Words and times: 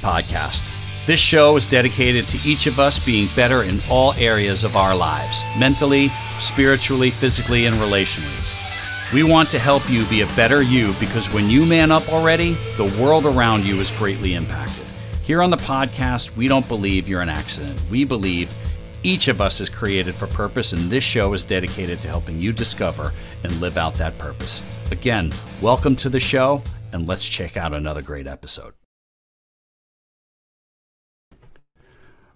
podcast. 0.00 1.06
This 1.06 1.20
show 1.20 1.56
is 1.56 1.66
dedicated 1.66 2.26
to 2.26 2.48
each 2.48 2.66
of 2.66 2.78
us 2.78 3.04
being 3.04 3.28
better 3.34 3.62
in 3.62 3.80
all 3.90 4.12
areas 4.14 4.64
of 4.64 4.76
our 4.76 4.94
lives 4.94 5.44
mentally, 5.58 6.08
spiritually, 6.38 7.10
physically, 7.10 7.66
and 7.66 7.76
relationally. 7.76 9.12
We 9.12 9.22
want 9.22 9.48
to 9.50 9.58
help 9.58 9.88
you 9.90 10.04
be 10.06 10.20
a 10.20 10.26
better 10.36 10.62
you 10.62 10.92
because 11.00 11.32
when 11.32 11.50
you 11.50 11.66
man 11.66 11.90
up 11.90 12.08
already, 12.12 12.52
the 12.76 12.96
world 13.02 13.26
around 13.26 13.64
you 13.64 13.76
is 13.76 13.90
greatly 13.90 14.34
impacted. 14.34 14.86
Here 15.24 15.42
on 15.42 15.50
the 15.50 15.56
podcast, 15.56 16.36
we 16.36 16.48
don't 16.48 16.68
believe 16.68 17.08
you're 17.08 17.20
an 17.20 17.28
accident. 17.28 17.80
We 17.90 18.04
believe 18.04 18.56
each 19.02 19.28
of 19.28 19.40
us 19.40 19.60
is 19.60 19.68
created 19.68 20.14
for 20.14 20.26
purpose, 20.26 20.72
and 20.72 20.82
this 20.82 21.04
show 21.04 21.32
is 21.32 21.44
dedicated 21.44 21.98
to 22.00 22.08
helping 22.08 22.38
you 22.38 22.52
discover 22.52 23.12
and 23.42 23.60
live 23.60 23.76
out 23.76 23.94
that 23.94 24.16
purpose. 24.18 24.62
Again, 24.92 25.32
welcome 25.62 25.96
to 25.96 26.08
the 26.08 26.20
show, 26.20 26.62
and 26.92 27.08
let's 27.08 27.26
check 27.26 27.56
out 27.56 27.72
another 27.72 28.02
great 28.02 28.26
episode. 28.26 28.79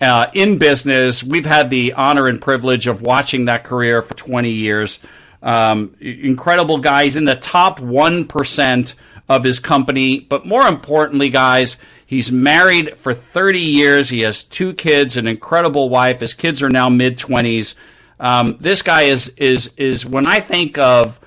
uh, 0.00 0.28
in 0.32 0.56
business. 0.58 1.24
We've 1.24 1.44
had 1.44 1.70
the 1.70 1.94
honor 1.94 2.28
and 2.28 2.40
privilege 2.40 2.86
of 2.86 3.02
watching 3.02 3.46
that 3.46 3.64
career 3.64 4.00
for 4.00 4.14
20 4.14 4.48
years. 4.48 5.00
Um, 5.42 5.96
incredible 6.00 6.78
guy. 6.78 7.02
He's 7.04 7.16
in 7.16 7.24
the 7.24 7.34
top 7.34 7.80
1% 7.80 8.94
of 9.28 9.44
his 9.44 9.60
company. 9.60 10.20
But 10.20 10.46
more 10.46 10.66
importantly, 10.66 11.30
guys, 11.30 11.78
He's 12.06 12.30
married 12.30 12.98
for 13.00 13.12
30 13.12 13.58
years. 13.58 14.08
He 14.08 14.20
has 14.20 14.44
two 14.44 14.72
kids, 14.72 15.16
an 15.16 15.26
incredible 15.26 15.88
wife. 15.88 16.20
His 16.20 16.34
kids 16.34 16.62
are 16.62 16.70
now 16.70 16.88
mid 16.88 17.18
20s. 17.18 17.74
Um, 18.20 18.56
this 18.60 18.80
guy 18.82 19.02
is 19.02 19.28
is 19.36 19.72
is 19.76 20.06
when 20.06 20.26
I 20.26 20.40
think 20.40 20.78
of 20.78 21.20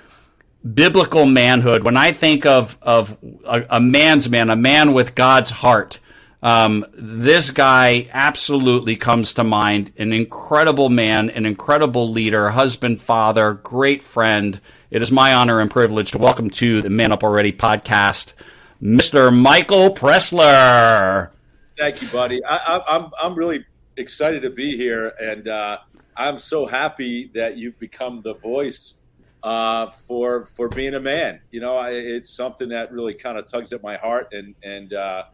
biblical 0.73 1.25
manhood, 1.25 1.83
when 1.83 1.97
I 1.97 2.13
think 2.13 2.45
of 2.45 2.77
of 2.81 3.17
a, 3.45 3.65
a 3.71 3.81
man's 3.81 4.29
man, 4.29 4.49
a 4.49 4.55
man 4.55 4.93
with 4.93 5.15
God's 5.15 5.51
heart. 5.51 5.99
Um, 6.41 6.85
this 6.93 7.51
guy 7.51 8.07
absolutely 8.13 8.95
comes 8.95 9.33
to 9.33 9.43
mind. 9.43 9.91
An 9.97 10.13
incredible 10.13 10.87
man, 10.87 11.29
an 11.29 11.45
incredible 11.45 12.09
leader, 12.09 12.49
husband, 12.51 13.01
father, 13.01 13.55
great 13.55 14.01
friend. 14.01 14.61
It 14.91 15.03
is 15.03 15.11
my 15.11 15.35
honor 15.35 15.59
and 15.59 15.69
privilege 15.69 16.09
to 16.11 16.17
welcome 16.17 16.49
to 16.49 16.81
the 16.81 16.89
Man 16.89 17.11
Up 17.11 17.23
Already 17.23 17.51
podcast 17.51 18.33
Mr. 18.81 19.31
Michael 19.31 19.93
Pressler. 19.93 21.29
Thank 21.77 22.01
you, 22.01 22.07
buddy. 22.07 22.43
I, 22.43 22.75
am 22.75 22.81
I'm, 22.87 23.11
I'm 23.21 23.35
really 23.35 23.63
excited 23.97 24.41
to 24.41 24.49
be 24.49 24.75
here, 24.75 25.13
and 25.21 25.47
uh, 25.47 25.77
I'm 26.17 26.39
so 26.39 26.65
happy 26.65 27.29
that 27.35 27.55
you've 27.55 27.77
become 27.77 28.23
the 28.23 28.33
voice 28.33 28.95
uh, 29.43 29.91
for 29.91 30.47
for 30.47 30.69
being 30.69 30.95
a 30.95 30.99
man. 30.99 31.39
You 31.51 31.61
know, 31.61 31.77
I, 31.77 31.91
it's 31.91 32.31
something 32.31 32.69
that 32.69 32.91
really 32.91 33.13
kind 33.13 33.37
of 33.37 33.45
tugs 33.45 33.71
at 33.71 33.83
my 33.83 33.95
heart, 33.95 34.33
and 34.33 34.55
and 34.63 34.93
uh, 34.95 35.25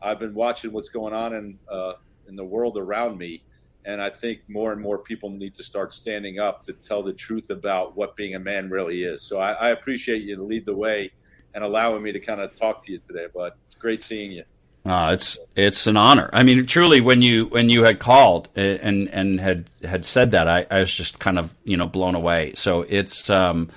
I've 0.00 0.20
been 0.20 0.32
watching 0.32 0.72
what's 0.72 0.88
going 0.88 1.12
on 1.12 1.34
in 1.34 1.58
uh, 1.70 1.92
in 2.28 2.34
the 2.34 2.44
world 2.46 2.78
around 2.78 3.18
me, 3.18 3.42
and 3.84 4.00
I 4.00 4.10
think 4.10 4.40
more 4.48 4.72
and 4.72 4.80
more 4.80 4.98
people 4.98 5.30
need 5.30 5.54
to 5.54 5.64
start 5.64 5.92
standing 5.92 6.38
up 6.38 6.62
to 6.64 6.72
tell 6.72 7.02
the 7.02 7.12
truth 7.12 7.50
about 7.50 7.96
what 7.96 8.16
being 8.16 8.34
a 8.34 8.38
man 8.38 8.70
really 8.70 9.02
is. 9.02 9.22
So 9.22 9.40
I, 9.40 9.52
I 9.52 9.68
appreciate 9.70 10.22
you 10.22 10.36
to 10.36 10.42
lead 10.42 10.66
the 10.66 10.74
way 10.74 11.10
and 11.54 11.64
allowing 11.64 12.02
me 12.02 12.12
to 12.12 12.20
kind 12.20 12.40
of 12.40 12.54
talk 12.54 12.84
to 12.86 12.92
you 12.92 12.98
today. 12.98 13.26
But 13.32 13.56
it's 13.64 13.74
great 13.74 14.02
seeing 14.02 14.32
you. 14.32 14.44
Uh, 14.84 15.12
it's 15.14 15.38
it's 15.54 15.86
an 15.86 15.96
honor. 15.96 16.28
I 16.32 16.42
mean, 16.42 16.66
truly, 16.66 17.00
when 17.00 17.22
you 17.22 17.46
when 17.46 17.70
you 17.70 17.84
had 17.84 18.00
called 18.00 18.48
and 18.56 19.08
and 19.08 19.38
had 19.38 19.70
had 19.84 20.04
said 20.04 20.32
that, 20.32 20.48
I, 20.48 20.66
I 20.70 20.80
was 20.80 20.92
just 20.92 21.20
kind 21.20 21.38
of 21.38 21.54
you 21.64 21.76
know 21.76 21.86
blown 21.86 22.16
away. 22.16 22.54
So 22.56 22.82
it's 22.82 23.30
um, 23.30 23.68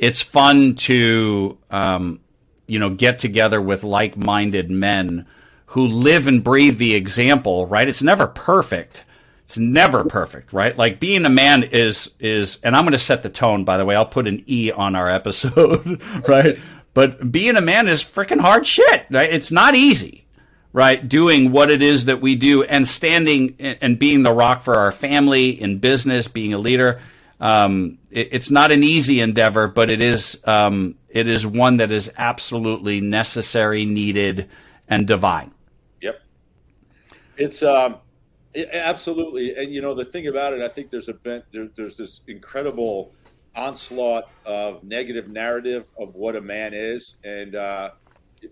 it's 0.00 0.20
fun 0.20 0.74
to 0.74 1.56
um, 1.70 2.20
you 2.66 2.80
know 2.80 2.90
get 2.90 3.20
together 3.20 3.62
with 3.62 3.84
like 3.84 4.16
minded 4.16 4.68
men 4.68 5.26
who 5.66 5.86
live 5.86 6.26
and 6.26 6.42
breathe 6.42 6.78
the 6.78 6.94
example. 6.94 7.66
Right? 7.66 7.88
It's 7.88 8.02
never 8.02 8.26
perfect. 8.26 9.04
It's 9.48 9.56
never 9.56 10.04
perfect, 10.04 10.52
right? 10.52 10.76
Like 10.76 11.00
being 11.00 11.24
a 11.24 11.30
man 11.30 11.62
is 11.62 12.10
is, 12.20 12.58
and 12.62 12.76
I'm 12.76 12.84
going 12.84 12.92
to 12.92 12.98
set 12.98 13.22
the 13.22 13.30
tone. 13.30 13.64
By 13.64 13.78
the 13.78 13.84
way, 13.86 13.96
I'll 13.96 14.04
put 14.04 14.28
an 14.28 14.44
e 14.46 14.70
on 14.70 14.94
our 14.94 15.08
episode, 15.08 16.02
right? 16.28 16.58
But 16.92 17.32
being 17.32 17.56
a 17.56 17.62
man 17.62 17.88
is 17.88 18.04
freaking 18.04 18.40
hard 18.40 18.66
shit. 18.66 19.06
Right? 19.10 19.32
It's 19.32 19.50
not 19.50 19.74
easy, 19.74 20.26
right? 20.74 21.08
Doing 21.08 21.50
what 21.50 21.70
it 21.70 21.82
is 21.82 22.04
that 22.04 22.20
we 22.20 22.34
do 22.34 22.62
and 22.62 22.86
standing 22.86 23.56
and 23.58 23.98
being 23.98 24.22
the 24.22 24.34
rock 24.34 24.64
for 24.64 24.74
our 24.74 24.92
family 24.92 25.58
in 25.58 25.78
business, 25.78 26.28
being 26.28 26.52
a 26.52 26.58
leader. 26.58 27.00
Um, 27.40 27.96
it, 28.10 28.28
it's 28.32 28.50
not 28.50 28.70
an 28.70 28.84
easy 28.84 29.18
endeavor, 29.18 29.66
but 29.66 29.90
it 29.90 30.02
is 30.02 30.42
um, 30.44 30.96
it 31.08 31.26
is 31.26 31.46
one 31.46 31.78
that 31.78 31.90
is 31.90 32.12
absolutely 32.18 33.00
necessary, 33.00 33.86
needed, 33.86 34.50
and 34.88 35.06
divine. 35.06 35.52
Yep, 36.02 36.20
it's 37.38 37.62
um, 37.62 37.96
it, 38.58 38.68
absolutely. 38.72 39.56
And 39.56 39.72
you 39.72 39.80
know 39.80 39.94
the 39.94 40.04
thing 40.04 40.26
about 40.26 40.52
it, 40.52 40.62
I 40.62 40.68
think 40.68 40.90
there's 40.90 41.08
a 41.08 41.16
there, 41.22 41.68
there's 41.74 41.96
this 41.96 42.20
incredible 42.26 43.14
onslaught 43.54 44.30
of 44.44 44.82
negative 44.82 45.28
narrative 45.28 45.86
of 45.98 46.14
what 46.14 46.36
a 46.36 46.40
man 46.40 46.72
is, 46.74 47.16
and 47.24 47.54
uh, 47.54 47.90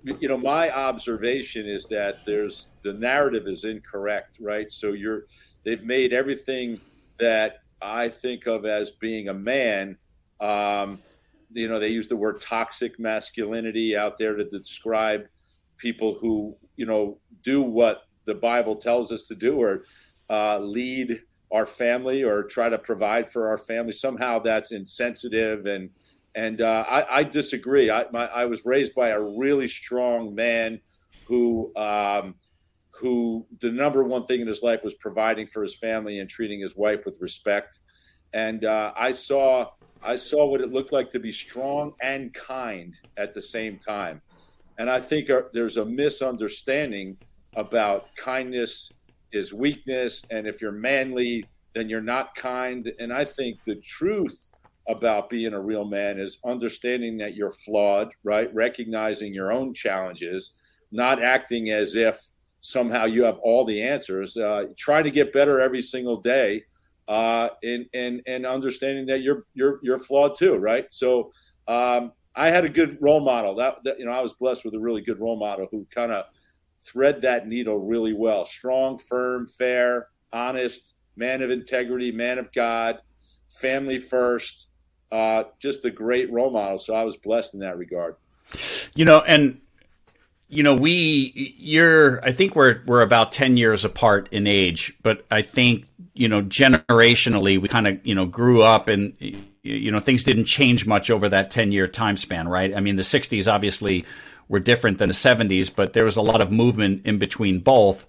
you 0.05 0.29
know 0.29 0.39
my 0.39 0.71
observation 0.71 1.67
is 1.67 1.87
that 1.87 2.25
there's 2.25 2.69
the 2.83 2.93
narrative 2.93 3.49
is 3.49 3.65
incorrect, 3.65 4.39
right? 4.41 4.71
So 4.71 4.93
you're 4.93 5.25
they've 5.65 5.85
made 5.85 6.13
everything 6.13 6.81
that 7.19 7.63
I 7.83 8.09
think 8.09 8.47
of 8.47 8.65
as 8.65 8.93
being 8.93 9.29
a 9.29 9.35
man. 9.35 9.99
Um, 10.41 11.01
you 11.53 11.69
know, 11.69 11.81
they 11.81 11.89
use 11.89 12.07
the 12.07 12.17
word 12.17 12.41
toxic 12.41 13.01
masculinity 13.01 13.97
out 13.97 14.19
there 14.19 14.37
to 14.37 14.45
describe 14.45 15.27
people 15.79 16.15
who 16.15 16.57
you 16.77 16.87
know 16.87 17.19
do 17.43 17.61
what 17.61 18.03
the 18.27 18.35
Bible 18.35 18.77
tells 18.77 19.13
us 19.13 19.27
to 19.27 19.35
do 19.35 19.61
or 19.61 19.85
uh, 20.29 20.59
lead 20.59 21.21
our 21.53 21.67
family 21.67 22.23
or 22.23 22.43
try 22.43 22.69
to 22.69 22.79
provide 22.79 23.31
for 23.31 23.49
our 23.49 23.59
family. 23.59 23.93
Somehow 23.93 24.39
that's 24.41 24.73
insensitive 24.73 25.67
and 25.67 25.91
and 26.35 26.61
uh, 26.61 26.85
I, 26.87 27.21
I, 27.21 27.23
disagree. 27.23 27.91
I, 27.91 28.05
my, 28.13 28.27
I 28.27 28.45
was 28.45 28.67
raised 28.67 28.95
by 28.95 29.09
a 29.09 29.21
really 29.23 29.67
strong 29.67 30.35
man 30.35 30.83
who 31.25 31.73
um, 31.77 32.35
who 32.91 33.47
the 33.61 33.71
number 33.71 34.05
one 34.05 34.23
thing 34.25 34.43
in 34.43 34.47
his 34.47 34.63
life 34.63 34.85
was 34.85 34.93
providing 34.95 35.47
for 35.47 35.63
his 35.63 35.75
family 35.75 36.19
and 36.19 36.29
treating 36.29 36.61
his 36.61 36.77
wife 36.77 37.07
with 37.07 37.19
respect. 37.23 37.81
And 38.35 38.67
uh, 38.67 38.93
I 38.97 39.13
saw 39.13 39.71
I 40.03 40.17
saw 40.17 40.47
what 40.47 40.61
it 40.61 40.73
looked 40.73 40.93
like 40.93 41.11
to 41.13 41.19
be 41.19 41.33
strong 41.33 41.95
and 42.03 42.33
kind 42.35 42.99
at 43.17 43.33
the 43.33 43.41
same 43.41 43.79
time. 43.79 44.21
And 44.79 44.91
I 44.91 45.01
think 45.01 45.31
uh, 45.31 45.43
there's 45.53 45.79
a 45.79 45.85
misunderstanding 45.85 47.17
about 47.57 48.15
kindness 48.17 48.93
is 49.33 49.53
weakness. 49.53 50.25
And 50.31 50.47
if 50.47 50.61
you're 50.61 50.73
manly, 50.73 51.45
then 51.75 51.89
you're 51.89 52.01
not 52.01 52.35
kind. 52.35 52.91
And 52.99 53.13
I 53.13 53.25
think 53.25 53.59
the 53.65 53.77
truth 53.77 54.51
about 54.89 55.29
being 55.29 55.53
a 55.53 55.61
real 55.61 55.85
man 55.85 56.19
is 56.19 56.39
understanding 56.45 57.19
that 57.19 57.35
you're 57.35 57.51
flawed, 57.51 58.13
right? 58.23 58.55
Recognizing 58.55 59.35
your 59.35 59.53
own 59.53 59.75
challenges, 59.75 60.53
not 60.93 61.23
acting 61.23 61.71
as 61.71 61.97
if 61.97 62.21
somehow 62.61 63.05
you 63.05 63.25
have 63.25 63.39
all 63.39 63.65
the 63.65 63.83
answers. 63.83 64.37
Uh, 64.37 64.67
trying 64.77 65.05
to 65.05 65.11
get 65.11 65.33
better 65.33 65.61
every 65.61 65.83
single 65.83 66.17
day, 66.17 66.63
uh, 67.09 67.49
and 67.63 67.87
and 67.95 68.23
and 68.27 68.47
understanding 68.47 69.07
that 69.07 69.23
you're 69.23 69.45
you're 69.55 69.81
you're 69.83 69.99
flawed 69.99 70.37
too, 70.37 70.55
right? 70.57 70.91
So 70.93 71.31
um, 71.69 72.13
I 72.35 72.49
had 72.49 72.65
a 72.65 72.69
good 72.69 72.99
role 73.01 73.21
model. 73.21 73.55
That, 73.57 73.79
that 73.85 73.99
you 73.99 74.05
know, 74.05 74.13
I 74.13 74.21
was 74.21 74.35
blessed 74.35 74.65
with 74.65 74.75
a 74.75 74.81
really 74.81 75.01
good 75.01 75.19
role 75.19 75.39
model 75.39 75.67
who 75.71 75.87
kind 75.91 76.13
of 76.13 76.27
thread 76.87 77.23
that 77.23 77.47
needle 77.47 77.79
really 77.79 78.13
well. 78.13 78.45
Strong, 78.45 78.99
firm, 78.99 79.47
fair, 79.47 80.09
honest, 80.33 80.95
man 81.17 81.43
of 81.43 81.51
integrity, 81.51 82.13
man 82.13 82.39
of 82.39 82.53
God, 82.53 82.99
family 83.49 83.99
first. 83.99 84.69
Uh, 85.11 85.45
just 85.61 85.85
a 85.85 85.91
great 85.91 86.31
role 86.33 86.51
model. 86.51 86.79
So 86.79 86.95
I 86.95 87.05
was 87.05 87.17
blessed 87.17 87.55
in 87.55 87.61
that 87.61 87.79
regard. 87.79 88.17
You 88.95 89.05
know, 89.05 89.21
and 89.21 89.61
you 90.49 90.63
know, 90.63 90.75
we 90.75 91.55
you're 91.59 92.25
I 92.25 92.33
think 92.33 92.55
we're 92.55 92.83
we're 92.87 93.03
about 93.03 93.33
10 93.33 93.57
years 93.57 93.85
apart 93.85 94.29
in 94.31 94.47
age, 94.47 94.95
but 95.03 95.25
I 95.31 95.43
think, 95.43 95.87
you 96.15 96.29
know, 96.29 96.43
generationally 96.43 97.61
we 97.61 97.69
kind 97.69 97.87
of, 97.87 98.07
you 98.07 98.15
know, 98.15 98.27
grew 98.27 98.63
up 98.63 98.89
and 98.89 99.15
you 99.63 99.91
know, 99.91 99.99
things 99.99 100.23
didn't 100.23 100.45
change 100.45 100.87
much 100.87 101.11
over 101.11 101.29
that 101.29 101.51
10 101.51 101.73
year 101.73 101.89
time 101.89 102.17
span, 102.17 102.47
right? 102.47 102.75
I 102.75 102.81
mean, 102.81 102.97
the 102.97 103.03
60s 103.03 103.53
obviously 103.53 104.05
were 104.49 104.61
different 104.61 104.99
than 104.99 105.09
the 105.09 105.15
70s, 105.15 105.75
but 105.75 105.93
there 105.93 106.05
was 106.05 106.17
a 106.17 106.23
lot 106.23 106.41
of 106.41 106.53
movement 106.53 107.07
in 107.07 107.19
between 107.19 107.61
both. 107.61 108.07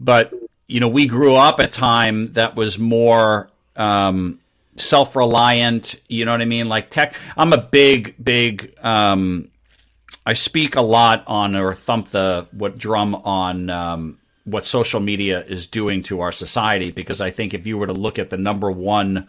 But, 0.00 0.32
you 0.66 0.80
know, 0.80 0.88
we 0.88 1.06
grew 1.06 1.34
up 1.34 1.60
at 1.60 1.68
a 1.68 1.72
time 1.72 2.32
that 2.32 2.56
was 2.56 2.78
more 2.78 3.48
um, 3.76 4.38
self 4.76 5.16
reliant, 5.16 6.00
you 6.08 6.24
know 6.24 6.32
what 6.32 6.40
I 6.40 6.46
mean? 6.46 6.68
Like 6.68 6.90
tech, 6.90 7.14
I'm 7.36 7.52
a 7.52 7.60
big, 7.60 8.14
big, 8.22 8.74
um, 8.82 9.48
I 10.24 10.32
speak 10.32 10.76
a 10.76 10.82
lot 10.82 11.24
on 11.26 11.56
or 11.56 11.74
thump 11.74 12.08
the 12.08 12.46
what 12.52 12.78
drum 12.78 13.14
on 13.14 13.70
um, 13.70 14.18
what 14.44 14.64
social 14.64 15.00
media 15.00 15.44
is 15.44 15.66
doing 15.66 16.02
to 16.04 16.20
our 16.20 16.32
society 16.32 16.90
because 16.90 17.20
I 17.20 17.30
think 17.30 17.54
if 17.54 17.66
you 17.66 17.78
were 17.78 17.86
to 17.86 17.92
look 17.92 18.18
at 18.18 18.30
the 18.30 18.36
number 18.36 18.70
one 18.70 19.28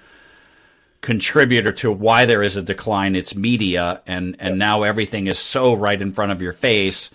contributor 1.02 1.72
to 1.72 1.92
why 1.92 2.26
there 2.26 2.44
is 2.44 2.56
a 2.56 2.62
decline, 2.62 3.16
it's 3.16 3.36
media, 3.36 4.02
and 4.06 4.36
and 4.40 4.58
now 4.58 4.84
everything 4.84 5.28
is 5.28 5.40
so 5.40 5.74
right 5.74 6.02
in 6.02 6.14
front 6.14 6.32
of 6.32 6.42
your 6.42 6.54
face. 6.54 7.12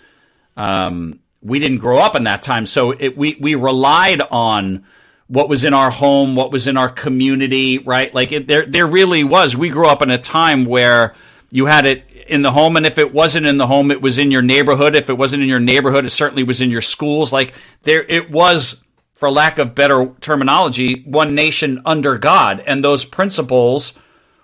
Um, 0.57 1.19
we 1.41 1.59
didn't 1.59 1.79
grow 1.79 1.99
up 1.99 2.15
in 2.15 2.23
that 2.23 2.41
time, 2.41 2.65
so 2.65 2.91
it, 2.91 3.17
we 3.17 3.37
we 3.39 3.55
relied 3.55 4.21
on 4.21 4.85
what 5.27 5.49
was 5.49 5.63
in 5.63 5.73
our 5.73 5.89
home, 5.89 6.35
what 6.35 6.51
was 6.51 6.67
in 6.67 6.77
our 6.77 6.89
community, 6.89 7.79
right? 7.79 8.13
Like 8.13 8.31
it, 8.31 8.47
there 8.47 8.65
there 8.65 8.87
really 8.87 9.23
was. 9.23 9.55
We 9.55 9.69
grew 9.69 9.87
up 9.87 10.01
in 10.01 10.09
a 10.09 10.17
time 10.17 10.65
where 10.65 11.15
you 11.51 11.65
had 11.65 11.85
it 11.85 12.03
in 12.27 12.41
the 12.41 12.51
home 12.51 12.77
and 12.77 12.85
if 12.85 12.97
it 12.97 13.13
wasn't 13.13 13.45
in 13.45 13.57
the 13.57 13.67
home 13.67 13.91
it 13.91 14.01
was 14.01 14.17
in 14.17 14.31
your 14.31 14.41
neighborhood 14.41 14.95
if 14.95 15.09
it 15.09 15.13
wasn't 15.13 15.43
in 15.43 15.49
your 15.49 15.59
neighborhood 15.59 16.05
it 16.05 16.09
certainly 16.09 16.41
was 16.41 16.61
in 16.61 16.71
your 16.71 16.81
schools 16.81 17.33
like 17.33 17.53
there 17.83 18.01
it 18.01 18.31
was 18.31 18.81
for 19.23 19.31
lack 19.31 19.57
of 19.57 19.73
better 19.73 20.13
terminology 20.19 21.01
one 21.03 21.33
nation 21.33 21.81
under 21.85 22.17
god. 22.17 22.61
And 22.67 22.83
those 22.83 23.05
principles 23.05 23.93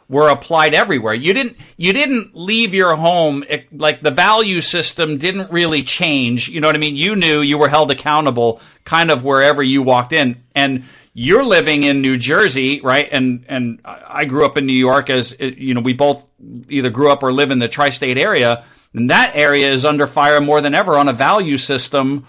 were 0.08 0.30
applied 0.30 0.74
everywhere. 0.74 1.14
You 1.14 1.34
didn't 1.34 1.58
you 1.76 1.92
didn't 1.92 2.34
leave 2.34 2.74
your 2.74 2.96
home. 2.96 3.44
Like 3.74 4.00
the 4.00 4.10
value 4.10 4.62
system 4.62 5.18
didn't 5.18 5.52
really 5.52 5.84
change. 5.84 6.48
You 6.48 6.62
know 6.62 6.70
what 6.70 6.78
i 6.78 6.80
mean? 6.80 6.96
You 6.96 7.18
knew 7.18 7.42
you 7.42 7.58
were 7.58 7.68
held 7.68 7.92
accountable 7.92 8.62
kind 8.86 9.12
of 9.12 9.26
wherever 9.26 9.62
you 9.62 9.82
walked 9.82 10.14
in. 10.14 10.38
And 10.56 10.86
you're 11.14 11.44
living 11.44 11.84
in 11.84 12.02
New 12.02 12.16
Jersey, 12.16 12.80
right? 12.80 13.10
And 13.12 13.44
and 13.50 13.82
I 13.84 14.24
grew 14.24 14.46
up 14.46 14.58
in 14.58 14.66
New 14.66 14.72
York 14.72 15.10
as 15.10 15.38
you 15.42 15.74
know, 15.74 15.82
we 15.82 15.92
both 15.92 16.26
either 16.70 16.90
grew 16.90 17.12
up 17.12 17.22
or 17.22 17.34
live 17.34 17.52
in 17.52 17.60
the 17.60 17.68
tri-state 17.68 18.18
area, 18.18 18.64
and 18.94 19.10
that 19.10 19.34
area 19.36 19.70
is 19.74 19.84
under 19.84 20.08
fire 20.08 20.40
more 20.40 20.62
than 20.62 20.74
ever 20.74 20.98
on 20.98 21.10
a 21.10 21.14
value 21.14 21.58
system 21.58 22.26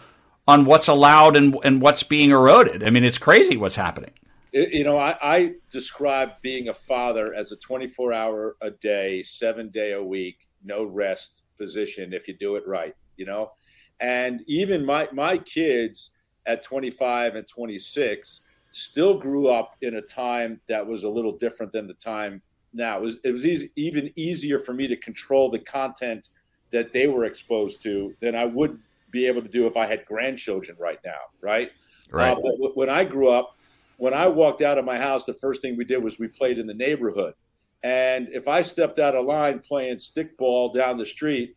on 0.50 0.64
what's 0.64 0.88
allowed 0.88 1.36
and 1.36 1.56
and 1.64 1.80
what's 1.80 2.02
being 2.02 2.30
eroded. 2.30 2.86
I 2.86 2.90
mean, 2.90 3.04
it's 3.04 3.18
crazy 3.18 3.56
what's 3.56 3.76
happening. 3.76 4.12
You 4.52 4.82
know, 4.82 4.98
I, 4.98 5.16
I 5.22 5.54
describe 5.70 6.32
being 6.42 6.68
a 6.68 6.74
father 6.74 7.32
as 7.34 7.52
a 7.52 7.56
24 7.56 8.12
hour 8.12 8.56
a 8.60 8.70
day, 8.70 9.22
seven 9.22 9.68
day 9.68 9.92
a 9.92 10.02
week, 10.02 10.48
no 10.64 10.84
rest 10.84 11.44
position 11.56 12.12
if 12.12 12.26
you 12.26 12.34
do 12.34 12.56
it 12.56 12.66
right, 12.66 12.96
you 13.16 13.26
know? 13.26 13.52
And 14.00 14.40
even 14.46 14.84
my, 14.84 15.08
my 15.12 15.38
kids 15.38 16.12
at 16.46 16.62
25 16.62 17.36
and 17.36 17.46
26 17.46 18.40
still 18.72 19.18
grew 19.18 19.48
up 19.48 19.76
in 19.82 19.96
a 19.96 20.02
time 20.02 20.60
that 20.68 20.84
was 20.84 21.04
a 21.04 21.08
little 21.08 21.36
different 21.36 21.72
than 21.72 21.86
the 21.86 21.94
time 21.94 22.42
now. 22.72 22.98
It 22.98 23.02
was, 23.02 23.16
it 23.22 23.30
was 23.30 23.46
easy, 23.46 23.70
even 23.76 24.10
easier 24.16 24.58
for 24.58 24.72
me 24.72 24.88
to 24.88 24.96
control 24.96 25.48
the 25.48 25.58
content 25.60 26.30
that 26.72 26.92
they 26.92 27.06
were 27.06 27.24
exposed 27.24 27.82
to 27.82 28.14
than 28.20 28.34
I 28.34 28.46
would 28.46 28.78
be 29.10 29.26
able 29.26 29.42
to 29.42 29.48
do 29.48 29.66
if 29.66 29.76
I 29.76 29.86
had 29.86 30.04
grandchildren 30.04 30.76
right 30.78 30.98
now, 31.04 31.20
right? 31.40 31.70
Right. 32.10 32.36
Uh, 32.36 32.40
but 32.40 32.76
when 32.76 32.88
I 32.88 33.04
grew 33.04 33.28
up, 33.28 33.56
when 33.96 34.14
I 34.14 34.26
walked 34.28 34.62
out 34.62 34.78
of 34.78 34.84
my 34.84 34.98
house, 34.98 35.24
the 35.24 35.34
first 35.34 35.62
thing 35.62 35.76
we 35.76 35.84
did 35.84 36.02
was 36.02 36.18
we 36.18 36.28
played 36.28 36.58
in 36.58 36.66
the 36.66 36.74
neighborhood. 36.74 37.34
And 37.82 38.28
if 38.32 38.48
I 38.48 38.62
stepped 38.62 38.98
out 38.98 39.14
of 39.14 39.26
line 39.26 39.60
playing 39.60 39.96
stickball 39.96 40.74
down 40.74 40.96
the 40.96 41.06
street, 41.06 41.56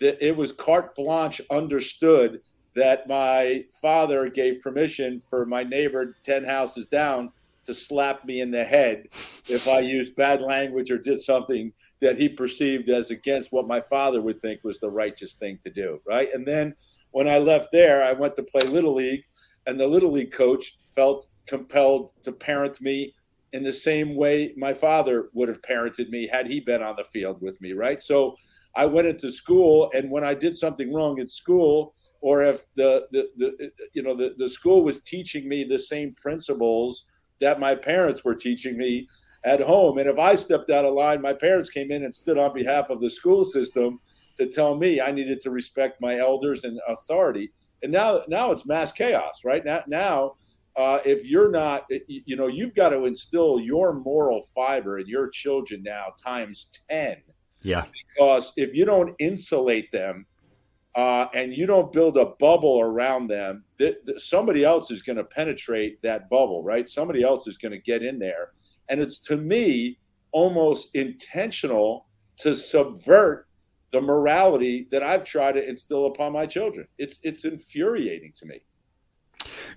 that 0.00 0.24
it 0.24 0.36
was 0.36 0.52
carte 0.52 0.94
blanche 0.94 1.40
understood 1.50 2.40
that 2.74 3.08
my 3.08 3.64
father 3.80 4.28
gave 4.28 4.60
permission 4.60 5.20
for 5.20 5.46
my 5.46 5.62
neighbor 5.62 6.16
10 6.24 6.44
houses 6.44 6.86
down 6.86 7.30
to 7.66 7.72
slap 7.72 8.24
me 8.24 8.40
in 8.40 8.50
the 8.50 8.64
head 8.64 9.06
if 9.48 9.68
I 9.68 9.78
used 9.78 10.16
bad 10.16 10.42
language 10.42 10.90
or 10.90 10.98
did 10.98 11.20
something 11.20 11.72
that 12.00 12.18
he 12.18 12.28
perceived 12.28 12.88
as 12.90 13.10
against 13.10 13.52
what 13.52 13.66
my 13.66 13.80
father 13.80 14.20
would 14.20 14.40
think 14.40 14.64
was 14.64 14.78
the 14.78 14.90
righteous 14.90 15.34
thing 15.34 15.58
to 15.64 15.70
do. 15.70 16.00
Right. 16.06 16.28
And 16.32 16.46
then 16.46 16.74
when 17.12 17.28
I 17.28 17.38
left 17.38 17.68
there, 17.72 18.04
I 18.04 18.12
went 18.12 18.34
to 18.36 18.42
play 18.42 18.66
Little 18.68 18.94
League, 18.94 19.24
and 19.66 19.78
the 19.78 19.86
Little 19.86 20.12
League 20.12 20.32
coach 20.32 20.76
felt 20.94 21.26
compelled 21.46 22.12
to 22.22 22.32
parent 22.32 22.80
me 22.80 23.14
in 23.52 23.62
the 23.62 23.72
same 23.72 24.16
way 24.16 24.52
my 24.56 24.74
father 24.74 25.28
would 25.32 25.48
have 25.48 25.62
parented 25.62 26.08
me 26.08 26.26
had 26.26 26.46
he 26.46 26.58
been 26.60 26.82
on 26.82 26.96
the 26.96 27.04
field 27.04 27.40
with 27.40 27.60
me. 27.60 27.72
Right. 27.72 28.02
So 28.02 28.36
I 28.76 28.86
went 28.86 29.06
into 29.06 29.30
school, 29.30 29.90
and 29.94 30.10
when 30.10 30.24
I 30.24 30.34
did 30.34 30.56
something 30.56 30.92
wrong 30.92 31.20
at 31.20 31.30
school, 31.30 31.94
or 32.20 32.42
if 32.42 32.64
the, 32.74 33.06
the, 33.12 33.28
the 33.36 33.70
you 33.92 34.02
know 34.02 34.16
the, 34.16 34.34
the 34.38 34.48
school 34.48 34.82
was 34.82 35.02
teaching 35.02 35.48
me 35.48 35.62
the 35.62 35.78
same 35.78 36.14
principles 36.14 37.04
that 37.40 37.60
my 37.60 37.74
parents 37.74 38.24
were 38.24 38.34
teaching 38.34 38.76
me 38.76 39.06
at 39.44 39.60
home 39.60 39.98
and 39.98 40.08
if 40.08 40.18
i 40.18 40.34
stepped 40.34 40.70
out 40.70 40.84
of 40.84 40.94
line 40.94 41.20
my 41.20 41.32
parents 41.32 41.70
came 41.70 41.90
in 41.90 42.04
and 42.04 42.14
stood 42.14 42.38
on 42.38 42.52
behalf 42.54 42.90
of 42.90 43.00
the 43.00 43.10
school 43.10 43.44
system 43.44 43.98
to 44.38 44.46
tell 44.46 44.76
me 44.76 45.00
i 45.00 45.10
needed 45.10 45.40
to 45.40 45.50
respect 45.50 46.00
my 46.00 46.18
elders 46.18 46.64
and 46.64 46.78
authority 46.88 47.50
and 47.82 47.92
now 47.92 48.20
now 48.28 48.50
it's 48.50 48.66
mass 48.66 48.92
chaos 48.92 49.42
right 49.44 49.64
now 49.64 49.82
now 49.86 50.32
uh, 50.76 50.98
if 51.04 51.24
you're 51.24 51.52
not 51.52 51.84
you 52.08 52.36
know 52.36 52.48
you've 52.48 52.74
got 52.74 52.88
to 52.88 53.04
instill 53.04 53.60
your 53.60 53.94
moral 53.94 54.44
fiber 54.54 54.98
in 54.98 55.06
your 55.06 55.28
children 55.28 55.82
now 55.84 56.06
times 56.22 56.70
10 56.90 57.16
yeah 57.62 57.84
because 58.16 58.52
if 58.56 58.74
you 58.74 58.84
don't 58.84 59.14
insulate 59.20 59.90
them 59.92 60.26
uh, 60.96 61.26
and 61.34 61.56
you 61.56 61.66
don't 61.66 61.92
build 61.92 62.16
a 62.16 62.26
bubble 62.38 62.80
around 62.80 63.26
them, 63.26 63.64
th- 63.78 63.96
th- 64.06 64.18
somebody 64.20 64.64
else 64.64 64.90
is 64.90 65.02
going 65.02 65.16
to 65.16 65.24
penetrate 65.24 66.00
that 66.02 66.30
bubble, 66.30 66.62
right? 66.62 66.88
Somebody 66.88 67.22
else 67.22 67.48
is 67.48 67.56
going 67.56 67.72
to 67.72 67.80
get 67.80 68.02
in 68.02 68.18
there. 68.18 68.52
And 68.88 69.00
it's 69.00 69.18
to 69.20 69.36
me 69.36 69.98
almost 70.32 70.94
intentional 70.94 72.06
to 72.38 72.54
subvert 72.54 73.46
the 73.92 74.00
morality 74.00 74.88
that 74.90 75.02
I've 75.02 75.24
tried 75.24 75.52
to 75.52 75.66
instill 75.66 76.06
upon 76.06 76.32
my 76.32 76.46
children. 76.46 76.86
It's 76.98 77.20
it's 77.22 77.44
infuriating 77.44 78.32
to 78.36 78.46
me. 78.46 78.60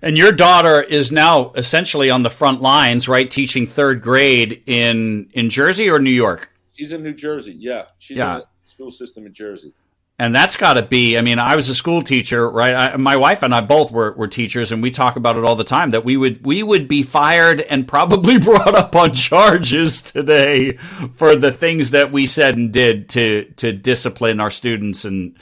And 0.02 0.16
your 0.16 0.32
daughter 0.32 0.82
is 0.82 1.12
now 1.12 1.52
essentially 1.52 2.10
on 2.10 2.22
the 2.22 2.30
front 2.30 2.62
lines, 2.62 3.08
right? 3.08 3.30
Teaching 3.30 3.66
third 3.66 4.00
grade 4.00 4.62
in 4.66 5.30
in 5.32 5.50
Jersey 5.50 5.88
or 5.88 5.98
New 5.98 6.10
York. 6.10 6.50
She's 6.72 6.92
in 6.92 7.02
New 7.02 7.14
Jersey. 7.14 7.54
Yeah, 7.58 7.86
she's 7.98 8.18
yeah. 8.18 8.36
in 8.36 8.40
the 8.40 8.46
school 8.64 8.90
system 8.90 9.26
in 9.26 9.32
Jersey 9.32 9.72
and 10.18 10.34
that's 10.34 10.56
got 10.56 10.74
to 10.74 10.82
be 10.82 11.16
i 11.16 11.20
mean 11.20 11.38
i 11.38 11.54
was 11.56 11.68
a 11.68 11.74
school 11.74 12.02
teacher 12.02 12.48
right? 12.50 12.74
I, 12.74 12.96
my 12.96 13.16
wife 13.16 13.42
and 13.42 13.54
i 13.54 13.60
both 13.60 13.90
were, 13.90 14.12
were 14.12 14.28
teachers 14.28 14.72
and 14.72 14.82
we 14.82 14.90
talk 14.90 15.16
about 15.16 15.38
it 15.38 15.44
all 15.44 15.56
the 15.56 15.64
time 15.64 15.90
that 15.90 16.04
we 16.04 16.16
would 16.16 16.44
we 16.44 16.62
would 16.62 16.88
be 16.88 17.02
fired 17.02 17.60
and 17.60 17.86
probably 17.86 18.38
brought 18.38 18.74
up 18.74 18.96
on 18.96 19.12
charges 19.12 20.02
today 20.02 20.76
for 21.16 21.36
the 21.36 21.52
things 21.52 21.92
that 21.92 22.12
we 22.12 22.26
said 22.26 22.56
and 22.56 22.72
did 22.72 23.08
to 23.10 23.44
to 23.56 23.72
discipline 23.72 24.40
our 24.40 24.50
students 24.50 25.04
and 25.04 25.36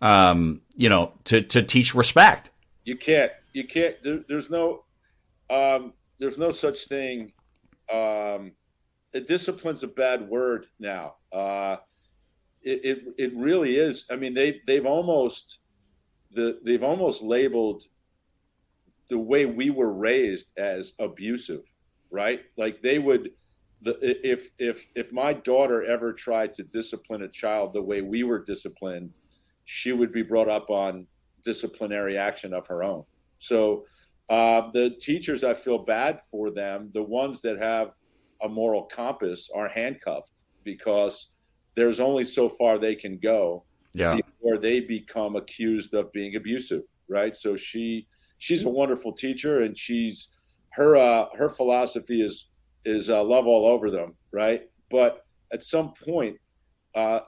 um, 0.00 0.60
you 0.76 0.88
know 0.88 1.12
to 1.24 1.42
to 1.42 1.62
teach 1.62 1.94
respect. 1.94 2.50
You 2.84 2.96
can't 2.96 3.32
you 3.52 3.64
can't 3.64 3.96
there, 4.02 4.20
there's 4.28 4.50
no 4.50 4.84
um, 5.50 5.92
there's 6.18 6.38
no 6.38 6.50
such 6.50 6.86
thing 6.86 7.32
um, 7.92 8.52
discipline's 9.26 9.82
a 9.82 9.88
bad 9.88 10.28
word 10.28 10.66
now. 10.78 11.14
Uh, 11.32 11.76
it, 12.68 12.84
it, 12.84 12.98
it 13.16 13.36
really 13.36 13.76
is. 13.76 14.06
I 14.10 14.16
mean, 14.16 14.34
they 14.34 14.60
they've 14.66 14.86
almost 14.86 15.60
the 16.32 16.60
they've 16.64 16.82
almost 16.82 17.22
labeled 17.22 17.84
the 19.08 19.18
way 19.18 19.46
we 19.46 19.70
were 19.70 19.92
raised 19.92 20.52
as 20.58 20.92
abusive, 20.98 21.62
right? 22.10 22.42
Like 22.56 22.82
they 22.82 22.98
would 22.98 23.30
the, 23.82 23.96
if 24.26 24.50
if 24.58 24.86
if 24.94 25.12
my 25.12 25.32
daughter 25.32 25.84
ever 25.84 26.12
tried 26.12 26.52
to 26.54 26.62
discipline 26.64 27.22
a 27.22 27.28
child 27.28 27.72
the 27.72 27.82
way 27.82 28.02
we 28.02 28.22
were 28.24 28.44
disciplined, 28.44 29.10
she 29.64 29.92
would 29.92 30.12
be 30.12 30.22
brought 30.22 30.48
up 30.48 30.68
on 30.68 31.06
disciplinary 31.44 32.18
action 32.18 32.52
of 32.52 32.66
her 32.66 32.82
own. 32.82 33.04
So 33.38 33.86
uh, 34.28 34.70
the 34.72 34.90
teachers, 35.00 35.42
I 35.42 35.54
feel 35.54 35.78
bad 35.78 36.20
for 36.30 36.50
them. 36.50 36.90
The 36.92 37.02
ones 37.02 37.40
that 37.42 37.58
have 37.58 37.94
a 38.42 38.48
moral 38.48 38.82
compass 38.82 39.48
are 39.54 39.68
handcuffed 39.68 40.44
because 40.64 41.37
there's 41.78 42.00
only 42.00 42.24
so 42.24 42.48
far 42.48 42.78
they 42.78 42.94
can 42.94 43.18
go 43.18 43.64
yeah. 43.92 44.16
before 44.16 44.58
they 44.58 44.80
become 44.80 45.36
accused 45.36 45.94
of 45.94 46.12
being 46.12 46.36
abusive, 46.36 46.82
right? 47.08 47.34
So 47.34 47.56
she 47.56 48.06
she's 48.38 48.64
a 48.64 48.68
wonderful 48.68 49.12
teacher, 49.12 49.60
and 49.60 49.76
she's 49.76 50.28
her 50.70 50.96
uh, 50.96 51.26
her 51.36 51.48
philosophy 51.48 52.22
is 52.22 52.48
is 52.84 53.10
uh, 53.10 53.22
love 53.22 53.46
all 53.46 53.66
over 53.66 53.90
them, 53.90 54.14
right? 54.32 54.62
But 54.90 55.26
at 55.52 55.62
some 55.62 55.92
point, 55.92 56.36
uh, 56.94 57.20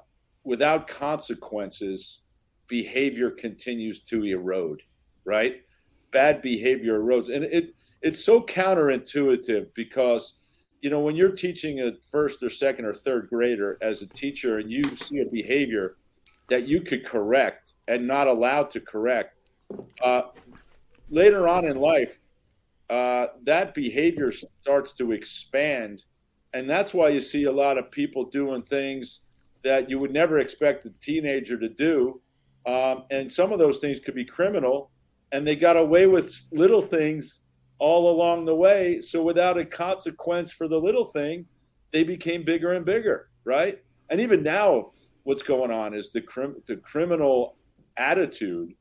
without 0.44 0.88
consequences, 0.88 2.22
behavior 2.66 3.30
continues 3.30 4.00
to 4.02 4.24
erode, 4.24 4.82
right? 5.24 5.60
Bad 6.12 6.42
behavior 6.42 7.00
erodes, 7.00 7.34
and 7.34 7.44
it 7.44 7.72
it's 8.02 8.24
so 8.24 8.40
counterintuitive 8.40 9.66
because 9.74 10.39
you 10.80 10.90
know 10.90 11.00
when 11.00 11.16
you're 11.16 11.32
teaching 11.32 11.80
a 11.80 11.92
first 12.10 12.42
or 12.42 12.50
second 12.50 12.84
or 12.84 12.94
third 12.94 13.28
grader 13.28 13.78
as 13.80 14.02
a 14.02 14.06
teacher 14.08 14.58
and 14.58 14.70
you 14.70 14.82
see 14.96 15.20
a 15.20 15.26
behavior 15.26 15.96
that 16.48 16.66
you 16.66 16.80
could 16.80 17.04
correct 17.04 17.74
and 17.88 18.06
not 18.06 18.26
allowed 18.26 18.70
to 18.70 18.80
correct 18.80 19.44
uh, 20.02 20.22
later 21.10 21.46
on 21.46 21.64
in 21.64 21.76
life 21.76 22.20
uh, 22.90 23.28
that 23.44 23.72
behavior 23.72 24.32
starts 24.32 24.92
to 24.92 25.12
expand. 25.12 26.02
And 26.52 26.68
that's 26.68 26.92
why 26.92 27.10
you 27.10 27.20
see 27.20 27.44
a 27.44 27.52
lot 27.52 27.78
of 27.78 27.90
people 27.92 28.24
doing 28.24 28.62
things 28.62 29.20
that 29.62 29.88
you 29.88 29.98
would 30.00 30.12
never 30.12 30.40
expect 30.40 30.84
a 30.86 30.90
teenager 31.00 31.56
to 31.56 31.68
do. 31.68 32.20
Um, 32.66 33.04
and 33.12 33.30
some 33.30 33.52
of 33.52 33.60
those 33.60 33.78
things 33.78 34.00
could 34.00 34.16
be 34.16 34.24
criminal. 34.24 34.90
And 35.30 35.46
they 35.46 35.54
got 35.54 35.76
away 35.76 36.08
with 36.08 36.34
little 36.50 36.82
things 36.82 37.42
all 37.80 38.10
along 38.10 38.44
the 38.44 38.54
way. 38.54 39.00
So 39.00 39.22
without 39.22 39.58
a 39.58 39.64
consequence 39.64 40.52
for 40.52 40.68
the 40.68 40.78
little 40.78 41.06
thing, 41.06 41.46
they 41.92 42.04
became 42.04 42.44
bigger 42.44 42.72
and 42.72 42.84
bigger, 42.84 43.30
right? 43.44 43.80
And 44.10 44.20
even 44.20 44.42
now, 44.42 44.92
what's 45.24 45.42
going 45.42 45.72
on 45.72 45.94
is 45.94 46.12
the 46.12 46.20
crim- 46.20 46.62
the 46.66 46.76
criminal 46.76 47.56
attitude 47.96 48.74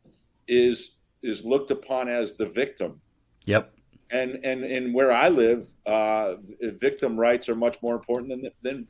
is 0.48 0.98
is 1.24 1.44
looked 1.44 1.72
upon 1.72 2.08
as 2.08 2.36
the 2.36 2.46
victim. 2.46 3.02
Yep 3.46 3.74
and 4.12 4.40
and 4.44 4.64
in 4.64 4.94
where 4.94 5.12
I 5.12 5.30
live, 5.30 5.68
uh, 5.86 6.36
victim 6.62 7.20
rights 7.20 7.50
are 7.50 7.56
much 7.56 7.78
more 7.82 7.96
important 7.96 8.30
than 8.30 8.52
than 8.62 8.88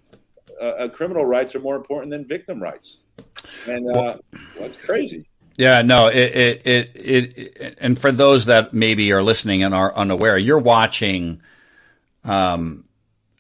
uh, 0.62 0.64
uh, 0.64 0.90
criminal 0.90 1.26
rights 1.26 1.56
are 1.56 1.60
more 1.60 1.76
important 1.76 2.12
than 2.12 2.28
victim 2.28 2.62
rights, 2.62 3.02
and 3.68 3.86
uh, 3.90 4.00
well, 4.00 4.20
that's 4.60 4.78
crazy. 4.78 5.30
Yeah, 5.60 5.82
no, 5.82 6.08
it, 6.08 6.18
it, 6.18 6.62
it, 6.66 6.92
it, 6.96 7.78
and 7.82 8.00
for 8.00 8.12
those 8.12 8.46
that 8.46 8.74
maybe 8.74 9.12
are 9.12 9.22
listening 9.22 9.62
and 9.64 9.76
are 9.76 9.94
unaware, 9.96 10.38
you're 10.38 10.58
watching. 10.58 11.42
Um, 12.24 12.86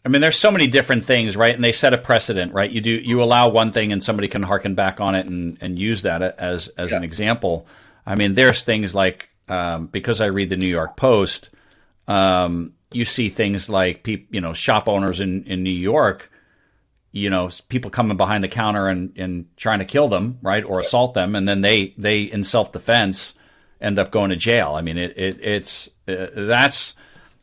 I 0.05 0.09
mean, 0.09 0.21
there's 0.21 0.37
so 0.37 0.51
many 0.51 0.67
different 0.67 1.05
things, 1.05 1.37
right? 1.37 1.55
And 1.55 1.63
they 1.63 1.71
set 1.71 1.93
a 1.93 1.97
precedent, 1.97 2.53
right? 2.53 2.69
You 2.69 2.81
do 2.81 2.91
you 2.91 3.23
allow 3.23 3.49
one 3.49 3.71
thing, 3.71 3.91
and 3.91 4.03
somebody 4.03 4.27
can 4.27 4.43
harken 4.43 4.75
back 4.75 4.99
on 4.99 5.15
it 5.15 5.27
and 5.27 5.57
and 5.61 5.79
use 5.79 6.01
that 6.01 6.21
as 6.21 6.67
as 6.69 6.91
yeah. 6.91 6.97
an 6.97 7.03
example. 7.03 7.67
I 8.05 8.15
mean, 8.15 8.33
there's 8.33 8.63
things 8.63 8.93
like 8.93 9.29
um, 9.47 9.87
because 9.87 10.19
I 10.19 10.27
read 10.27 10.49
the 10.49 10.57
New 10.57 10.67
York 10.67 10.97
Post 10.97 11.49
um, 12.09 12.73
you 12.91 13.05
see 13.05 13.29
things 13.29 13.69
like 13.69 14.03
people, 14.03 14.27
you 14.31 14.41
know, 14.41 14.53
shop 14.53 14.89
owners 14.89 15.21
in, 15.21 15.43
in 15.45 15.63
New 15.63 15.69
York, 15.69 16.31
you 17.11 17.29
know, 17.29 17.49
people 17.69 17.91
coming 17.91 18.17
behind 18.17 18.43
the 18.43 18.47
counter 18.47 18.87
and, 18.87 19.17
and 19.17 19.45
trying 19.57 19.79
to 19.79 19.85
kill 19.85 20.07
them, 20.07 20.37
right, 20.41 20.63
or 20.63 20.79
assault 20.79 21.13
them, 21.13 21.35
and 21.35 21.47
then 21.47 21.61
they 21.61 21.93
they 21.97 22.21
in 22.21 22.43
self 22.43 22.71
defense 22.71 23.35
end 23.81 23.97
up 23.97 24.11
going 24.11 24.29
to 24.29 24.35
jail. 24.35 24.73
I 24.73 24.81
mean, 24.81 24.97
it, 24.97 25.17
it 25.17 25.39
it's 25.41 25.89
uh, 26.07 26.27
that's 26.33 26.95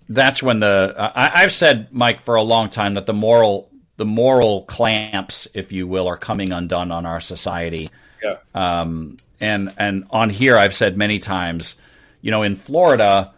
that's 0.08 0.42
when 0.42 0.60
the 0.60 0.94
I, 0.96 1.42
I've 1.42 1.52
said, 1.52 1.88
Mike, 1.92 2.22
for 2.22 2.36
a 2.36 2.42
long 2.42 2.68
time 2.68 2.94
that 2.94 3.06
the 3.06 3.14
moral 3.14 3.70
the 3.96 4.04
moral 4.04 4.62
clamps, 4.64 5.48
if 5.54 5.72
you 5.72 5.86
will, 5.86 6.06
are 6.06 6.18
coming 6.18 6.52
undone 6.52 6.92
on 6.92 7.06
our 7.06 7.20
society. 7.20 7.90
Yeah. 8.22 8.36
Um, 8.54 9.16
and 9.40 9.72
and 9.78 10.06
on 10.10 10.30
here, 10.30 10.56
I've 10.56 10.74
said 10.74 10.96
many 10.96 11.18
times, 11.18 11.76
you 12.20 12.30
know, 12.30 12.42
in 12.42 12.56
Florida 12.56 13.32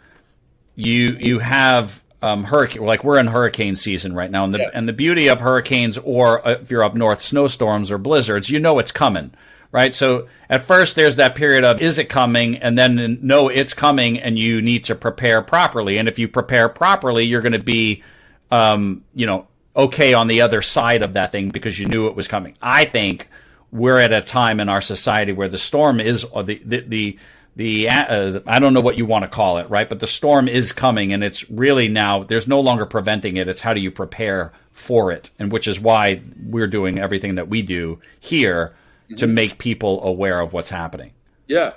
you 0.78 1.16
you 1.18 1.38
have 1.40 2.02
um, 2.22 2.44
hurricane 2.44 2.84
like 2.84 3.04
we're 3.04 3.18
in 3.18 3.28
hurricane 3.28 3.76
season 3.76 4.14
right 4.14 4.30
now, 4.30 4.44
and 4.44 4.52
the 4.52 4.58
yeah. 4.58 4.70
and 4.74 4.88
the 4.88 4.92
beauty 4.92 5.28
of 5.28 5.40
hurricanes 5.40 5.98
or 5.98 6.46
uh, 6.46 6.52
if 6.52 6.70
you're 6.70 6.82
up 6.82 6.94
north, 6.94 7.22
snowstorms 7.22 7.90
or 7.90 7.98
blizzards, 7.98 8.50
you 8.50 8.58
know 8.58 8.78
it's 8.78 8.90
coming, 8.90 9.32
right? 9.70 9.94
So 9.94 10.28
at 10.50 10.62
first 10.62 10.96
there's 10.96 11.16
that 11.16 11.34
period 11.34 11.64
of 11.64 11.80
is 11.80 11.98
it 11.98 12.08
coming, 12.08 12.56
and 12.56 12.76
then 12.76 13.18
no, 13.22 13.48
it's 13.48 13.72
coming, 13.72 14.18
and 14.18 14.38
you 14.38 14.60
need 14.60 14.84
to 14.84 14.94
prepare 14.94 15.42
properly. 15.42 15.98
And 15.98 16.08
if 16.08 16.18
you 16.18 16.26
prepare 16.26 16.68
properly, 16.68 17.24
you're 17.24 17.42
going 17.42 17.52
to 17.52 17.58
be, 17.60 18.02
um, 18.50 19.04
you 19.14 19.26
know, 19.26 19.46
okay 19.76 20.12
on 20.12 20.26
the 20.26 20.40
other 20.40 20.60
side 20.60 21.02
of 21.02 21.12
that 21.12 21.30
thing 21.30 21.50
because 21.50 21.78
you 21.78 21.86
knew 21.86 22.08
it 22.08 22.16
was 22.16 22.26
coming. 22.26 22.56
I 22.60 22.84
think 22.84 23.28
we're 23.70 24.00
at 24.00 24.12
a 24.12 24.22
time 24.22 24.58
in 24.58 24.68
our 24.68 24.80
society 24.80 25.32
where 25.32 25.48
the 25.48 25.58
storm 25.58 26.00
is 26.00 26.24
or 26.24 26.42
the 26.42 26.60
the, 26.64 26.80
the 26.80 27.18
the 27.58 27.88
uh, 27.88 28.38
I 28.46 28.60
don't 28.60 28.72
know 28.72 28.80
what 28.80 28.96
you 28.96 29.04
want 29.04 29.24
to 29.24 29.28
call 29.28 29.58
it, 29.58 29.68
right? 29.68 29.88
But 29.88 29.98
the 29.98 30.06
storm 30.06 30.46
is 30.46 30.72
coming, 30.72 31.12
and 31.12 31.24
it's 31.24 31.50
really 31.50 31.88
now 31.88 32.22
there's 32.22 32.46
no 32.46 32.60
longer 32.60 32.86
preventing 32.86 33.36
it. 33.36 33.48
It's 33.48 33.60
how 33.60 33.74
do 33.74 33.80
you 33.80 33.90
prepare 33.90 34.52
for 34.70 35.10
it, 35.10 35.30
and 35.40 35.50
which 35.50 35.66
is 35.66 35.80
why 35.80 36.20
we're 36.40 36.68
doing 36.68 37.00
everything 37.00 37.34
that 37.34 37.48
we 37.48 37.62
do 37.62 37.98
here 38.20 38.76
mm-hmm. 39.06 39.16
to 39.16 39.26
make 39.26 39.58
people 39.58 40.04
aware 40.04 40.40
of 40.40 40.52
what's 40.52 40.70
happening. 40.70 41.10
Yeah, 41.48 41.72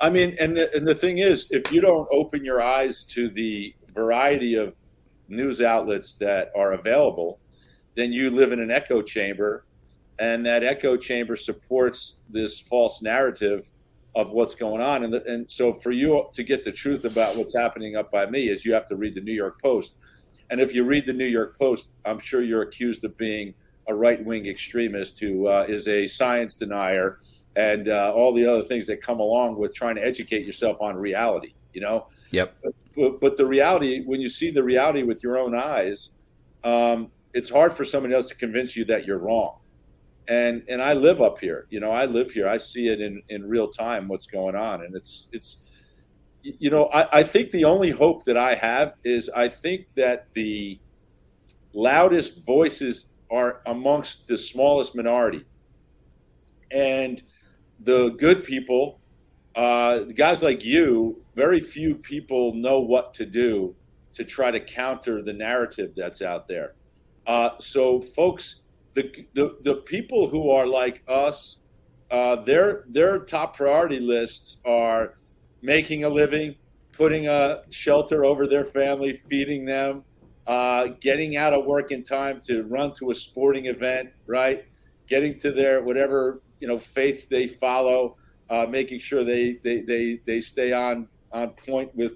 I 0.00 0.08
mean, 0.08 0.34
and 0.40 0.56
the, 0.56 0.74
and 0.74 0.88
the 0.88 0.94
thing 0.94 1.18
is, 1.18 1.46
if 1.50 1.70
you 1.70 1.82
don't 1.82 2.08
open 2.10 2.42
your 2.42 2.62
eyes 2.62 3.04
to 3.04 3.28
the 3.28 3.74
variety 3.92 4.54
of 4.54 4.76
news 5.28 5.60
outlets 5.60 6.16
that 6.18 6.50
are 6.56 6.72
available, 6.72 7.38
then 7.96 8.14
you 8.14 8.30
live 8.30 8.52
in 8.52 8.60
an 8.60 8.70
echo 8.70 9.02
chamber, 9.02 9.66
and 10.18 10.46
that 10.46 10.64
echo 10.64 10.96
chamber 10.96 11.36
supports 11.36 12.20
this 12.30 12.58
false 12.58 13.02
narrative 13.02 13.68
of 14.14 14.30
what's 14.30 14.54
going 14.54 14.82
on. 14.82 15.04
And, 15.04 15.12
the, 15.12 15.24
and 15.26 15.48
so 15.50 15.72
for 15.72 15.90
you 15.90 16.26
to 16.32 16.42
get 16.42 16.64
the 16.64 16.72
truth 16.72 17.04
about 17.04 17.36
what's 17.36 17.54
happening 17.54 17.96
up 17.96 18.10
by 18.10 18.26
me 18.26 18.48
is 18.48 18.64
you 18.64 18.72
have 18.74 18.86
to 18.86 18.96
read 18.96 19.14
the 19.14 19.20
New 19.20 19.32
York 19.32 19.60
Post. 19.62 19.96
And 20.50 20.60
if 20.60 20.74
you 20.74 20.84
read 20.84 21.06
the 21.06 21.12
New 21.12 21.26
York 21.26 21.58
Post, 21.58 21.90
I'm 22.04 22.18
sure 22.18 22.42
you're 22.42 22.62
accused 22.62 23.04
of 23.04 23.16
being 23.16 23.54
a 23.86 23.94
right 23.94 24.24
wing 24.24 24.46
extremist 24.46 25.18
who 25.18 25.46
uh, 25.46 25.66
is 25.68 25.88
a 25.88 26.06
science 26.06 26.56
denier 26.56 27.18
and 27.56 27.88
uh, 27.88 28.12
all 28.14 28.32
the 28.32 28.46
other 28.46 28.62
things 28.62 28.86
that 28.86 29.02
come 29.02 29.20
along 29.20 29.58
with 29.58 29.74
trying 29.74 29.96
to 29.96 30.04
educate 30.04 30.44
yourself 30.44 30.80
on 30.80 30.96
reality, 30.96 31.54
you 31.72 31.80
know? 31.80 32.06
Yep. 32.30 32.56
But, 32.96 33.20
but 33.20 33.36
the 33.36 33.46
reality, 33.46 34.04
when 34.04 34.20
you 34.20 34.28
see 34.28 34.50
the 34.50 34.62
reality 34.62 35.02
with 35.02 35.22
your 35.22 35.38
own 35.38 35.54
eyes, 35.54 36.10
um, 36.64 37.10
it's 37.34 37.50
hard 37.50 37.72
for 37.72 37.84
somebody 37.84 38.14
else 38.14 38.28
to 38.28 38.34
convince 38.34 38.76
you 38.76 38.84
that 38.86 39.06
you're 39.06 39.18
wrong 39.18 39.58
and 40.28 40.62
and 40.68 40.80
I 40.82 40.92
live 40.92 41.20
up 41.20 41.38
here. 41.38 41.66
You 41.70 41.80
know, 41.80 41.90
I 41.90 42.04
live 42.04 42.30
here. 42.30 42.46
I 42.46 42.58
see 42.58 42.88
it 42.88 43.00
in 43.00 43.22
in 43.30 43.48
real 43.48 43.68
time 43.68 44.08
what's 44.08 44.26
going 44.26 44.54
on, 44.54 44.84
and 44.84 44.94
it's 44.94 45.26
it's 45.32 45.58
you 46.42 46.70
know 46.70 46.86
I, 46.92 47.20
I 47.20 47.22
think 47.22 47.50
the 47.50 47.64
only 47.64 47.90
hope 47.90 48.24
that 48.24 48.36
I 48.36 48.54
have 48.54 48.94
is 49.04 49.30
I 49.30 49.48
think 49.48 49.92
that 49.94 50.28
the 50.34 50.78
loudest 51.72 52.44
voices 52.44 53.12
are 53.30 53.62
amongst 53.66 54.26
the 54.26 54.36
smallest 54.36 54.94
minority, 54.94 55.44
and 56.70 57.22
the 57.80 58.10
good 58.18 58.44
people, 58.44 59.00
uh, 59.56 60.00
guys 60.00 60.42
like 60.42 60.62
you, 60.64 61.22
very 61.34 61.60
few 61.60 61.94
people 61.94 62.52
know 62.54 62.80
what 62.80 63.14
to 63.14 63.24
do 63.24 63.74
to 64.12 64.24
try 64.24 64.50
to 64.50 64.60
counter 64.60 65.22
the 65.22 65.32
narrative 65.32 65.92
that's 65.96 66.20
out 66.20 66.48
there. 66.48 66.74
Uh, 67.26 67.50
so, 67.58 68.00
folks 68.00 68.62
the 69.02 69.26
the, 69.34 69.56
the 69.62 69.74
people 69.82 70.28
who 70.28 70.50
are 70.50 70.66
like 70.66 71.02
us, 71.08 71.58
uh, 72.10 72.36
their 72.36 72.84
their 72.88 73.20
top 73.20 73.56
priority 73.56 74.00
lists 74.00 74.58
are 74.64 75.18
making 75.62 76.04
a 76.04 76.08
living, 76.08 76.54
putting 76.92 77.28
a 77.28 77.62
shelter 77.70 78.24
over 78.24 78.46
their 78.46 78.64
family, 78.64 79.12
feeding 79.12 79.64
them, 79.64 80.04
uh, 80.46 80.88
getting 81.00 81.36
out 81.36 81.52
of 81.52 81.64
work 81.64 81.90
in 81.92 82.02
time 82.02 82.40
to 82.40 82.64
run 82.64 82.92
to 82.94 83.10
a 83.10 83.14
sporting 83.14 83.66
event, 83.66 84.10
right? 84.26 84.64
Getting 85.06 85.38
to 85.40 85.52
their 85.52 85.82
whatever 85.82 86.42
you 86.58 86.68
know 86.68 86.78
faith 86.78 87.28
they 87.28 87.46
follow, 87.46 88.16
uh, 88.50 88.66
making 88.68 88.98
sure 88.98 89.24
they, 89.24 89.58
they 89.62 89.82
they 89.82 90.20
they 90.26 90.40
stay 90.40 90.72
on 90.72 91.08
on 91.32 91.50
point 91.50 91.94
with 91.94 92.12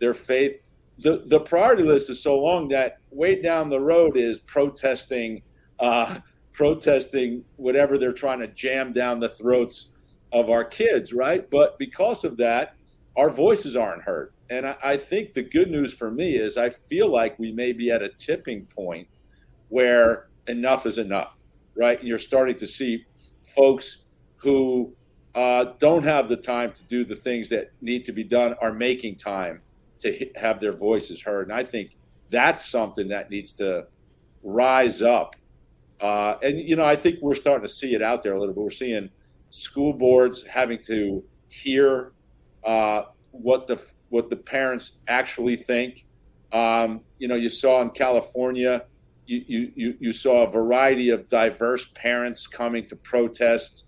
their 0.00 0.14
faith. 0.14 0.60
The 0.98 1.24
the 1.26 1.40
priority 1.40 1.82
list 1.82 2.10
is 2.10 2.22
so 2.22 2.38
long 2.38 2.68
that 2.68 2.98
way 3.10 3.40
down 3.40 3.70
the 3.70 3.80
road 3.80 4.16
is 4.16 4.40
protesting 4.40 5.42
uh, 5.80 6.18
protesting 6.52 7.44
whatever 7.56 7.98
they're 7.98 8.12
trying 8.12 8.40
to 8.40 8.48
jam 8.48 8.92
down 8.92 9.20
the 9.20 9.28
throats 9.28 9.92
of 10.32 10.50
our 10.50 10.64
kids, 10.64 11.12
right? 11.12 11.48
But 11.50 11.78
because 11.78 12.24
of 12.24 12.36
that, 12.38 12.74
our 13.16 13.30
voices 13.30 13.76
aren't 13.76 14.02
heard. 14.02 14.32
And 14.50 14.66
I, 14.66 14.76
I, 14.82 14.96
think 14.96 15.32
the 15.32 15.42
good 15.42 15.70
news 15.70 15.92
for 15.92 16.10
me 16.10 16.34
is 16.34 16.56
I 16.56 16.70
feel 16.70 17.08
like 17.08 17.38
we 17.38 17.50
may 17.50 17.72
be 17.72 17.90
at 17.90 18.02
a 18.02 18.08
tipping 18.08 18.66
point 18.66 19.08
where 19.68 20.28
enough 20.46 20.86
is 20.86 20.98
enough, 20.98 21.38
right? 21.74 21.98
And 21.98 22.06
you're 22.06 22.18
starting 22.18 22.56
to 22.56 22.66
see 22.66 23.04
folks 23.54 24.04
who 24.36 24.94
uh, 25.34 25.72
don't 25.78 26.04
have 26.04 26.28
the 26.28 26.36
time 26.36 26.72
to 26.72 26.82
do 26.84 27.04
the 27.04 27.16
things 27.16 27.48
that 27.50 27.70
need 27.80 28.04
to 28.04 28.12
be 28.12 28.24
done 28.24 28.54
are 28.62 28.72
making 28.72 29.16
time 29.16 29.60
to 29.98 30.30
have 30.36 30.60
their 30.60 30.72
voices 30.72 31.20
heard. 31.20 31.48
And 31.48 31.56
I 31.56 31.64
think 31.64 31.96
that's 32.30 32.64
something 32.64 33.08
that 33.08 33.30
needs 33.30 33.52
to 33.54 33.86
rise 34.42 35.02
up. 35.02 35.36
Uh, 36.00 36.36
and, 36.42 36.58
you 36.58 36.76
know, 36.76 36.84
I 36.84 36.96
think 36.96 37.20
we're 37.22 37.34
starting 37.34 37.66
to 37.66 37.72
see 37.72 37.94
it 37.94 38.02
out 38.02 38.22
there 38.22 38.34
a 38.34 38.38
little 38.40 38.54
bit. 38.54 38.62
We're 38.62 38.70
seeing 38.70 39.10
school 39.50 39.92
boards 39.92 40.44
having 40.44 40.82
to 40.84 41.24
hear 41.48 42.12
uh, 42.64 43.02
what 43.30 43.66
the 43.66 43.82
what 44.08 44.30
the 44.30 44.36
parents 44.36 44.98
actually 45.08 45.56
think. 45.56 46.04
Um, 46.52 47.00
you 47.18 47.28
know, 47.28 47.34
you 47.34 47.48
saw 47.48 47.82
in 47.82 47.90
California, 47.90 48.84
you, 49.26 49.72
you, 49.74 49.96
you 49.98 50.12
saw 50.12 50.44
a 50.44 50.50
variety 50.50 51.10
of 51.10 51.28
diverse 51.28 51.88
parents 51.94 52.46
coming 52.46 52.86
to 52.86 52.96
protest 52.96 53.86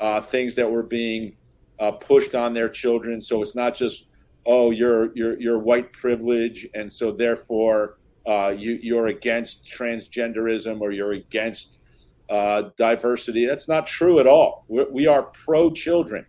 uh, 0.00 0.20
things 0.20 0.56
that 0.56 0.68
were 0.68 0.82
being 0.82 1.36
uh, 1.78 1.92
pushed 1.92 2.34
on 2.34 2.52
their 2.52 2.68
children. 2.68 3.22
So 3.22 3.42
it's 3.42 3.54
not 3.54 3.76
just 3.76 4.08
oh 4.46 4.70
you're 4.70 5.12
you're 5.14 5.40
you're 5.40 5.58
white 5.58 5.92
privilege, 5.92 6.66
and 6.74 6.92
so 6.92 7.12
therefore 7.12 7.98
uh, 8.26 8.54
you 8.56 8.78
you're 8.82 9.08
against 9.08 9.64
transgenderism 9.64 10.80
or 10.80 10.90
you're 10.90 11.12
against 11.12 11.80
uh, 12.28 12.70
diversity. 12.76 13.46
That's 13.46 13.68
not 13.68 13.86
true 13.86 14.20
at 14.20 14.26
all. 14.26 14.64
We're, 14.68 14.90
we 14.90 15.06
are 15.06 15.24
pro 15.24 15.70
children. 15.70 16.26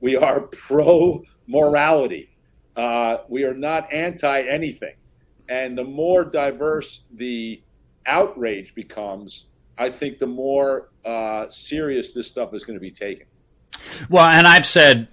We 0.00 0.16
are 0.16 0.40
pro 0.40 1.22
morality. 1.46 2.30
Uh, 2.76 3.18
we 3.28 3.44
are 3.44 3.54
not 3.54 3.92
anti 3.92 4.42
anything. 4.42 4.94
And 5.48 5.76
the 5.76 5.84
more 5.84 6.24
diverse 6.24 7.04
the 7.14 7.62
outrage 8.06 8.74
becomes, 8.74 9.46
I 9.78 9.90
think 9.90 10.18
the 10.18 10.26
more 10.26 10.90
uh, 11.04 11.48
serious 11.48 12.12
this 12.12 12.26
stuff 12.26 12.54
is 12.54 12.64
going 12.64 12.76
to 12.76 12.80
be 12.80 12.90
taken. 12.90 13.26
Well, 14.08 14.26
and 14.26 14.46
I've 14.46 14.66
said, 14.66 15.08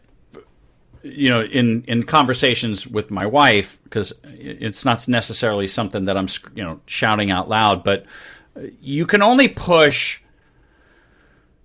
you 1.04 1.30
know, 1.30 1.42
in 1.42 1.84
in 1.88 2.04
conversations 2.04 2.88
with 2.88 3.12
my 3.12 3.26
wife, 3.26 3.80
because 3.84 4.14
it's 4.24 4.86
not 4.86 5.08
necessarily 5.08 5.68
something 5.68 6.06
that 6.06 6.18
I'm, 6.18 6.28
you 6.56 6.64
know, 6.64 6.80
shouting 6.86 7.32
out 7.32 7.50
loud, 7.50 7.84
but 7.84 8.06
you 8.82 9.06
can 9.06 9.22
only 9.22 9.48
push. 9.48 10.22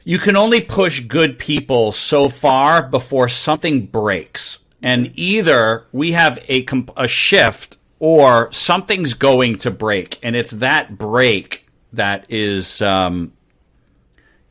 You 0.04 0.18
can 0.18 0.36
only 0.36 0.60
push 0.60 1.00
good 1.00 1.36
people 1.36 1.90
so 1.90 2.28
far 2.28 2.88
before 2.88 3.28
something 3.28 3.86
breaks. 3.86 4.60
And 4.80 5.10
either 5.18 5.86
we 5.90 6.12
have 6.12 6.38
a, 6.48 6.64
a 6.96 7.08
shift 7.08 7.76
or 7.98 8.52
something's 8.52 9.14
going 9.14 9.56
to 9.56 9.70
break. 9.72 10.20
And 10.22 10.36
it's 10.36 10.52
that 10.52 10.96
break 10.96 11.66
that 11.94 12.26
is 12.28 12.80
um, 12.82 13.32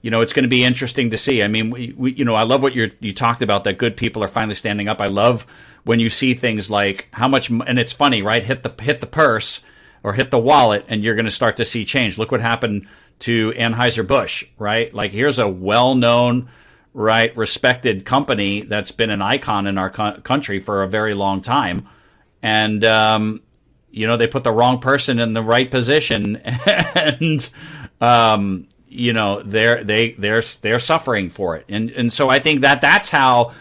you 0.06 0.12
know, 0.12 0.22
it's 0.22 0.34
going 0.34 0.44
to 0.44 0.50
be 0.50 0.64
interesting 0.64 1.10
to 1.10 1.18
see. 1.18 1.42
I 1.42 1.48
mean, 1.48 1.72
we, 1.72 1.92
we 1.98 2.14
you 2.14 2.26
know, 2.26 2.36
I 2.36 2.44
love 2.44 2.62
what 2.62 2.76
you 2.76 2.92
you 3.00 3.12
talked 3.12 3.42
about 3.42 3.64
that 3.64 3.80
good 3.80 3.98
people 3.98 4.24
are 4.24 4.28
finally 4.28 4.54
standing 4.54 4.88
up. 4.88 5.02
I 5.02 5.08
love 5.08 5.48
when 5.84 6.00
you 6.00 6.10
see 6.10 6.36
things 6.36 6.70
like 6.70 7.08
how 7.10 7.28
much, 7.28 7.50
and 7.50 7.80
it's 7.80 7.92
funny, 7.92 8.22
right? 8.22 8.44
Hit 8.44 8.62
the 8.62 8.72
hit 8.84 9.02
the 9.02 9.08
purse 9.08 9.62
or 10.04 10.14
hit 10.14 10.30
the 10.30 10.38
wallet, 10.38 10.86
and 10.90 11.04
you're 11.04 11.16
going 11.16 11.26
to 11.26 11.32
start 11.32 11.58
to 11.58 11.66
see 11.66 11.86
change. 11.86 12.20
Look 12.20 12.32
what 12.32 12.40
happened 12.40 12.88
to 13.22 13.52
Anheuser 13.54 14.08
Busch, 14.08 14.44
right? 14.60 14.94
Like 14.94 15.10
here's 15.10 15.40
a 15.40 15.48
well 15.48 15.96
known, 15.96 16.52
right, 16.94 17.36
respected 17.36 18.06
company 18.06 18.62
that's 18.62 18.92
been 18.92 19.10
an 19.10 19.24
icon 19.24 19.66
in 19.66 19.80
our 19.80 19.90
co- 19.90 20.22
country 20.22 20.60
for 20.60 20.84
a 20.84 20.88
very 20.88 21.16
long 21.16 21.42
time, 21.42 21.90
and 22.44 22.86
um, 22.86 23.42
you 23.90 24.06
know 24.06 24.18
they 24.18 24.28
put 24.28 24.44
the 24.44 24.52
wrong 24.52 24.78
person 24.78 25.18
in 25.18 25.34
the 25.34 25.42
right 25.42 25.72
position, 25.72 26.36
and 26.46 27.50
um, 28.00 28.68
you 28.88 29.14
know 29.14 29.42
they're 29.44 29.84
they 29.84 30.12
they're 30.12 30.42
they're 30.62 30.80
suffering 30.80 31.30
for 31.30 31.56
it 31.56 31.66
and 31.70 31.90
and 31.92 32.12
so 32.12 32.30
i 32.30 32.40
think 32.40 32.62
that 32.62 32.82
that's 32.82 33.10
how 33.10 33.54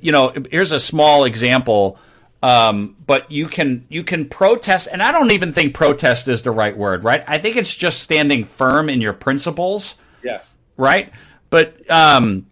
you 0.00 0.12
know 0.12 0.32
here's 0.50 0.72
a 0.72 0.80
small 0.80 1.24
example 1.24 1.98
um, 2.42 2.94
but 3.06 3.30
you 3.30 3.48
can 3.48 3.86
you 3.88 4.04
can 4.04 4.28
protest 4.28 4.88
and 4.92 5.02
i 5.02 5.10
don't 5.12 5.30
even 5.30 5.52
think 5.52 5.74
protest 5.74 6.28
is 6.28 6.42
the 6.42 6.50
right 6.50 6.76
word 6.76 7.02
right 7.04 7.24
i 7.26 7.38
think 7.38 7.56
it's 7.56 7.74
just 7.74 8.02
standing 8.02 8.44
firm 8.44 8.90
in 8.90 9.00
your 9.00 9.14
principles 9.14 9.96
yeah 10.22 10.40
right 10.76 11.12
but 11.50 11.88
um, 11.88 12.46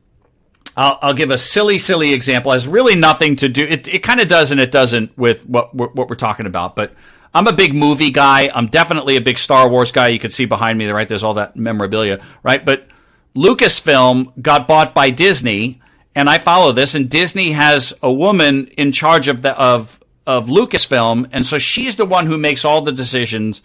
I'll, 0.77 0.99
I'll, 1.03 1.15
give 1.15 1.33
a 1.33 1.39
silly, 1.39 1.79
silly 1.79 2.15
example. 2.15 2.53
It 2.53 2.55
has 2.55 2.69
really 2.69 2.95
nothing 2.95 3.37
to 3.37 3.49
do. 3.49 3.65
It, 3.65 3.89
it 3.89 3.99
kind 4.05 4.21
of 4.21 4.29
does 4.29 4.53
and 4.53 4.61
it 4.61 4.71
doesn't 4.71 5.17
with 5.19 5.45
what 5.45 5.75
what 5.75 6.09
we're 6.09 6.15
talking 6.15 6.47
about. 6.47 6.77
But 6.77 6.95
I'm 7.35 7.47
a 7.47 7.53
big 7.53 7.75
movie 7.75 8.11
guy. 8.11 8.51
I'm 8.55 8.67
definitely 8.67 9.17
a 9.17 9.21
big 9.21 9.39
Star 9.39 9.69
Wars 9.69 9.93
guy. 9.93 10.09
You 10.09 10.19
can 10.19 10.31
see 10.31 10.45
behind 10.45 10.79
me, 10.79 10.87
right? 10.89 11.09
There's 11.09 11.23
all 11.23 11.35
that 11.35 11.57
memorabilia, 11.57 12.21
right? 12.43 12.65
But 12.65 12.89
Lucasfilm 13.35 14.41
got 14.41 14.69
bought 14.69 14.95
by 14.95 15.11
Disney, 15.11 15.81
and 16.15 16.29
I 16.29 16.39
follow 16.39 16.73
this. 16.73 16.95
And 16.95 17.09
Disney 17.09 17.53
has 17.53 17.95
a 18.03 18.13
woman 18.13 18.67
in 18.77 18.93
charge 18.93 19.29
of 19.29 19.43
the 19.43 19.53
of 19.53 19.99
of 20.27 20.47
Lucasfilm, 20.47 21.29
and 21.33 21.45
so 21.45 21.59
she's 21.59 21.97
the 21.97 22.07
one 22.07 22.27
who 22.27 22.39
makes 22.39 22.65
all 22.65 22.83
the 22.83 22.93
decisions, 22.93 23.63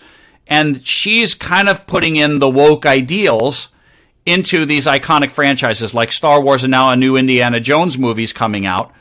and 0.48 0.84
she's 0.86 1.36
kind 1.36 1.70
of 1.70 1.86
putting 1.86 2.16
in 2.16 2.40
the 2.40 2.50
woke 2.50 2.86
ideals 2.86 3.70
into 4.26 4.66
these 4.66 4.88
iconic 4.88 5.30
franchises 5.30 5.94
like 5.94 6.12
Star 6.12 6.42
Wars, 6.42 6.64
and 6.64 6.72
now 6.72 6.90
a 6.90 6.96
new 6.96 7.16
Indiana 7.16 7.60
Jones 7.60 7.98
movie's 7.98 8.34
coming 8.34 8.66
out, 8.66 8.92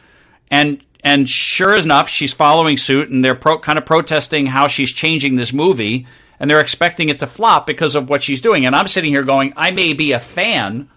and 0.51 0.85
and 1.07 1.29
sure 1.29 1.77
enough, 1.77 2.09
she's 2.09 2.33
following 2.33 2.77
suit, 2.77 3.11
and 3.11 3.25
they're 3.25 3.37
pro- 3.37 3.61
kind 3.61 3.79
of 3.79 3.87
protesting 3.87 4.45
how 4.47 4.67
she's 4.67 4.91
changing 4.91 5.37
this 5.37 5.53
movie, 5.53 6.05
and 6.41 6.51
they're 6.51 6.59
expecting 6.59 7.11
it 7.11 7.21
to 7.21 7.29
flop 7.29 7.65
because 7.65 7.95
of 7.95 8.11
what 8.11 8.25
she's 8.25 8.41
doing. 8.41 8.67
And 8.67 8.75
I'm 8.75 8.89
sitting 8.89 9.13
here 9.13 9.23
going, 9.23 9.53
I 9.57 9.71
may 9.71 9.93
be 9.93 10.11
a 10.11 10.19
fan, 10.19 10.89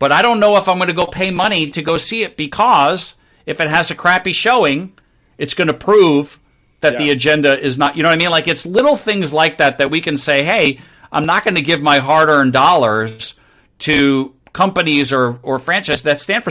but 0.00 0.10
I 0.10 0.20
don't 0.20 0.40
know 0.40 0.56
if 0.56 0.68
I'm 0.68 0.78
going 0.78 0.88
to 0.88 0.94
go 0.94 1.06
pay 1.06 1.30
money 1.30 1.70
to 1.70 1.80
go 1.80 1.96
see 1.96 2.24
it 2.24 2.36
because 2.36 3.14
if 3.46 3.60
it 3.60 3.68
has 3.68 3.92
a 3.92 3.94
crappy 3.94 4.32
showing, 4.32 4.98
it's 5.38 5.54
going 5.54 5.68
to 5.68 5.74
prove 5.74 6.40
that 6.80 6.94
yeah. 6.94 6.98
the 6.98 7.10
agenda 7.10 7.56
is 7.56 7.78
not. 7.78 7.96
You 7.96 8.02
know 8.02 8.08
what 8.08 8.14
I 8.14 8.18
mean? 8.18 8.30
Like 8.30 8.48
it's 8.48 8.66
little 8.66 8.96
things 8.96 9.32
like 9.32 9.58
that 9.58 9.78
that 9.78 9.92
we 9.92 10.00
can 10.00 10.16
say, 10.16 10.42
hey, 10.42 10.80
I'm 11.12 11.24
not 11.24 11.44
going 11.44 11.54
to 11.54 11.62
give 11.62 11.80
my 11.80 12.00
hard-earned 12.00 12.52
dollars 12.52 13.34
to 13.78 14.34
companies 14.52 15.12
or 15.12 15.38
or 15.44 15.60
franchises 15.60 16.02
that 16.02 16.18
stand 16.18 16.42
for 16.42 16.50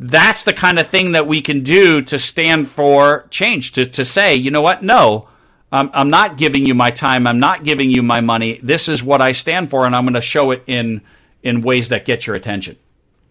that's 0.00 0.44
the 0.44 0.52
kind 0.52 0.78
of 0.78 0.86
thing 0.86 1.12
that 1.12 1.26
we 1.26 1.42
can 1.42 1.64
do 1.64 2.00
to 2.02 2.18
stand 2.20 2.68
for 2.68 3.26
change, 3.30 3.72
to, 3.72 3.84
to 3.84 4.04
say, 4.04 4.36
you 4.36 4.48
know 4.48 4.62
what, 4.62 4.84
no, 4.84 5.28
I'm, 5.72 5.90
I'm 5.92 6.08
not 6.08 6.36
giving 6.36 6.64
you 6.64 6.74
my 6.74 6.92
time, 6.92 7.26
I'm 7.26 7.40
not 7.40 7.64
giving 7.64 7.90
you 7.90 8.02
my 8.02 8.20
money. 8.20 8.60
This 8.62 8.88
is 8.88 9.02
what 9.02 9.20
I 9.20 9.32
stand 9.32 9.70
for, 9.70 9.84
and 9.84 9.96
I'm 9.96 10.04
going 10.04 10.14
to 10.14 10.20
show 10.20 10.52
it 10.52 10.62
in 10.66 11.02
in 11.42 11.62
ways 11.62 11.88
that 11.90 12.04
get 12.04 12.26
your 12.26 12.34
attention. 12.34 12.76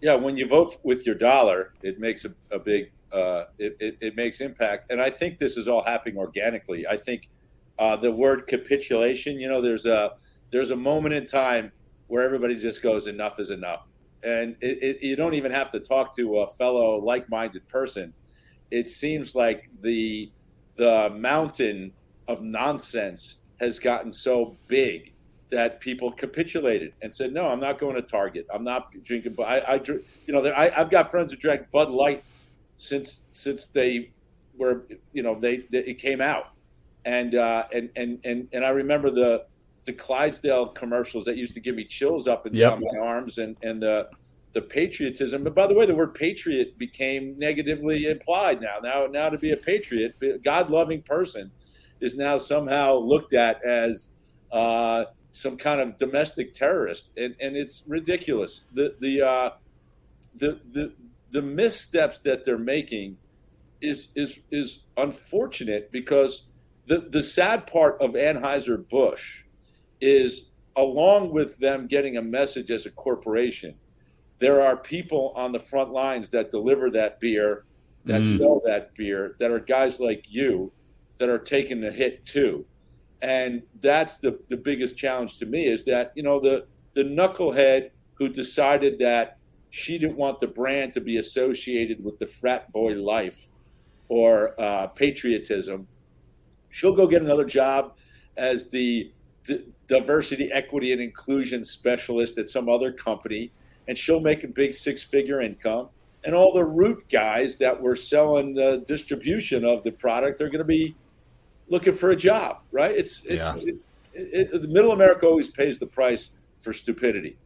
Yeah, 0.02 0.16
when 0.16 0.38
you 0.38 0.48
vote 0.48 0.78
with 0.84 1.06
your 1.06 1.16
dollar, 1.16 1.74
it 1.82 2.00
makes 2.00 2.24
a, 2.26 2.34
a 2.52 2.60
big 2.60 2.92
uh, 3.12 3.46
it, 3.58 3.78
it, 3.80 3.98
it, 4.02 4.16
makes 4.16 4.42
impact, 4.42 4.92
and 4.92 5.02
I 5.02 5.10
think 5.10 5.40
this 5.40 5.56
is 5.56 5.68
all 5.68 5.82
happening 5.82 6.18
organically. 6.18 6.86
I 6.86 6.98
think 6.98 7.30
uh, 7.80 7.96
the 7.96 8.12
word 8.12 8.48
capitulation, 8.48 9.40
you 9.40 9.48
know, 9.48 9.62
there's 9.62 9.86
a 9.86 10.12
there's 10.52 10.72
a 10.72 10.76
moment 10.76 11.16
in 11.16 11.26
time 11.26 11.72
where 12.08 12.24
everybody 12.24 12.56
just 12.56 12.82
goes, 12.82 13.08
enough 13.08 13.40
is 13.40 13.52
enough 13.52 13.88
and 14.24 14.56
it, 14.62 14.84
it, 14.84 15.04
you 15.04 15.16
don't 15.16 15.34
even 15.34 15.52
have 15.52 15.70
to 15.72 15.80
talk 15.80 16.16
to 16.18 16.40
a 16.40 16.48
fellow 16.48 16.98
like-minded 16.98 17.68
person. 17.68 18.14
It 18.72 18.90
seems 18.90 19.36
like 19.36 19.70
the 19.82 20.32
the 20.76 21.12
mountain 21.16 21.92
of 22.28 22.42
nonsense 22.42 23.38
has 23.60 23.80
gotten 23.80 24.14
so 24.14 24.56
big 24.68 25.14
that 25.50 25.80
people 25.80 26.12
capitulated 26.12 26.94
and 27.02 27.14
said, 27.14 27.34
"No, 27.34 27.48
I'm 27.48 27.60
not 27.60 27.80
going 27.80 27.96
to 27.96 28.02
Target. 28.02 28.46
I'm 28.54 28.64
not 28.64 28.92
drinking." 29.04 29.34
But 29.34 29.44
I, 29.44 29.58
I 29.60 29.82
you 29.86 30.34
know, 30.34 30.54
I, 30.54 30.70
have 30.70 30.90
got 30.90 31.10
friends 31.10 31.32
who 31.32 31.38
drank 31.38 31.72
Bud 31.72 31.90
Light 31.90 32.24
since 32.78 33.24
since 33.32 33.68
they 33.68 34.12
were, 34.58 34.86
you 35.14 35.24
know, 35.24 35.40
they, 35.40 35.58
they 35.72 35.80
it 35.80 36.00
came 36.00 36.22
out, 36.22 36.50
and 37.06 37.36
uh, 37.36 37.66
and 37.74 37.90
and 37.96 38.20
and 38.26 38.48
and 38.52 38.66
I 38.66 38.70
remember 38.70 39.10
the 39.10 39.46
the 39.88 39.94
Clydesdale 39.94 40.68
commercials 40.68 41.26
that 41.26 41.38
used 41.38 41.54
to 41.56 41.62
give 41.62 41.74
me 41.74 41.86
chills 41.86 42.28
up 42.28 42.46
and 42.46 42.54
yep. 42.54 42.72
down 42.72 42.82
my 42.82 43.00
arms, 43.00 43.40
and 43.40 43.56
and 43.64 43.82
the 43.82 44.10
the 44.54 44.62
patriotism. 44.62 45.44
But 45.44 45.56
by 45.56 45.66
the 45.66 45.74
way, 45.74 45.86
the 45.86 45.96
word 45.96 46.14
patriot 46.14 46.78
became 46.78 47.40
negatively 47.40 48.06
implied 48.06 48.62
now. 48.62 48.78
Now, 48.84 49.08
now 49.08 49.30
to 49.30 49.38
be 49.38 49.52
a 49.52 49.58
patriot, 49.58 50.16
God 50.44 50.70
loving 50.70 51.02
person, 51.02 51.52
is 52.02 52.18
now 52.18 52.38
somehow 52.38 52.96
looked 52.96 53.34
at 53.34 53.64
as 53.64 54.10
uh, 54.52 55.06
some 55.32 55.58
kind 55.58 55.80
of 55.80 55.98
domestic 55.98 56.54
terrorist, 56.54 57.10
and, 57.16 57.34
and 57.40 57.56
it's 57.56 57.84
ridiculous. 57.88 58.62
The 58.74 58.94
the 59.00 59.22
uh, 59.22 59.50
the 60.36 60.60
the 60.72 60.94
the 61.32 61.42
missteps 61.42 62.20
that 62.20 62.44
they're 62.44 62.58
making 62.58 63.18
is 63.80 64.10
is 64.16 64.42
is 64.52 64.80
unfortunate 64.98 65.94
because 65.94 66.50
the 66.88 67.00
the 67.00 67.22
sad 67.22 67.68
part 67.68 68.02
of 68.02 68.12
Anheuser 68.12 68.78
Busch 68.90 69.44
is 70.02 70.52
along 70.76 71.32
with 71.32 71.58
them 71.58 71.88
getting 71.88 72.18
a 72.18 72.22
message 72.22 72.70
as 72.72 72.86
a 72.86 72.92
corporation, 72.92 73.76
there 74.40 74.62
are 74.62 74.78
people 74.78 75.34
on 75.36 75.52
the 75.52 75.60
front 75.60 75.92
lines 75.92 76.30
that 76.30 76.52
deliver 76.52 76.90
that 76.92 77.20
beer, 77.20 77.66
that 78.06 78.22
mm. 78.22 78.38
sell 78.38 78.62
that 78.66 78.94
beer, 78.96 79.36
that 79.40 79.52
are 79.52 79.60
guys 79.60 80.00
like 80.00 80.26
you 80.30 80.72
that 81.18 81.30
are 81.30 81.40
taking 81.40 81.82
the 81.82 81.92
hit 81.92 82.26
too. 82.26 82.66
and 83.22 83.64
that's 83.82 84.18
the 84.18 84.40
the 84.50 84.58
biggest 84.58 84.98
challenge 84.98 85.40
to 85.40 85.46
me 85.46 85.66
is 85.66 85.84
that 85.84 86.12
you 86.16 86.24
know 86.24 86.40
the 86.40 86.66
the 86.94 87.04
knucklehead 87.04 87.90
who 88.14 88.30
decided 88.30 89.00
that 89.00 89.38
she 89.70 89.98
didn't 89.98 90.18
want 90.18 90.40
the 90.40 90.48
brand 90.48 90.94
to 90.94 91.02
be 91.02 91.18
associated 91.18 92.04
with 92.04 92.18
the 92.20 92.26
frat 92.26 92.72
boy 92.72 92.94
life 92.94 93.52
or 94.10 94.60
uh, 94.60 94.88
patriotism. 94.88 95.88
She'll 96.70 96.96
go 96.96 97.08
get 97.08 97.22
another 97.22 97.46
job 97.46 97.98
as 98.38 98.70
the 98.70 99.12
d- 99.44 99.66
diversity, 99.88 100.52
equity, 100.52 100.92
and 100.92 101.02
inclusion 101.02 101.64
specialist 101.64 102.38
at 102.38 102.48
some 102.48 102.70
other 102.70 102.92
company, 102.92 103.52
and 103.88 103.98
she'll 103.98 104.20
make 104.20 104.44
a 104.44 104.48
big 104.48 104.74
six 104.74 105.04
figure 105.04 105.42
income. 105.42 105.90
And 106.26 106.36
all 106.36 106.54
the 106.54 106.64
route 106.64 107.04
guys 107.10 107.58
that 107.58 107.80
were 107.80 107.96
selling 107.96 108.54
the 108.54 108.84
distribution 108.86 109.64
of 109.64 109.84
the 109.84 109.92
product 109.92 110.42
are 110.42 110.50
going 110.50 110.60
to 110.60 110.66
be 110.66 110.96
looking 111.70 111.94
for 111.94 112.12
a 112.12 112.16
job, 112.16 112.62
right? 112.72 112.92
It's 112.92 113.24
it's 113.26 113.56
yeah. 113.56 113.62
it's 113.64 113.86
it, 114.14 114.50
it, 114.54 114.62
the 114.62 114.68
middle 114.68 114.92
America 114.92 115.26
always 115.26 115.50
pays 115.50 115.80
the 115.80 115.86
price 115.86 116.32
for 116.60 116.74
stupidity, 116.74 117.38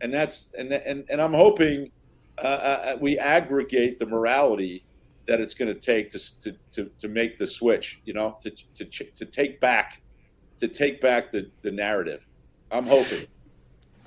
and 0.00 0.12
that's 0.12 0.50
and 0.56 0.72
and 0.72 1.04
and 1.10 1.20
I'm 1.20 1.34
hoping 1.34 1.90
uh, 2.38 2.46
uh, 2.46 2.96
we 3.00 3.18
aggregate 3.18 3.98
the 3.98 4.06
morality 4.06 4.84
that 5.26 5.40
it's 5.40 5.54
going 5.54 5.72
to 5.72 5.78
take 5.78 6.10
to, 6.10 6.52
to 6.72 6.90
to 6.98 7.08
make 7.08 7.38
the 7.38 7.46
switch, 7.46 8.00
you 8.04 8.14
know, 8.14 8.38
to 8.42 8.50
to 8.50 8.84
to 8.84 9.24
take 9.24 9.58
back 9.58 10.00
to 10.60 10.68
take 10.68 11.00
back 11.00 11.32
the 11.32 11.50
the 11.62 11.70
narrative. 11.70 12.26
I'm 12.70 12.86
hoping. 12.86 13.26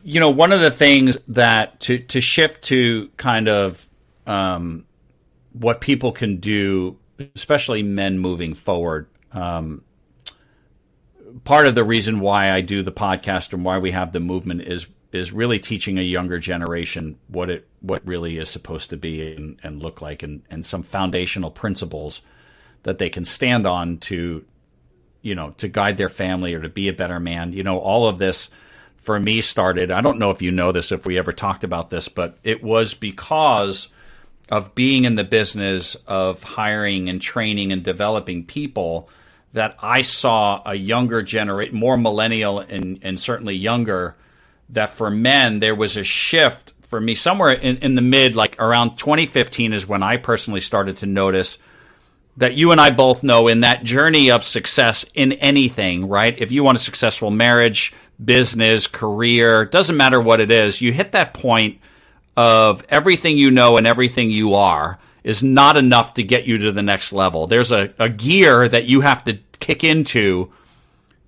You 0.04 0.20
know, 0.20 0.30
one 0.30 0.52
of 0.52 0.62
the 0.62 0.72
things 0.72 1.18
that 1.30 1.80
to 1.82 2.00
to 2.00 2.22
shift 2.22 2.64
to 2.66 3.10
kind 3.18 3.48
of 3.48 3.88
um, 4.26 4.86
what 5.54 5.82
people 5.82 6.12
can 6.12 6.38
do, 6.38 6.98
especially 7.36 7.84
men 7.84 8.20
moving 8.20 8.54
forward 8.54 9.08
um, 9.32 9.84
part 11.44 11.68
of 11.68 11.76
the 11.76 11.84
reason 11.84 12.20
why 12.20 12.52
I 12.52 12.62
do 12.62 12.84
the 12.84 12.92
podcast 12.92 13.54
and 13.54 13.64
why 13.64 13.78
we 13.78 13.92
have 13.92 14.12
the 14.12 14.20
movement 14.20 14.62
is 14.62 14.88
is 15.12 15.32
really 15.32 15.60
teaching 15.60 16.00
a 16.00 16.04
younger 16.04 16.40
generation 16.40 17.18
what 17.28 17.50
it 17.50 17.68
what 17.82 18.06
really 18.06 18.38
is 18.38 18.50
supposed 18.50 18.90
to 18.90 18.98
be 18.98 19.36
and, 19.36 19.60
and 19.64 19.82
look 19.82 20.02
like 20.02 20.24
and, 20.24 20.44
and 20.50 20.66
some 20.66 20.84
foundational 20.84 21.52
principles 21.52 22.22
that 22.84 22.98
they 22.98 23.10
can 23.10 23.26
stand 23.26 23.68
on 23.68 23.98
to 23.98 24.46
you 25.22 25.36
know 25.36 25.52
to 25.58 25.68
guide 25.68 25.98
their 25.98 26.10
family 26.10 26.54
or 26.54 26.62
to 26.62 26.70
be 26.70 26.88
a 26.88 26.94
better 26.94 27.20
man. 27.20 27.54
You 27.54 27.64
know 27.64 27.80
all 27.80 28.08
of 28.08 28.18
this 28.18 28.50
for 28.98 29.20
me 29.20 29.42
started 29.42 29.92
i 29.92 30.00
don't 30.00 30.20
know 30.20 30.30
if 30.30 30.44
you 30.44 30.52
know 30.52 30.72
this 30.72 30.92
if 30.92 31.08
we 31.08 31.18
ever 31.18 31.32
talked 31.32 31.64
about 31.64 31.90
this 31.90 32.08
but 32.08 32.38
it 32.44 32.64
was 32.64 32.94
because 32.94 33.90
of 34.52 34.76
being 34.76 35.06
in 35.06 35.16
the 35.16 35.24
business 35.24 35.96
of 36.06 36.44
hiring 36.44 37.10
and 37.10 37.22
training 37.22 37.72
and 37.72 37.84
developing 37.84 38.46
people 38.46 39.10
that 39.54 39.76
I 39.82 40.02
saw 40.02 40.62
a 40.66 40.76
younger 40.76 41.22
generation, 41.22 41.76
more 41.76 41.98
millennial 41.98 42.60
and, 42.60 43.00
and 43.02 43.20
certainly 43.20 43.56
younger, 43.56 44.16
that 44.70 44.92
for 44.92 45.10
men, 45.10 45.60
there 45.60 45.76
was 45.76 45.98
a 45.98 46.04
shift 46.04 46.74
for 46.82 47.00
me 47.00 47.16
somewhere 47.16 47.52
in, 47.52 47.78
in 47.78 47.96
the 47.96 48.02
mid, 48.02 48.36
like 48.36 48.60
around 48.60 48.98
2015 48.98 49.74
is 49.74 49.88
when 49.88 50.04
I 50.04 50.18
personally 50.18 50.60
started 50.60 50.98
to 50.98 51.06
notice 51.06 51.58
that 52.38 52.54
you 52.54 52.72
and 52.72 52.80
I 52.80 52.92
both 52.92 53.24
know 53.24 53.48
in 53.48 53.62
that 53.62 53.84
journey 53.84 54.32
of 54.32 54.44
success 54.44 55.06
in 55.14 55.34
anything, 55.34 56.08
right? 56.08 56.36
If 56.38 56.52
you 56.52 56.64
want 56.64 56.78
a 56.78 56.82
successful 56.82 57.30
marriage, 57.32 57.94
business, 58.24 58.88
career, 58.88 59.66
doesn't 59.66 59.98
matter 59.98 60.22
what 60.22 60.40
it 60.40 60.52
is, 60.52 60.82
you 60.82 60.92
hit 60.94 61.12
that 61.12 61.34
point 61.34 61.80
of 62.38 62.84
everything 62.90 63.38
you 63.38 63.52
know 63.52 63.78
and 63.78 63.86
everything 63.86 64.32
you 64.32 64.54
are 64.56 65.00
is 65.24 65.44
not 65.44 65.78
enough 65.78 66.16
to 66.16 66.24
get 66.24 66.46
you 66.46 66.58
to 66.58 66.72
the 66.72 66.82
next 66.82 67.14
level. 67.14 67.48
There's 67.48 67.72
a, 67.72 67.94
a 68.00 68.10
gear 68.10 68.68
that 68.68 68.86
you 68.86 69.02
have 69.02 69.24
to 69.26 69.38
kick 69.60 69.84
into, 69.84 70.52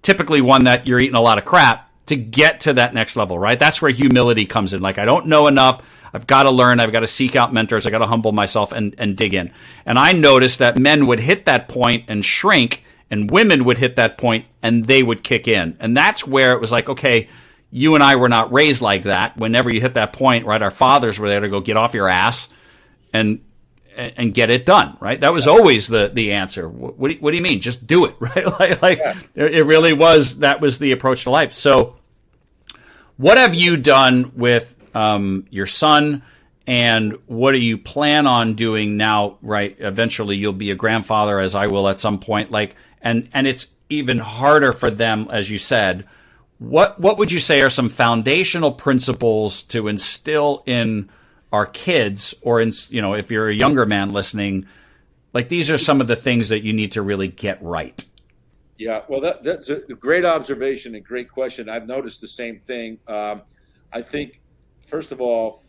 typically 0.01 0.41
one 0.41 0.63
that 0.63 0.87
you're 0.87 0.99
eating 0.99 1.15
a 1.15 1.21
lot 1.21 1.37
of 1.37 1.45
crap 1.45 1.89
to 2.07 2.15
get 2.15 2.61
to 2.61 2.73
that 2.73 2.93
next 2.93 3.15
level, 3.15 3.37
right? 3.37 3.59
That's 3.59 3.81
where 3.81 3.91
humility 3.91 4.45
comes 4.45 4.73
in. 4.73 4.81
Like, 4.81 4.97
I 4.97 5.05
don't 5.05 5.27
know 5.27 5.47
enough. 5.47 5.83
I've 6.13 6.28
got 6.28 6.43
to 6.43 6.52
learn. 6.52 6.80
I've 6.80 6.91
got 6.91 6.99
to 6.99 7.08
seek 7.08 7.36
out 7.36 7.54
mentors. 7.54 7.88
I 7.88 7.89
got 7.89 7.99
to 7.99 8.06
humble 8.06 8.32
myself 8.32 8.71
and, 8.71 8.95
and 8.97 9.17
dig 9.17 9.34
in. 9.34 9.52
And 9.86 9.97
I 9.97 10.13
noticed 10.13 10.60
that 10.60 10.78
men 10.78 11.08
would 11.08 11.19
hit 11.19 11.45
that 11.45 11.67
point 11.67 12.06
and 12.08 12.23
shrink, 12.23 12.84
and 13.10 13.30
women 13.32 13.65
would 13.65 13.78
hit 13.78 13.95
that 13.95 14.17
point 14.17 14.45
and 14.62 14.86
they 14.86 15.04
would 15.04 15.23
kick 15.23 15.47
in. 15.47 15.78
And 15.80 15.97
that's 15.97 16.26
where 16.26 16.54
it 16.54 16.62
was 16.62 16.71
like, 16.71 16.89
okay, 16.89 17.28
you 17.71 17.95
and 17.95 18.04
I 18.04 18.15
were 18.15 18.30
not 18.30 18.54
raised 18.54 18.82
like 18.82 19.04
that. 19.04 19.36
Whenever 19.38 19.71
you 19.71 19.82
hit 19.82 19.95
that 19.95 20.13
point, 20.13 20.45
right? 20.45 20.62
Our 20.62 20.71
fathers 20.71 21.19
were 21.19 21.28
there 21.28 21.39
to 21.39 21.49
go 21.49 21.60
get 21.60 21.78
off 21.78 21.95
your 21.95 22.08
ass 22.08 22.47
and 23.12 23.41
and 23.95 24.34
get 24.34 24.49
it 24.49 24.65
done, 24.65 24.97
right? 24.99 25.19
That 25.19 25.34
was 25.34 25.47
always 25.47 25.88
the 25.88 26.10
the 26.13 26.34
answer. 26.34 26.67
What, 26.67 26.97
what, 26.97 27.08
do, 27.10 27.15
you, 27.15 27.21
what 27.21 27.32
do 27.32 27.38
you 27.38 27.43
mean? 27.43 27.62
Just 27.62 27.86
do 27.86 28.06
it, 28.06 28.15
right? 28.19 28.45
like, 28.60 28.82
like 28.82 28.97
yeah. 28.99 29.15
it 29.36 29.65
really 29.65 29.93
was. 29.93 30.39
That 30.39 30.62
was 30.62 30.80
the 30.80 30.91
approach 30.91 31.23
to 31.23 31.32
life. 31.32 31.54
So, 31.54 31.95
what 33.17 33.38
have 33.38 33.56
you 33.56 33.78
done 33.78 34.32
with 34.36 34.76
um, 34.93 35.45
your 35.49 35.65
son, 35.65 36.23
and 36.65 37.17
what 37.27 37.51
do 37.51 37.58
you 37.58 37.77
plan 37.77 38.27
on 38.27 38.53
doing 38.56 38.97
now? 38.97 39.38
Right, 39.41 39.75
eventually 39.79 40.36
you'll 40.38 40.53
be 40.53 40.71
a 40.71 40.75
grandfather, 40.75 41.39
as 41.39 41.56
I 41.56 41.67
will 41.67 41.88
at 41.88 41.99
some 41.99 42.19
point. 42.19 42.51
Like, 42.51 42.75
and 43.01 43.29
and 43.34 43.47
it's 43.47 43.67
even 43.89 44.19
harder 44.19 44.73
for 44.73 44.89
them, 44.89 45.27
as 45.32 45.49
you 45.49 45.60
said. 45.60 46.08
What 46.60 46.99
what 46.99 47.17
would 47.17 47.32
you 47.32 47.39
say 47.39 47.62
are 47.62 47.69
some 47.69 47.89
foundational 47.89 48.71
principles 48.71 49.63
to 49.63 49.88
instill 49.88 50.63
in 50.65 51.10
our 51.51 51.65
kids, 51.65 52.34
or 52.41 52.62
in, 52.62 52.71
you 52.89 53.01
know, 53.01 53.13
if 53.13 53.29
you're 53.29 53.47
a 53.47 53.53
younger 53.53 53.86
man 53.86 54.12
listening, 54.12 54.65
like 55.34 55.49
these 55.49 55.69
are 55.69 55.77
some 55.77 56.01
of 56.01 56.08
the 56.08 56.15
things 56.15 56.49
that 56.49 56.63
you 56.63 56.73
need 56.73 56.93
to 56.93 57.01
really 57.01 57.27
get 57.27 57.62
right. 57.62 58.03
Yeah, 58.77 59.01
well, 59.08 59.21
that, 59.21 59.43
that's 59.43 59.69
a 59.69 59.82
great 59.82 60.25
observation 60.25 60.95
and 60.95 61.06
great 61.06 61.29
question. 61.29 61.69
I've 61.69 61.86
noticed 61.86 62.21
the 62.21 62.27
same 62.27 62.60
thing. 62.60 62.97
Um, 63.08 63.43
I 63.93 64.01
think, 64.01 64.41
first 64.93 65.12
of 65.12 65.19
all, 65.19 65.63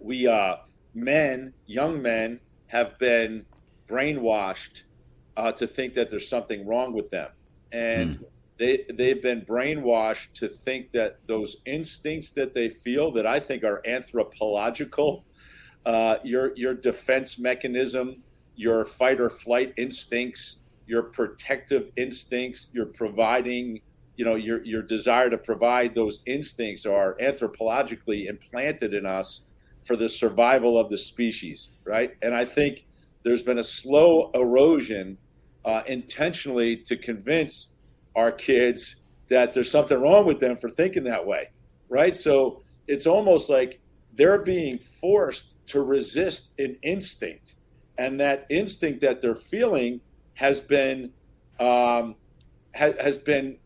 we 0.00 0.26
uh, 0.26 0.56
men, 0.94 1.54
young 1.66 2.02
men, 2.02 2.40
have 2.66 2.98
been 2.98 3.46
brainwashed 3.86 4.82
uh, 5.36 5.52
to 5.52 5.64
think 5.64 5.94
that 5.94 6.10
there's 6.10 6.28
something 6.28 6.66
wrong 6.66 6.92
with 6.92 7.08
them, 7.10 7.30
and 7.70 8.18
mm 8.18 8.24
they 8.58 8.84
they've 8.94 9.22
been 9.22 9.40
brainwashed 9.40 10.34
to 10.34 10.46
think 10.46 10.92
that 10.92 11.18
those 11.26 11.56
instincts 11.64 12.30
that 12.32 12.52
they 12.52 12.68
feel 12.68 13.10
that 13.10 13.26
I 13.26 13.40
think 13.40 13.64
are 13.64 13.80
anthropological, 13.86 15.24
uh, 15.86 16.16
your 16.22 16.54
your 16.54 16.74
defense 16.74 17.38
mechanism, 17.38 18.22
your 18.54 18.84
fight 18.84 19.20
or 19.20 19.30
flight 19.30 19.72
instincts, 19.78 20.58
your 20.86 21.04
protective 21.04 21.90
instincts, 21.96 22.68
your 22.74 22.86
providing, 22.86 23.80
you 24.16 24.24
know, 24.24 24.34
your 24.34 24.64
your 24.64 24.82
desire 24.82 25.30
to 25.30 25.38
provide 25.38 25.94
those 25.94 26.20
instincts 26.26 26.84
are 26.86 27.16
anthropologically 27.20 28.26
implanted 28.26 28.94
in 28.94 29.06
us 29.06 29.46
for 29.84 29.96
the 29.96 30.08
survival 30.08 30.78
of 30.78 30.90
the 30.90 30.98
species, 30.98 31.70
right? 31.84 32.12
And 32.22 32.34
I 32.34 32.44
think 32.44 32.84
there's 33.24 33.42
been 33.42 33.58
a 33.58 33.64
slow 33.64 34.30
erosion 34.34 35.18
uh, 35.64 35.82
intentionally 35.86 36.76
to 36.76 36.96
convince 36.96 37.68
our 38.14 38.32
kids 38.32 38.96
that 39.28 39.52
there's 39.52 39.70
something 39.70 40.00
wrong 40.00 40.26
with 40.26 40.40
them 40.40 40.56
for 40.56 40.68
thinking 40.68 41.04
that 41.04 41.24
way, 41.24 41.48
right? 41.88 42.16
So 42.16 42.62
it's 42.86 43.06
almost 43.06 43.48
like 43.48 43.80
they're 44.14 44.42
being 44.42 44.78
forced 44.78 45.54
to 45.68 45.82
resist 45.82 46.50
an 46.58 46.76
instinct, 46.82 47.54
and 47.98 48.20
that 48.20 48.46
instinct 48.50 49.00
that 49.00 49.20
they're 49.20 49.34
feeling 49.34 50.00
has 50.34 50.60
been 50.60 51.12
um, 51.60 52.16
ha- 52.74 52.98
has 53.00 53.18
been 53.18 53.58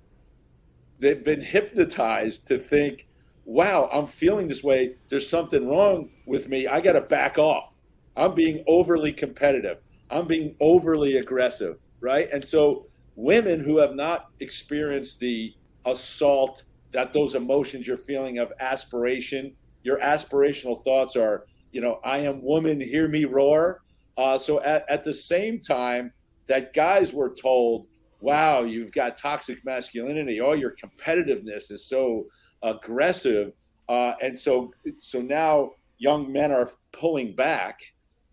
they've 0.99 1.25
been 1.25 1.41
hypnotized 1.41 2.47
to 2.49 2.59
think, 2.59 3.07
"Wow, 3.45 3.89
I'm 3.93 4.07
feeling 4.07 4.49
this 4.49 4.63
way. 4.63 4.95
There's 5.09 5.29
something 5.29 5.69
wrong 5.69 6.11
with 6.27 6.49
me. 6.49 6.67
I 6.67 6.81
got 6.81 6.93
to 6.93 7.01
back 7.01 7.39
off. 7.39 7.75
I'm 8.17 8.35
being 8.35 8.65
overly 8.67 9.13
competitive. 9.13 9.79
I'm 10.11 10.27
being 10.27 10.57
overly 10.61 11.17
aggressive." 11.17 11.79
Right, 12.01 12.29
and 12.33 12.45
so 12.45 12.87
women 13.17 13.61
who 13.61 13.79
have 13.79 13.95
not 13.95 14.31
experienced 14.41 15.19
the 15.19 15.55
assault 15.87 16.65
that 16.93 17.13
those 17.13 17.35
emotions 17.35 17.87
you're 17.87 17.97
feeling 17.97 18.39
of 18.39 18.53
aspiration 18.61 19.55
your 19.83 19.99
aspirational 20.01 20.83
thoughts 20.85 21.17
are 21.17 21.45
you 21.73 21.81
know 21.81 22.01
i 22.05 22.19
am 22.19 22.43
woman 22.43 22.81
hear 22.81 23.09
me 23.09 23.25
roar 23.25 23.83
uh, 24.19 24.39
so 24.39 24.63
at, 24.63 24.85
at 24.89 25.05
the 25.05 25.13
same 25.13 25.61
time 25.61 26.11
that 26.47 26.73
guys 26.73 27.13
were 27.13 27.35
told 27.35 27.87
wow 28.21 28.63
you've 28.63 28.93
got 28.93 29.17
toxic 29.17 29.65
masculinity 29.65 30.41
all 30.41 30.57
your 30.57 30.75
competitiveness 30.83 31.71
is 31.71 31.87
so 31.87 32.25
aggressive 32.63 33.53
uh, 33.89 34.13
and 34.23 34.39
so 34.39 34.73
so 35.01 35.21
now 35.21 35.71
young 35.99 36.33
men 36.33 36.51
are 36.53 36.71
pulling 36.93 37.35
back 37.35 37.81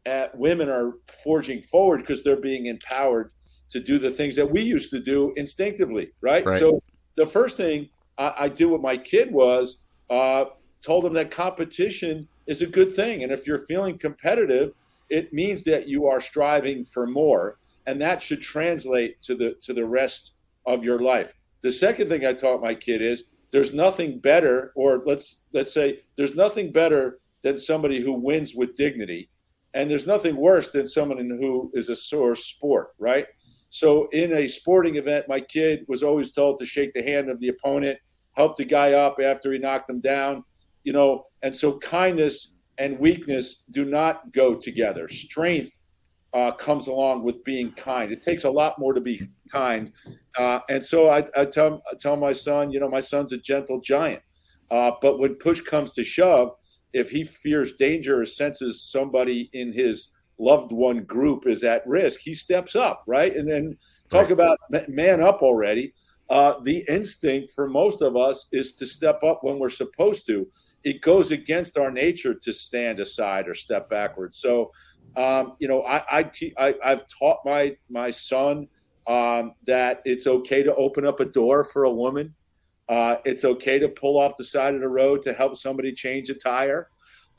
at 0.06 0.38
women 0.38 0.69
are 0.69 0.93
forging 1.24 1.62
forward 1.62 2.00
because 2.00 2.24
they're 2.24 2.41
being 2.41 2.65
empowered 2.65 3.32
to 3.69 3.80
do 3.80 3.98
the 3.98 4.12
things 4.12 4.36
that 4.36 4.50
we 4.50 4.62
used 4.62 4.91
to 4.91 5.00
do 5.00 5.34
instinctively, 5.36 6.12
right? 6.22 6.46
right. 6.46 6.60
So 6.60 6.82
the 7.15 7.26
first 7.26 7.58
thing 7.58 7.89
I, 8.17 8.34
I, 8.39 8.50
did 8.50 8.65
with 8.65 8.82
my 8.82 8.98
kid 8.98 9.32
was 9.32 9.80
uh, 10.10 10.46
told 10.84 11.06
him 11.06 11.13
that 11.13 11.32
competition 11.32 12.28
is 12.46 12.62
a 12.62 12.67
good 12.67 12.96
thing, 12.96 13.24
and 13.24 13.32
if 13.32 13.48
you're 13.48 13.65
feeling 13.65 13.98
competitive, 13.98 14.74
it 15.10 15.34
means 15.34 15.63
that 15.63 15.88
you 15.88 16.08
are 16.08 16.22
striving 16.22 16.84
for 16.84 17.08
more, 17.08 17.58
and 17.86 18.02
that 18.02 18.22
should 18.22 18.41
translate 18.41 19.22
to 19.24 19.36
the 19.36 19.56
to 19.63 19.74
the 19.74 19.86
rest 19.86 20.34
of 20.65 20.84
your 20.84 21.00
life. 21.00 21.34
The 21.62 21.72
second 21.72 22.10
thing 22.10 22.26
I 22.26 22.34
taught 22.34 22.62
my 22.62 22.74
kid 22.74 23.02
is 23.02 23.26
there's 23.52 23.74
nothing 23.74 24.19
better, 24.19 24.72
or 24.76 25.02
let's 25.06 25.43
let's 25.54 25.74
say 25.74 26.00
there's 26.17 26.36
nothing 26.36 26.72
better 26.72 27.19
than 27.43 27.58
somebody 27.58 28.02
who 28.02 28.13
wins 28.13 28.56
with 28.56 28.76
dignity, 28.76 29.30
and 29.74 29.89
there's 29.89 30.08
nothing 30.08 30.36
worse 30.36 30.69
than 30.69 30.88
someone 30.88 31.30
who 31.41 31.72
is 31.74 31.89
a 31.89 31.96
sore 31.96 32.36
sport, 32.36 32.89
right? 33.00 33.28
So 33.69 34.08
in 34.10 34.34
a 34.34 34.48
sporting 34.48 34.98
event, 34.98 35.28
my 35.28 35.39
kid 35.39 35.84
was 35.88 36.04
always 36.04 36.32
told 36.32 36.60
to 36.60 36.65
shake 36.65 36.93
the 36.93 37.02
hand 37.04 37.30
of 37.30 37.39
the 37.39 37.50
opponent, 37.50 37.98
help 38.34 38.56
the 38.56 38.65
guy 38.65 38.93
up 38.93 39.17
after 39.24 39.52
he 39.52 39.58
knocked 39.58 39.89
him 39.89 40.00
down, 40.00 40.43
you 40.84 40.93
know, 40.93 41.26
and 41.41 41.56
so 41.56 41.80
kindness 41.80 42.54
and 42.78 43.00
weakness 43.00 43.63
do 43.72 43.86
not 43.86 44.32
go 44.32 44.56
together. 44.56 45.08
Strength 45.08 45.83
uh, 46.34 46.52
comes 46.52 46.88
along 46.88 47.24
with 47.24 47.43
being 47.43 47.72
kind. 47.74 48.12
It 48.12 48.22
takes 48.22 48.43
a 48.43 48.50
lot 48.50 48.80
more 48.80 48.93
to 48.93 49.02
be 49.02 49.22
kind. 49.52 49.91
Uh, 50.38 50.60
and 50.69 50.84
so 50.84 51.10
I, 51.10 51.24
I, 51.38 51.46
tell, 51.46 51.82
I 51.91 51.96
tell 52.00 52.15
my 52.15 52.32
son, 52.32 52.72
you 52.72 52.80
know, 52.80 52.89
my 52.89 53.00
son's 53.00 53.34
a 53.34 53.38
gentle 53.38 53.80
giant. 53.80 54.22
Uh, 54.72 54.91
but 55.02 55.19
when 55.19 55.36
push 55.36 55.62
comes 55.62 55.93
to 55.93 56.04
shove, 56.04 56.50
if 56.93 57.10
he 57.10 57.24
fears 57.24 57.74
danger 57.74 58.22
or 58.22 58.26
senses 58.26 58.82
somebody 58.82 59.50
in 59.54 59.72
his 59.72 60.10
loved 60.39 60.72
one 60.72 61.04
group 61.04 61.46
is 61.48 61.63
at 61.63 61.86
risk, 61.86 62.19
he 62.19 62.34
steps 62.34 62.76
up, 62.76 63.04
right? 63.08 63.36
And 63.36 63.50
then 63.50 63.78
talk 64.10 64.24
right. 64.24 64.32
about 64.32 64.58
man 64.88 65.22
up 65.22 65.41
already. 65.41 65.93
Uh, 66.30 66.60
the 66.63 66.84
instinct 66.89 67.52
for 67.54 67.67
most 67.67 68.02
of 68.02 68.15
us 68.15 68.48
is 68.52 68.74
to 68.74 68.86
step 68.86 69.22
up 69.24 69.39
when 69.43 69.60
we're 69.60 69.69
supposed 69.69 70.26
to. 70.26 70.48
It 70.84 71.02
goes 71.02 71.32
against 71.32 71.78
our 71.78 71.91
nature 71.91 72.34
to 72.34 72.54
stand 72.54 73.00
aside 73.00 73.48
or 73.48 73.54
step 73.54 73.89
backwards. 73.89 74.38
So, 74.38 74.72
um, 75.15 75.56
you 75.60 75.67
know, 75.67 75.84
I, 75.84 76.04
I, 76.12 76.23
te- 76.23 76.54
I 76.58 76.76
have 76.84 77.06
taught 77.08 77.39
my 77.45 77.76
my 77.89 78.10
son 78.10 78.67
um, 79.08 79.54
that 79.67 80.02
it's 80.06 80.28
okay 80.28 80.63
to 80.63 80.73
open 80.76 81.06
up 81.06 81.19
a 81.19 81.26
door 81.26 81.63
for 81.63 81.84
a 81.84 81.91
woman. 81.91 82.34
Uh, 82.89 83.17
it's 83.26 83.45
okay 83.45 83.80
to 83.80 83.89
pull 83.89 84.19
off 84.19 84.38
the 84.38 84.43
side 84.43 84.76
of 84.76 84.82
the 84.82 84.89
road 84.89 85.21
to 85.21 85.34
help 85.34 85.56
somebody 85.56 85.91
change 85.93 86.30
a 86.30 86.34
tire. 86.34 86.89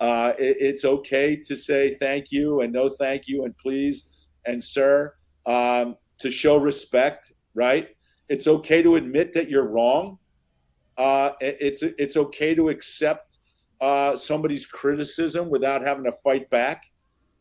Uh, 0.00 0.32
it, 0.38 0.56
it's 0.60 0.84
okay 0.84 1.36
to 1.36 1.56
say 1.56 1.94
thank 1.94 2.30
you 2.30 2.60
and 2.60 2.72
no 2.72 2.88
thank 2.88 3.26
you 3.26 3.44
and 3.44 3.56
please 3.56 4.28
and 4.46 4.62
sir 4.62 5.14
um, 5.46 5.96
to 6.18 6.30
show 6.30 6.56
respect. 6.56 7.32
Right? 7.54 7.88
It's 8.28 8.46
okay 8.46 8.82
to 8.82 8.96
admit 8.96 9.32
that 9.34 9.48
you're 9.48 9.68
wrong. 9.68 10.18
Uh, 10.96 11.32
it's 11.40 11.82
it's 11.82 12.16
okay 12.16 12.54
to 12.54 12.68
accept 12.68 13.38
uh, 13.80 14.16
somebody's 14.16 14.64
criticism 14.64 15.50
without 15.50 15.82
having 15.82 16.04
to 16.04 16.12
fight 16.22 16.48
back 16.50 16.84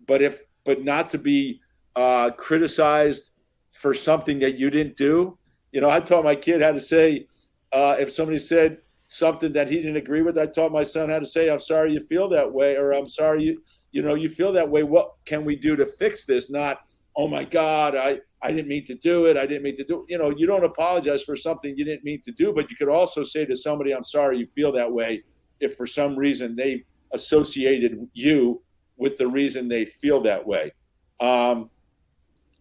but 0.07 0.21
if 0.21 0.41
but 0.65 0.83
not 0.83 1.09
to 1.09 1.17
be 1.17 1.59
uh, 1.95 2.31
criticized 2.31 3.31
for 3.71 3.93
something 3.93 4.39
that 4.39 4.57
you 4.57 4.69
didn't 4.69 4.95
do. 4.95 5.37
You 5.71 5.81
know, 5.81 5.89
I 5.89 5.99
taught 5.99 6.23
my 6.23 6.35
kid 6.35 6.61
how 6.61 6.71
to 6.71 6.79
say 6.79 7.25
uh, 7.71 7.95
if 7.99 8.11
somebody 8.11 8.37
said 8.37 8.77
something 9.09 9.53
that 9.53 9.69
he 9.69 9.77
didn't 9.77 9.97
agree 9.97 10.21
with. 10.21 10.37
I 10.37 10.47
taught 10.47 10.71
my 10.71 10.83
son 10.83 11.09
how 11.09 11.19
to 11.19 11.25
say, 11.25 11.49
"I'm 11.49 11.59
sorry 11.59 11.93
you 11.93 11.99
feel 11.99 12.29
that 12.29 12.51
way," 12.51 12.75
or 12.77 12.93
"I'm 12.93 13.07
sorry 13.07 13.43
you 13.43 13.61
you 13.91 14.01
know 14.01 14.15
you 14.15 14.29
feel 14.29 14.51
that 14.53 14.69
way. 14.69 14.83
What 14.83 15.13
can 15.25 15.45
we 15.45 15.55
do 15.55 15.75
to 15.75 15.85
fix 15.85 16.25
this?" 16.25 16.49
Not, 16.49 16.79
"Oh 17.15 17.27
my 17.27 17.43
God, 17.43 17.95
I." 17.95 18.21
I 18.45 18.51
didn't 18.51 18.67
mean 18.67 18.83
to 18.87 18.95
do 18.95 19.27
it. 19.27 19.37
I 19.37 19.45
didn't 19.45 19.63
mean 19.63 19.77
to 19.77 19.85
do. 19.85 20.05
You 20.09 20.17
know, 20.17 20.29
you 20.35 20.45
don't 20.45 20.65
apologize 20.65 21.23
for 21.23 21.33
something 21.33 21.77
you 21.77 21.85
didn't 21.85 22.03
mean 22.03 22.21
to 22.23 22.31
do, 22.33 22.51
but 22.51 22.69
you 22.69 22.75
could 22.75 22.89
also 22.89 23.23
say 23.23 23.45
to 23.45 23.55
somebody, 23.55 23.93
"I'm 23.93 24.03
sorry 24.03 24.37
you 24.37 24.45
feel 24.45 24.73
that 24.73 24.91
way." 24.91 25.23
If 25.61 25.77
for 25.77 25.87
some 25.87 26.17
reason 26.17 26.53
they 26.53 26.83
associated 27.13 28.05
you 28.13 28.61
with 28.97 29.17
the 29.17 29.27
reason 29.27 29.67
they 29.67 29.85
feel 29.85 30.21
that 30.21 30.45
way. 30.45 30.71
Um, 31.19 31.69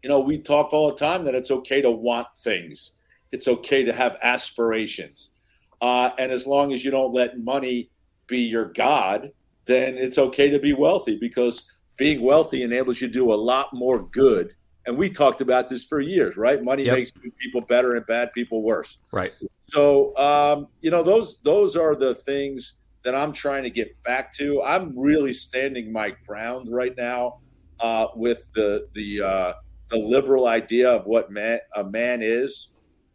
you 0.02 0.08
know, 0.08 0.20
we 0.20 0.38
talk 0.38 0.72
all 0.72 0.90
the 0.90 0.96
time 0.96 1.24
that 1.24 1.34
it's 1.34 1.50
okay 1.50 1.80
to 1.82 1.90
want 1.90 2.28
things, 2.38 2.92
it's 3.30 3.48
okay 3.48 3.84
to 3.84 3.92
have 3.92 4.16
aspirations. 4.22 5.30
Uh, 5.80 6.10
and 6.18 6.30
as 6.30 6.46
long 6.46 6.72
as 6.72 6.84
you 6.84 6.90
don't 6.90 7.12
let 7.12 7.40
money 7.40 7.90
be 8.28 8.38
your 8.38 8.66
God, 8.66 9.32
then 9.66 9.96
it's 9.96 10.18
okay 10.18 10.48
to 10.50 10.58
be 10.58 10.72
wealthy 10.72 11.16
because 11.16 11.70
being 11.96 12.22
wealthy 12.22 12.62
enables 12.62 13.00
you 13.00 13.08
to 13.08 13.12
do 13.12 13.32
a 13.32 13.34
lot 13.34 13.72
more 13.72 14.02
good. 14.08 14.54
And 14.86 14.96
we 14.96 15.10
talked 15.10 15.40
about 15.40 15.68
this 15.68 15.84
for 15.84 16.00
years, 16.00 16.36
right? 16.36 16.62
Money 16.62 16.84
yep. 16.84 16.94
makes 16.94 17.10
good 17.12 17.36
people 17.36 17.60
better 17.60 17.94
and 17.94 18.04
bad 18.06 18.32
people 18.32 18.62
worse. 18.62 18.98
Right. 19.12 19.32
So, 19.62 20.16
um, 20.16 20.68
you 20.80 20.90
know, 20.90 21.02
those 21.02 21.38
those 21.42 21.76
are 21.76 21.94
the 21.94 22.14
things 22.14 22.74
that 23.04 23.14
I'm 23.14 23.32
trying 23.32 23.62
to 23.64 23.70
get 23.70 24.00
back 24.02 24.32
to. 24.34 24.62
I'm 24.62 24.98
really 24.98 25.32
standing 25.32 25.92
my 25.92 26.14
ground 26.26 26.68
right 26.70 26.94
now 26.96 27.40
uh, 27.80 28.06
with 28.14 28.50
the 28.54 28.88
the 28.94 29.22
uh, 29.22 29.52
the 29.88 29.98
liberal 29.98 30.46
idea 30.46 30.90
of 30.90 31.06
what 31.06 31.30
man, 31.30 31.58
a 31.76 31.84
man 31.84 32.20
is, 32.22 32.68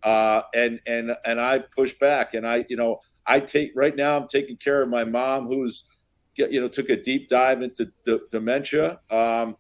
uh, 0.04 0.42
and 0.54 0.80
and 0.88 1.16
and 1.26 1.40
I 1.40 1.60
push 1.60 1.94
back, 1.94 2.34
and 2.34 2.46
I 2.48 2.66
you 2.70 2.78
know 2.78 3.00
I 3.26 3.40
take 3.40 3.72
right 3.76 3.96
now 3.96 4.18
I'm 4.18 4.28
taking 4.28 4.58
care 4.58 4.82
of 4.82 4.90
my 4.90 5.04
mom 5.04 5.48
who's 5.48 5.86
you 6.36 6.62
know 6.62 6.68
took 6.68 6.90
a 6.90 7.02
deep 7.02 7.30
dive 7.30 7.62
into 7.62 7.92
d- 8.06 8.20
dementia. 8.32 9.00
Um, 9.10 9.56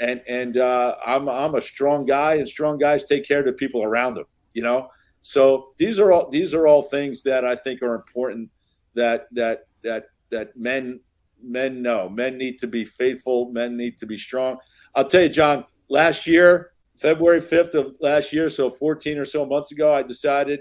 and 0.00 0.22
and 0.26 0.56
uh, 0.56 0.96
I'm 1.04 1.28
I'm 1.28 1.54
a 1.54 1.60
strong 1.60 2.06
guy, 2.06 2.34
and 2.34 2.48
strong 2.48 2.78
guys 2.78 3.04
take 3.04 3.26
care 3.26 3.40
of 3.40 3.46
the 3.46 3.52
people 3.52 3.82
around 3.82 4.14
them. 4.14 4.24
You 4.54 4.62
know, 4.62 4.88
so 5.22 5.72
these 5.78 5.98
are 5.98 6.12
all 6.12 6.30
these 6.30 6.54
are 6.54 6.66
all 6.66 6.82
things 6.82 7.22
that 7.22 7.44
I 7.44 7.54
think 7.54 7.82
are 7.82 7.94
important 7.94 8.50
that 8.94 9.26
that 9.32 9.66
that 9.84 10.04
that 10.30 10.56
men 10.56 11.00
men 11.42 11.82
know. 11.82 12.08
Men 12.08 12.36
need 12.36 12.58
to 12.58 12.66
be 12.66 12.84
faithful. 12.84 13.50
Men 13.50 13.76
need 13.76 13.98
to 13.98 14.06
be 14.06 14.16
strong. 14.16 14.58
I'll 14.94 15.06
tell 15.06 15.22
you, 15.22 15.28
John. 15.28 15.64
Last 15.88 16.26
year, 16.26 16.72
February 16.98 17.40
fifth 17.40 17.74
of 17.74 17.96
last 18.00 18.32
year, 18.32 18.48
so 18.48 18.70
fourteen 18.70 19.18
or 19.18 19.24
so 19.24 19.44
months 19.44 19.72
ago, 19.72 19.92
I 19.92 20.02
decided 20.02 20.60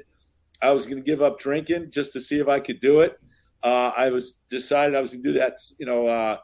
I 0.62 0.71
was 0.71 0.86
going 0.86 0.97
to 0.97 1.05
give 1.05 1.21
up 1.21 1.39
drinking 1.39 1.91
just 1.91 2.13
to 2.13 2.19
see 2.19 2.39
if 2.39 2.47
I 2.47 2.60
could 2.60 2.79
do 2.79 3.01
it. 3.01 3.19
Uh, 3.62 3.91
I 3.95 4.10
was 4.10 4.36
decided 4.49 4.95
I 4.95 5.01
was 5.01 5.12
going 5.12 5.23
to 5.23 5.34
do 5.34 5.39
that. 5.39 5.58
You 5.79 5.86
know, 5.86 6.08
uh, 6.08 6.38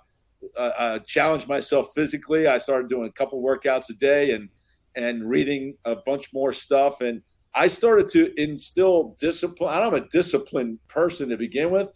uh, 0.57 0.71
uh, 0.77 0.99
challenge 0.99 1.47
myself 1.47 1.89
physically. 1.95 2.47
I 2.47 2.57
started 2.57 2.89
doing 2.89 3.07
a 3.07 3.11
couple 3.11 3.41
workouts 3.41 3.89
a 3.89 3.93
day 3.93 4.31
and 4.31 4.49
and 4.95 5.27
reading 5.27 5.75
a 5.85 5.95
bunch 5.95 6.33
more 6.33 6.53
stuff. 6.53 7.01
And 7.01 7.21
I 7.53 7.67
started 7.67 8.07
to 8.09 8.33
instill 8.41 9.15
discipline. 9.19 9.73
I'm 9.73 9.93
a 9.93 10.07
disciplined 10.09 10.79
person 10.88 11.29
to 11.29 11.38
begin 11.38 11.71
with, 11.71 11.89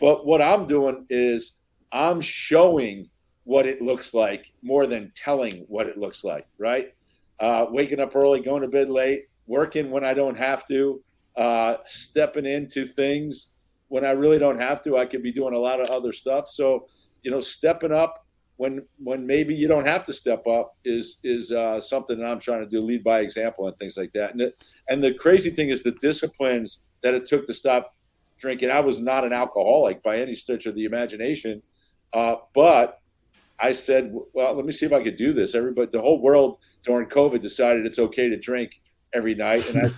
but 0.00 0.26
what 0.26 0.40
I'm 0.42 0.66
doing 0.66 1.06
is 1.10 1.58
I'm 1.92 2.20
showing 2.20 3.08
what 3.44 3.66
it 3.66 3.82
looks 3.82 4.14
like 4.14 4.52
more 4.62 4.86
than 4.86 5.12
telling 5.14 5.64
what 5.68 5.86
it 5.86 5.98
looks 5.98 6.24
like, 6.24 6.46
right? 6.58 6.94
Uh, 7.38 7.66
waking 7.70 8.00
up 8.00 8.14
early, 8.14 8.40
going 8.40 8.62
to 8.62 8.68
bed 8.68 8.88
late, 8.88 9.24
working 9.46 9.90
when 9.90 10.04
I 10.04 10.14
don't 10.14 10.36
have 10.36 10.66
to, 10.68 11.02
uh, 11.36 11.76
stepping 11.86 12.46
into 12.46 12.84
things 12.84 13.48
when 13.88 14.04
I 14.04 14.12
really 14.12 14.38
don't 14.38 14.60
have 14.60 14.82
to. 14.82 14.96
I 14.96 15.06
could 15.06 15.22
be 15.22 15.32
doing 15.32 15.54
a 15.54 15.58
lot 15.58 15.80
of 15.80 15.88
other 15.88 16.12
stuff. 16.12 16.48
So, 16.48 16.86
you 17.22 17.30
know, 17.30 17.40
stepping 17.40 17.92
up 17.92 18.26
when 18.56 18.86
when 18.98 19.26
maybe 19.26 19.54
you 19.54 19.68
don't 19.68 19.86
have 19.86 20.04
to 20.04 20.12
step 20.12 20.46
up 20.46 20.76
is 20.84 21.18
is 21.24 21.50
uh, 21.50 21.80
something 21.80 22.18
that 22.18 22.26
I'm 22.26 22.38
trying 22.38 22.60
to 22.60 22.68
do, 22.68 22.80
lead 22.80 23.02
by 23.02 23.20
example 23.20 23.66
and 23.66 23.76
things 23.78 23.96
like 23.96 24.12
that. 24.12 24.32
And 24.32 24.40
the, 24.40 24.52
and 24.88 25.02
the 25.02 25.14
crazy 25.14 25.50
thing 25.50 25.70
is 25.70 25.82
the 25.82 25.96
disciplines 26.00 26.82
that 27.02 27.14
it 27.14 27.26
took 27.26 27.46
to 27.46 27.54
stop 27.54 27.96
drinking. 28.40 28.70
I 28.70 28.80
was 28.80 29.00
not 29.00 29.24
an 29.24 29.32
alcoholic 29.32 30.02
by 30.02 30.18
any 30.18 30.34
stretch 30.34 30.66
of 30.66 30.74
the 30.74 30.84
imagination, 30.84 31.62
uh, 32.12 32.36
but 32.54 33.00
I 33.60 33.72
said, 33.72 34.12
"Well, 34.32 34.54
let 34.54 34.64
me 34.64 34.72
see 34.72 34.86
if 34.86 34.92
I 34.92 35.02
could 35.02 35.16
do 35.16 35.32
this." 35.32 35.54
Everybody, 35.54 35.90
the 35.92 36.00
whole 36.00 36.20
world 36.20 36.58
during 36.82 37.08
COVID 37.08 37.40
decided 37.40 37.86
it's 37.86 37.98
okay 37.98 38.28
to 38.28 38.36
drink 38.36 38.80
every 39.12 39.34
night, 39.34 39.68
and 39.74 39.92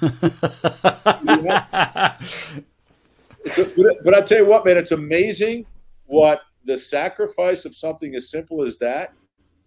I. 0.84 0.92
a, 3.44 3.64
but, 3.76 4.04
but 4.04 4.14
I 4.14 4.20
tell 4.20 4.38
you 4.38 4.46
what, 4.46 4.64
man, 4.64 4.76
it's 4.76 4.92
amazing 4.92 5.66
what 6.06 6.42
the 6.64 6.76
sacrifice 6.76 7.64
of 7.64 7.74
something 7.74 8.14
as 8.14 8.30
simple 8.30 8.62
as 8.64 8.78
that, 8.78 9.12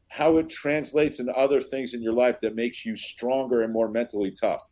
how 0.10 0.38
it 0.38 0.50
translates 0.50 1.20
into 1.20 1.34
other 1.34 1.62
things 1.62 1.94
in 1.94 2.02
your 2.02 2.14
life 2.14 2.40
that 2.42 2.56
makes 2.56 2.86
you 2.86 2.96
stronger 2.96 3.64
and 3.64 3.74
more 3.74 3.90
mentally 3.90 4.32
tough. 4.32 4.72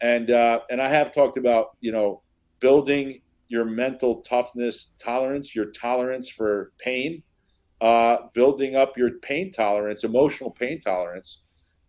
And 0.00 0.30
uh, 0.30 0.60
and 0.70 0.80
I 0.80 0.88
have 0.88 1.12
talked 1.12 1.36
about 1.36 1.76
you 1.80 1.92
know 1.92 2.22
building 2.60 3.20
your 3.48 3.64
mental 3.64 4.22
toughness, 4.22 4.92
tolerance, 4.98 5.54
your 5.54 5.66
tolerance 5.66 6.28
for 6.28 6.72
pain, 6.78 7.22
uh, 7.80 8.16
building 8.32 8.76
up 8.76 8.96
your 8.96 9.10
pain 9.22 9.52
tolerance, 9.52 10.04
emotional 10.04 10.50
pain 10.50 10.80
tolerance 10.80 11.42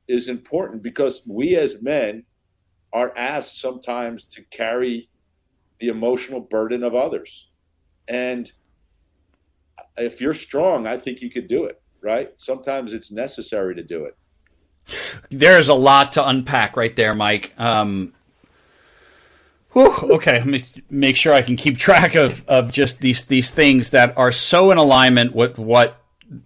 is 0.08 0.30
important 0.30 0.84
because 0.84 1.28
we 1.30 1.56
as 1.56 1.82
men 1.82 2.24
are 2.94 3.14
asked 3.18 3.60
sometimes 3.60 4.24
to 4.26 4.44
carry 4.46 5.10
the 5.80 5.88
emotional 5.88 6.40
burden 6.40 6.84
of 6.84 6.96
others. 6.96 7.50
And 8.08 8.52
if 9.98 10.22
you're 10.22 10.34
strong, 10.34 10.88
I 10.88 10.98
think 10.98 11.22
you 11.22 11.30
could 11.30 11.48
do 11.48 11.66
it, 11.66 11.82
right? 12.02 12.32
Sometimes 12.38 12.94
it's 12.94 13.12
necessary 13.12 13.76
to 13.76 13.84
do 13.84 14.06
it. 14.06 14.16
There's 15.30 15.70
a 15.70 15.74
lot 15.74 16.12
to 16.14 16.28
unpack 16.28 16.78
right 16.78 16.96
there, 16.96 17.14
Mike. 17.14 17.54
Um, 17.58 18.14
Whew, 19.76 20.14
okay, 20.14 20.38
let 20.38 20.48
me 20.48 20.64
make 20.90 21.18
sure 21.18 21.34
I 21.34 21.42
can 21.42 21.58
keep 21.58 21.78
track 21.78 22.16
of, 22.16 22.48
of 22.48 22.72
just 22.72 23.02
these 23.02 23.26
these 23.26 23.50
things 23.50 23.90
that 23.90 24.18
are 24.18 24.32
so 24.32 24.72
in 24.72 24.78
alignment 24.78 25.36
with 25.36 25.58
what 25.58 26.02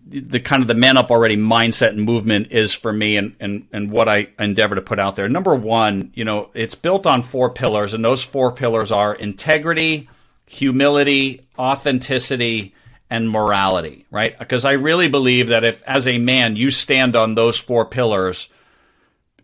the 0.07 0.39
kind 0.39 0.63
of 0.63 0.67
the 0.67 0.73
man 0.73 0.97
up 0.97 1.11
already 1.11 1.37
mindset 1.37 1.89
and 1.89 2.03
movement 2.03 2.51
is 2.51 2.73
for 2.73 2.91
me 2.91 3.17
and, 3.17 3.35
and, 3.39 3.67
and 3.71 3.91
what 3.91 4.09
I 4.09 4.29
endeavor 4.39 4.73
to 4.73 4.81
put 4.81 4.97
out 4.97 5.15
there. 5.15 5.29
Number 5.29 5.53
one, 5.53 6.11
you 6.15 6.25
know, 6.25 6.49
it's 6.55 6.73
built 6.73 7.05
on 7.05 7.21
four 7.21 7.51
pillars, 7.51 7.93
and 7.93 8.03
those 8.03 8.23
four 8.23 8.51
pillars 8.51 8.91
are 8.91 9.13
integrity, 9.13 10.09
humility, 10.47 11.47
authenticity, 11.57 12.73
and 13.11 13.29
morality, 13.29 14.07
right? 14.09 14.37
Because 14.39 14.65
I 14.65 14.71
really 14.71 15.07
believe 15.07 15.49
that 15.49 15.63
if, 15.63 15.83
as 15.83 16.07
a 16.07 16.17
man, 16.17 16.55
you 16.55 16.71
stand 16.71 17.15
on 17.15 17.35
those 17.35 17.59
four 17.59 17.85
pillars, 17.85 18.49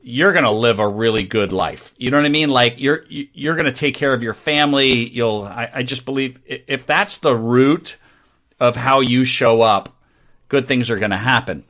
you're 0.08 0.34
going 0.34 0.46
to 0.46 0.52
live 0.52 0.78
a 0.78 0.88
really 0.88 1.24
good 1.24 1.52
life. 1.52 1.96
You 1.98 2.12
know 2.12 2.18
what 2.18 2.28
I 2.28 2.30
mean? 2.30 2.52
Like 2.52 2.76
you're 2.80 3.06
you're 3.10 3.56
going 3.56 3.66
to 3.66 3.72
take 3.72 3.96
care 3.96 4.14
of 4.14 4.22
your 4.22 4.36
family. 4.36 5.10
You'll. 5.10 5.42
I, 5.42 5.70
I 5.74 5.84
just 5.84 6.06
believe 6.06 6.40
if 6.46 6.86
that's 6.86 7.18
the 7.18 7.36
root 7.36 7.98
of 8.60 8.76
how 8.76 9.00
you 9.00 9.26
show 9.26 9.64
up, 9.64 9.98
good 10.48 10.68
things 10.68 10.92
are 10.92 11.00
going 11.00 11.10
to 11.10 11.18
happen. 11.18 11.64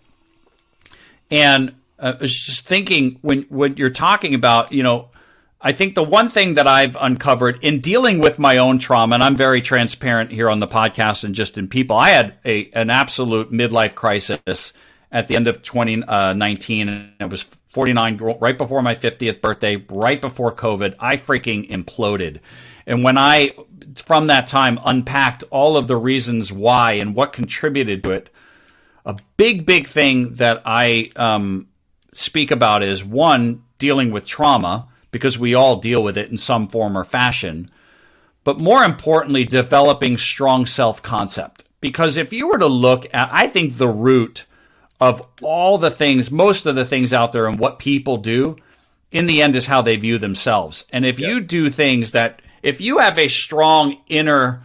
And 1.31 1.75
uh, 1.97 2.13
I 2.17 2.21
was 2.21 2.37
just 2.37 2.67
thinking 2.67 3.19
when 3.21 3.43
when 3.43 3.77
you're 3.77 3.89
talking 3.89 4.35
about, 4.35 4.73
you 4.73 4.83
know, 4.83 5.11
I 5.61 5.71
think 5.71 5.95
the 5.95 6.03
one 6.03 6.27
thing 6.27 6.55
that 6.55 6.67
I've 6.67 6.97
uncovered 6.99 7.63
in 7.63 7.79
dealing 7.79 8.19
with 8.19 8.37
my 8.37 8.57
own 8.57 8.79
trauma, 8.79 9.13
and 9.13 9.23
I'm 9.23 9.37
very 9.37 9.61
transparent 9.61 10.31
here 10.31 10.49
on 10.49 10.59
the 10.59 10.67
podcast 10.67 11.23
and 11.23 11.33
just 11.33 11.57
in 11.57 11.69
people, 11.69 11.95
I 11.95 12.09
had 12.09 12.33
a 12.43 12.69
an 12.73 12.89
absolute 12.89 13.53
midlife 13.53 13.95
crisis 13.95 14.73
at 15.09 15.29
the 15.29 15.37
end 15.37 15.47
of 15.47 15.61
2019, 15.61 16.89
and 16.89 17.11
it 17.21 17.29
was 17.29 17.45
49 17.75 18.17
right 18.39 18.57
before 18.57 18.81
my 18.81 18.95
50th 18.95 19.41
birthday, 19.41 19.75
right 19.89 20.21
before 20.21 20.53
COVID. 20.53 20.95
I 20.97 21.17
freaking 21.17 21.69
imploded, 21.69 22.39
and 22.88 23.03
when 23.03 23.17
I 23.17 23.51
from 23.95 24.27
that 24.27 24.47
time 24.47 24.79
unpacked 24.85 25.43
all 25.51 25.75
of 25.75 25.88
the 25.88 25.97
reasons 25.97 26.53
why 26.53 26.93
and 26.93 27.13
what 27.13 27.33
contributed 27.33 28.01
to 28.03 28.11
it, 28.11 28.29
a 29.05 29.17
big 29.35 29.65
big 29.65 29.88
thing 29.88 30.35
that 30.35 30.61
I 30.65 31.09
um, 31.17 31.67
speak 32.13 32.49
about 32.49 32.81
is 32.81 33.03
one 33.03 33.63
dealing 33.77 34.11
with 34.11 34.25
trauma 34.25 34.88
because 35.11 35.38
we 35.38 35.53
all 35.53 35.75
deal 35.75 36.01
with 36.01 36.17
it 36.17 36.31
in 36.31 36.38
some 36.38 36.69
form 36.69 36.97
or 36.97 37.03
fashion. 37.03 37.69
But 38.45 38.57
more 38.57 38.85
importantly, 38.85 39.43
developing 39.43 40.15
strong 40.15 40.65
self 40.65 41.01
concept. 41.01 41.65
Because 41.81 42.15
if 42.15 42.31
you 42.31 42.47
were 42.47 42.57
to 42.57 42.67
look 42.67 43.05
at, 43.13 43.27
I 43.33 43.47
think 43.47 43.75
the 43.75 43.89
root 43.89 44.45
of 44.99 45.27
all 45.41 45.77
the 45.77 45.91
things, 45.91 46.31
most 46.31 46.65
of 46.65 46.75
the 46.75 46.86
things 46.86 47.13
out 47.13 47.34
there 47.34 47.47
and 47.47 47.60
what 47.60 47.79
people 47.79 48.17
do, 48.17 48.55
in 49.12 49.27
the 49.27 49.41
end 49.41 49.55
is 49.55 49.67
how 49.67 49.81
they 49.81 49.95
view 49.95 50.17
themselves. 50.17 50.86
And 50.91 51.05
if 51.05 51.19
you 51.19 51.39
do 51.39 51.69
things 51.69 52.12
that, 52.12 52.41
if 52.63 52.81
you 52.81 52.97
have 52.97 53.17
a 53.17 53.27
strong 53.27 53.97
inner 54.08 54.63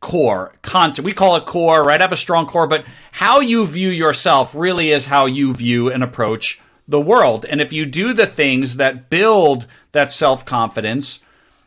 core 0.00 0.54
concept, 0.62 1.04
we 1.04 1.12
call 1.12 1.36
it 1.36 1.44
core, 1.44 1.84
right? 1.84 2.00
I 2.00 2.04
Have 2.04 2.12
a 2.12 2.16
strong 2.16 2.46
core, 2.46 2.66
but 2.66 2.84
how 3.12 3.40
you 3.40 3.66
view 3.66 3.90
yourself 3.90 4.54
really 4.54 4.90
is 4.90 5.06
how 5.06 5.26
you 5.26 5.54
view 5.54 5.90
and 5.90 6.02
approach 6.02 6.60
the 6.88 7.00
world. 7.00 7.44
And 7.44 7.60
if 7.60 7.72
you 7.72 7.86
do 7.86 8.12
the 8.12 8.26
things 8.26 8.76
that 8.76 9.10
build 9.10 9.66
that 9.92 10.10
self 10.10 10.44
confidence, 10.44 11.20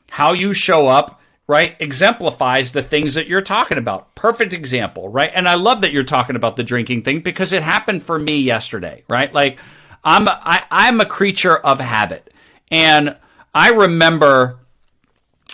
how 0.10 0.34
you 0.34 0.54
show 0.54 0.88
up, 0.88 1.22
right, 1.48 1.76
exemplifies 1.80 2.72
the 2.72 2.82
things 2.82 3.16
that 3.16 3.28
you're 3.28 3.42
talking 3.42 3.78
about. 3.78 4.16
Perfect 4.16 4.54
example, 4.54 5.10
right? 5.10 5.32
And 5.34 5.48
I 5.48 5.56
love 5.56 5.82
that 5.82 5.92
you're 5.92 6.04
talking 6.04 6.36
about 6.36 6.56
the 6.56 6.64
drinking 6.64 7.04
thing 7.04 7.20
because 7.22 7.54
it 7.54 7.64
happened 7.64 8.04
for 8.04 8.18
me 8.18 8.38
yesterday, 8.38 9.04
right? 9.10 9.34
Like 9.34 9.60
I'm 10.04 10.28
I'm 10.30 11.02
a 11.02 11.06
creature 11.06 11.56
of 11.56 11.80
habit. 11.80 12.34
And 12.72 13.18
I 13.54 13.72
remember 13.72 14.60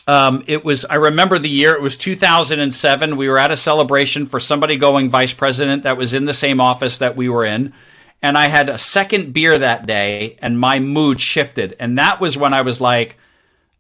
um, 0.08 0.44
it 0.48 0.64
was 0.64 0.86
I 0.86 0.96
remember 0.96 1.40
the 1.40 1.50
year 1.50 1.74
it 1.74 1.82
was 1.82 1.98
2007. 1.98 3.18
We 3.18 3.30
were 3.30 3.38
at 3.38 3.52
a 3.52 3.58
celebration 3.58 4.26
for 4.26 4.40
somebody 4.40 4.78
going 4.78 5.10
vice 5.10 5.34
president 5.34 5.84
that 5.84 5.98
was 5.98 6.14
in 6.14 6.26
the 6.26 6.34
same 6.34 6.62
office 6.62 7.00
that 7.00 7.16
we 7.16 7.30
were 7.30 7.46
in 7.46 7.74
and 8.22 8.38
I 8.38 8.48
had 8.48 8.70
a 8.70 8.78
second 8.78 9.34
beer 9.34 9.58
that 9.58 9.86
day 9.86 10.38
and 10.42 10.60
my 10.60 10.80
mood 10.80 11.22
shifted. 11.22 11.76
And 11.80 11.98
that 11.98 12.20
was 12.20 12.38
when 12.38 12.54
I 12.54 12.62
was 12.62 12.82
like, 12.82 13.18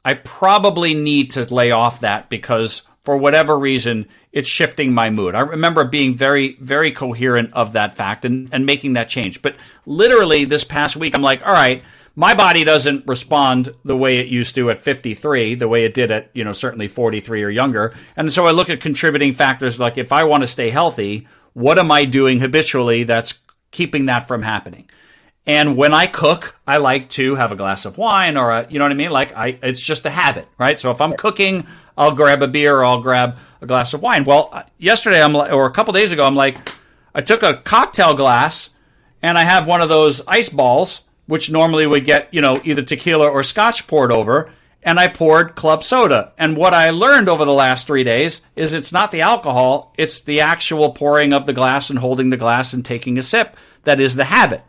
I 0.03 0.13
probably 0.15 0.93
need 0.93 1.31
to 1.31 1.53
lay 1.53 1.71
off 1.71 2.01
that 2.01 2.29
because 2.29 2.83
for 3.03 3.17
whatever 3.17 3.57
reason, 3.57 4.07
it's 4.31 4.47
shifting 4.47 4.93
my 4.93 5.09
mood. 5.09 5.35
I 5.35 5.39
remember 5.39 5.83
being 5.83 6.15
very, 6.15 6.55
very 6.59 6.91
coherent 6.91 7.53
of 7.53 7.73
that 7.73 7.95
fact 7.95 8.25
and, 8.25 8.49
and 8.51 8.65
making 8.65 8.93
that 8.93 9.09
change. 9.09 9.41
But 9.41 9.55
literally 9.85 10.45
this 10.45 10.63
past 10.63 10.95
week, 10.95 11.15
I'm 11.15 11.21
like, 11.21 11.45
all 11.45 11.53
right, 11.53 11.83
my 12.15 12.35
body 12.35 12.63
doesn't 12.63 13.07
respond 13.07 13.73
the 13.83 13.95
way 13.95 14.19
it 14.19 14.27
used 14.27 14.55
to 14.55 14.69
at 14.69 14.81
53, 14.81 15.55
the 15.55 15.67
way 15.67 15.85
it 15.85 15.93
did 15.93 16.11
at, 16.11 16.29
you 16.33 16.43
know, 16.43 16.51
certainly 16.51 16.87
43 16.87 17.43
or 17.43 17.49
younger. 17.49 17.95
And 18.15 18.31
so 18.31 18.45
I 18.45 18.51
look 18.51 18.69
at 18.69 18.81
contributing 18.81 19.33
factors 19.33 19.79
like 19.79 19.97
if 19.97 20.11
I 20.11 20.23
want 20.25 20.43
to 20.43 20.47
stay 20.47 20.69
healthy, 20.69 21.27
what 21.53 21.79
am 21.79 21.91
I 21.91 22.05
doing 22.05 22.39
habitually 22.39 23.03
that's 23.03 23.39
keeping 23.71 24.05
that 24.07 24.27
from 24.27 24.41
happening. 24.41 24.89
And 25.45 25.75
when 25.77 25.93
I 25.93 26.05
cook, 26.05 26.59
I 26.67 26.77
like 26.77 27.09
to 27.11 27.35
have 27.35 27.51
a 27.51 27.55
glass 27.55 27.85
of 27.85 27.97
wine 27.97 28.37
or 28.37 28.51
a, 28.51 28.67
you 28.69 28.77
know 28.77 28.85
what 28.85 28.91
I 28.91 28.95
mean? 28.95 29.09
Like 29.09 29.35
I, 29.35 29.57
it's 29.63 29.81
just 29.81 30.05
a 30.05 30.09
habit, 30.09 30.47
right? 30.57 30.79
So 30.79 30.91
if 30.91 31.01
I'm 31.01 31.13
cooking, 31.13 31.65
I'll 31.97 32.13
grab 32.13 32.41
a 32.41 32.47
beer 32.47 32.77
or 32.77 32.85
I'll 32.85 33.01
grab 33.01 33.37
a 33.61 33.65
glass 33.65 33.93
of 33.93 34.01
wine. 34.01 34.25
Well, 34.25 34.49
uh, 34.51 34.63
yesterday 34.77 35.21
I'm 35.21 35.33
like, 35.33 35.51
or 35.51 35.65
a 35.65 35.71
couple 35.71 35.93
days 35.93 36.11
ago, 36.11 36.23
I'm 36.23 36.35
like, 36.35 36.57
I 37.15 37.21
took 37.21 37.41
a 37.41 37.55
cocktail 37.55 38.13
glass 38.13 38.69
and 39.21 39.37
I 39.37 39.43
have 39.43 39.67
one 39.67 39.81
of 39.81 39.89
those 39.89 40.21
ice 40.27 40.49
balls, 40.49 41.01
which 41.25 41.51
normally 41.51 41.87
would 41.87 42.05
get, 42.05 42.33
you 42.33 42.41
know, 42.41 42.61
either 42.63 42.81
tequila 42.81 43.27
or 43.27 43.43
scotch 43.43 43.87
poured 43.87 44.11
over. 44.11 44.51
And 44.81 44.97
I 44.97 45.09
poured 45.09 45.55
club 45.55 45.83
soda. 45.83 46.31
And 46.37 46.55
what 46.55 46.73
I 46.73 46.91
learned 46.91 47.27
over 47.27 47.43
the 47.43 47.51
last 47.51 47.85
three 47.85 48.05
days 48.05 48.41
is 48.55 48.73
it's 48.73 48.93
not 48.93 49.11
the 49.11 49.21
alcohol, 49.21 49.93
it's 49.97 50.21
the 50.21 50.39
actual 50.39 50.93
pouring 50.93 51.33
of 51.33 51.45
the 51.45 51.53
glass 51.53 51.89
and 51.89 51.99
holding 51.99 52.29
the 52.29 52.37
glass 52.37 52.73
and 52.73 52.85
taking 52.85 53.17
a 53.17 53.21
sip 53.21 53.57
that 53.83 53.99
is 53.99 54.15
the 54.15 54.23
habit. 54.23 54.63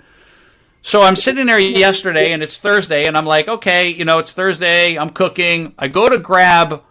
So 0.82 1.02
I'm 1.02 1.16
sitting 1.16 1.46
there 1.46 1.58
yesterday 1.58 2.32
and 2.32 2.42
it's 2.42 2.58
Thursday 2.58 3.06
and 3.06 3.16
I'm 3.16 3.26
like, 3.26 3.48
okay, 3.48 3.90
you 3.90 4.04
know, 4.04 4.18
it's 4.18 4.32
Thursday, 4.32 4.96
I'm 4.98 5.10
cooking. 5.10 5.74
I 5.78 5.88
go 5.88 6.08
to 6.08 6.18
grab 6.18 6.82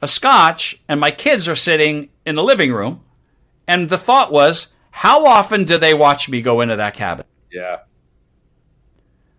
a 0.00 0.08
scotch 0.08 0.80
and 0.88 0.98
my 0.98 1.10
kids 1.10 1.46
are 1.46 1.56
sitting 1.56 2.08
in 2.24 2.34
the 2.34 2.42
living 2.42 2.72
room. 2.72 3.02
And 3.68 3.88
the 3.90 3.98
thought 3.98 4.32
was, 4.32 4.72
how 4.90 5.26
often 5.26 5.64
do 5.64 5.76
they 5.76 5.92
watch 5.92 6.28
me 6.28 6.40
go 6.40 6.60
into 6.62 6.76
that 6.76 6.94
cabin? 6.94 7.26
Yeah. 7.50 7.80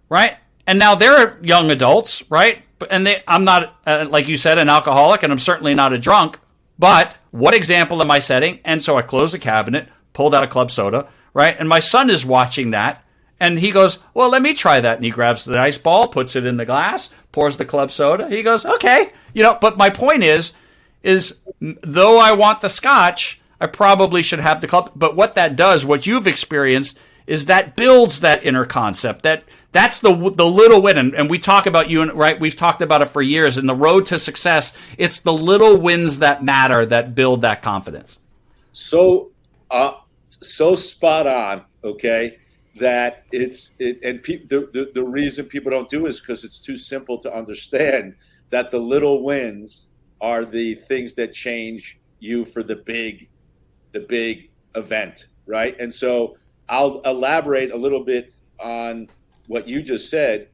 Right? 0.10 0.38
And 0.68 0.78
now 0.78 0.96
they're 0.96 1.40
young 1.44 1.72
adults, 1.72 2.30
right? 2.30 2.64
And 2.92 3.08
they, 3.08 3.24
I'm 3.28 3.46
not, 3.46 3.76
uh, 3.86 4.06
like 4.10 4.28
you 4.28 4.38
said, 4.38 4.60
an 4.60 4.70
alcoholic 4.70 5.24
and 5.24 5.34
I'm 5.34 5.40
certainly 5.40 5.74
not 5.74 5.94
a 5.94 5.98
drunk. 5.98 6.38
But 6.78 7.16
what 7.32 7.56
example 7.56 8.02
am 8.02 8.12
I 8.12 8.20
setting? 8.20 8.60
And 8.64 8.82
so 8.82 8.98
I 8.98 9.02
closed 9.02 9.34
the 9.34 9.40
cabinet, 9.40 9.90
pulled 10.14 10.36
out 10.36 10.44
a 10.44 10.48
club 10.48 10.70
soda, 10.70 11.08
right? 11.34 11.56
And 11.58 11.68
my 11.68 11.80
son 11.80 12.12
is 12.12 12.24
watching 12.24 12.72
that. 12.72 13.04
And 13.40 13.60
he 13.60 13.72
goes, 13.72 14.00
Well, 14.14 14.30
let 14.30 14.42
me 14.42 14.54
try 14.54 14.80
that. 14.80 14.98
And 14.98 15.06
he 15.06 15.12
grabs 15.12 15.46
the 15.46 15.60
ice 15.60 15.78
ball, 15.78 16.08
puts 16.08 16.36
it 16.36 16.46
in 16.46 16.58
the 16.58 16.66
glass, 16.66 17.10
pours 17.32 17.58
the 17.58 17.66
club 17.66 17.92
soda. 17.92 18.30
He 18.30 18.44
goes, 18.44 18.66
Okay. 18.66 19.12
You 19.34 19.44
know, 19.44 19.58
but 19.60 19.78
my 19.78 19.90
point 19.90 20.24
is, 20.24 20.54
is 21.04 21.40
though 21.62 22.20
I 22.20 22.32
want 22.34 22.62
the 22.62 22.70
scotch, 22.70 23.40
I 23.60 23.68
probably 23.68 24.24
should 24.24 24.40
have 24.40 24.62
the 24.62 24.68
club. 24.68 24.92
But 24.96 25.16
what 25.16 25.36
that 25.36 25.56
does, 25.56 25.86
what 25.86 26.06
you've 26.08 26.28
experienced, 26.28 27.00
is 27.26 27.46
that 27.46 27.76
builds 27.76 28.22
that 28.22 28.46
inner 28.46 28.66
concept. 28.66 29.24
That 29.24 29.44
that's 29.72 30.00
the 30.00 30.14
the 30.30 30.46
little 30.46 30.82
win, 30.82 30.98
and, 30.98 31.14
and 31.14 31.30
we 31.30 31.40
talk 31.40 31.66
about 31.66 31.90
you 31.90 32.02
and 32.02 32.14
right. 32.14 32.40
We've 32.40 32.56
talked 32.56 32.82
about 32.82 33.02
it 33.02 33.10
for 33.10 33.22
years. 33.22 33.58
In 33.58 33.68
the 33.68 33.76
road 33.76 34.06
to 34.08 34.18
success, 34.18 34.74
it's 34.98 35.20
the 35.20 35.34
little 35.34 35.78
wins 35.78 36.20
that 36.20 36.44
matter 36.44 36.86
that 36.86 37.16
build 37.16 37.42
that 37.42 37.62
confidence. 37.62 38.20
So, 38.72 39.32
uh, 39.70 39.94
so 40.30 40.76
spot 40.76 41.28
on. 41.28 41.64
Okay, 41.84 42.38
that 42.80 43.24
it's 43.32 43.76
it, 43.80 44.00
and 44.04 44.22
pe- 44.22 44.46
the, 44.46 44.70
the 44.74 44.92
the 44.94 45.04
reason 45.04 45.46
people 45.46 45.72
don't 45.72 45.90
do 45.90 46.06
is 46.06 46.20
because 46.20 46.44
it's 46.44 46.60
too 46.60 46.78
simple 46.78 47.18
to 47.20 47.34
understand 47.34 48.16
that 48.50 48.72
the 48.72 48.80
little 48.80 49.24
wins 49.24 49.88
are 50.22 50.46
the 50.46 50.76
things 50.76 51.14
that 51.16 51.34
change 51.34 52.00
you 52.20 52.46
for 52.46 52.64
the 52.64 52.76
big, 52.76 53.30
the 53.92 54.00
big 54.00 54.50
event, 54.76 55.28
right? 55.46 55.80
And 55.80 55.94
so 55.94 56.36
I'll 56.70 57.02
elaborate 57.02 57.72
a 57.72 57.78
little 57.78 58.04
bit 58.04 58.34
on 58.60 59.08
what 59.48 59.68
you 59.68 59.82
just 59.82 60.10
said. 60.10 60.50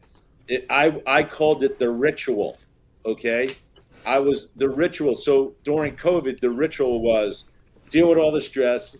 It, 0.47 0.65
I 0.69 1.01
I 1.05 1.23
called 1.23 1.63
it 1.63 1.79
the 1.79 1.89
ritual. 1.89 2.57
Okay, 3.05 3.49
I 4.05 4.19
was 4.19 4.51
the 4.55 4.69
ritual. 4.69 5.15
So 5.15 5.55
during 5.63 5.95
COVID, 5.95 6.39
the 6.39 6.49
ritual 6.49 7.01
was 7.01 7.45
deal 7.89 8.09
with 8.09 8.17
all 8.17 8.31
the 8.31 8.41
stress, 8.41 8.97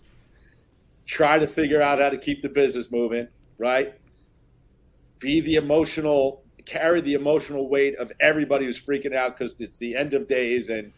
try 1.06 1.38
to 1.38 1.46
figure 1.46 1.82
out 1.82 1.98
how 1.98 2.08
to 2.08 2.18
keep 2.18 2.42
the 2.42 2.48
business 2.48 2.90
moving, 2.90 3.28
right? 3.58 3.94
Be 5.18 5.40
the 5.40 5.56
emotional, 5.56 6.42
carry 6.64 7.00
the 7.00 7.14
emotional 7.14 7.68
weight 7.68 7.96
of 7.96 8.12
everybody 8.20 8.64
who's 8.64 8.80
freaking 8.80 9.14
out 9.14 9.36
because 9.36 9.60
it's 9.60 9.78
the 9.78 9.94
end 9.94 10.14
of 10.14 10.26
days, 10.26 10.70
and 10.70 10.92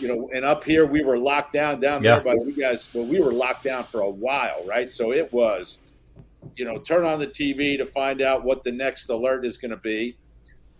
you 0.00 0.08
know, 0.08 0.30
and 0.34 0.44
up 0.44 0.64
here 0.64 0.86
we 0.86 1.02
were 1.02 1.18
locked 1.18 1.52
down 1.52 1.80
down 1.80 2.02
yeah. 2.02 2.16
there, 2.16 2.24
but 2.24 2.44
we 2.44 2.52
guys, 2.52 2.88
well, 2.94 3.04
we 3.04 3.20
were 3.20 3.32
locked 3.32 3.64
down 3.64 3.84
for 3.84 4.00
a 4.00 4.10
while, 4.10 4.64
right? 4.66 4.90
So 4.90 5.12
it 5.12 5.32
was, 5.32 5.78
you 6.56 6.64
know, 6.64 6.78
turn 6.78 7.04
on 7.04 7.18
the 7.18 7.26
TV 7.26 7.76
to 7.78 7.86
find 7.86 8.22
out 8.22 8.44
what 8.44 8.64
the 8.64 8.72
next 8.72 9.08
alert 9.08 9.44
is 9.44 9.58
going 9.58 9.70
to 9.70 9.76
be. 9.76 10.16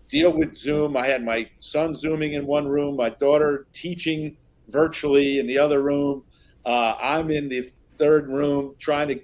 Deal 0.08 0.30
with 0.30 0.54
Zoom. 0.54 0.96
I 0.96 1.06
had 1.06 1.24
my 1.24 1.48
son 1.58 1.94
zooming 1.94 2.34
in 2.34 2.46
one 2.46 2.68
room, 2.68 2.96
my 2.96 3.08
daughter 3.08 3.66
teaching 3.72 4.36
virtually 4.68 5.38
in 5.38 5.46
the 5.46 5.58
other 5.58 5.82
room. 5.82 6.22
Uh, 6.66 6.94
I'm 7.00 7.30
in 7.30 7.48
the 7.48 7.70
third 8.02 8.28
room 8.28 8.74
trying 8.80 9.06
to 9.06 9.20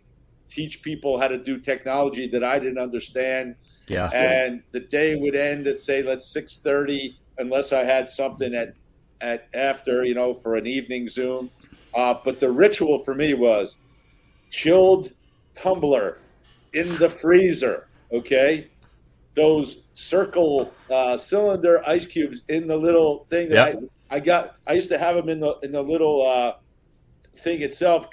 teach 0.49 0.83
people 0.83 1.19
how 1.19 1.27
to 1.27 1.37
do 1.37 1.59
technology 1.59 2.29
that 2.29 2.45
I 2.45 2.61
didn't 2.61 2.79
understand. 2.79 3.57
Yeah. 3.89 4.09
And 4.11 4.63
the 4.71 4.79
day 4.79 5.17
would 5.17 5.35
end 5.35 5.67
at 5.67 5.81
say 5.81 6.03
let's 6.03 6.27
six 6.27 6.59
thirty, 6.59 7.19
unless 7.39 7.73
I 7.73 7.83
had 7.83 8.09
something 8.09 8.55
at 8.55 8.75
at 9.21 9.49
after 9.53 10.05
you 10.05 10.15
know 10.15 10.33
for 10.33 10.55
an 10.55 10.67
evening 10.67 11.09
Zoom. 11.09 11.51
Uh, 11.93 12.15
but 12.25 12.39
the 12.39 12.51
ritual 12.51 13.01
for 13.01 13.15
me 13.15 13.35
was 13.35 13.79
chilled 14.51 15.11
tumbler 15.55 16.19
in 16.73 16.87
the 16.99 17.09
freezer. 17.09 17.89
Okay, 18.13 18.69
those 19.35 19.83
circle 19.95 20.73
uh, 20.89 21.17
cylinder 21.17 21.83
ice 21.85 22.07
cubes 22.07 22.43
in 22.49 22.69
the 22.69 22.77
little 22.77 23.27
thing 23.29 23.49
that 23.49 23.75
yep. 23.75 23.83
I, 24.11 24.17
I 24.17 24.21
got. 24.21 24.55
I 24.69 24.75
used 24.75 24.89
to 24.91 24.99
have 24.99 25.17
them 25.17 25.29
in 25.29 25.41
the 25.41 25.59
in 25.65 25.73
the 25.73 25.83
little 25.83 26.25
uh, 26.25 26.53
thing 27.39 27.63
itself, 27.63 28.07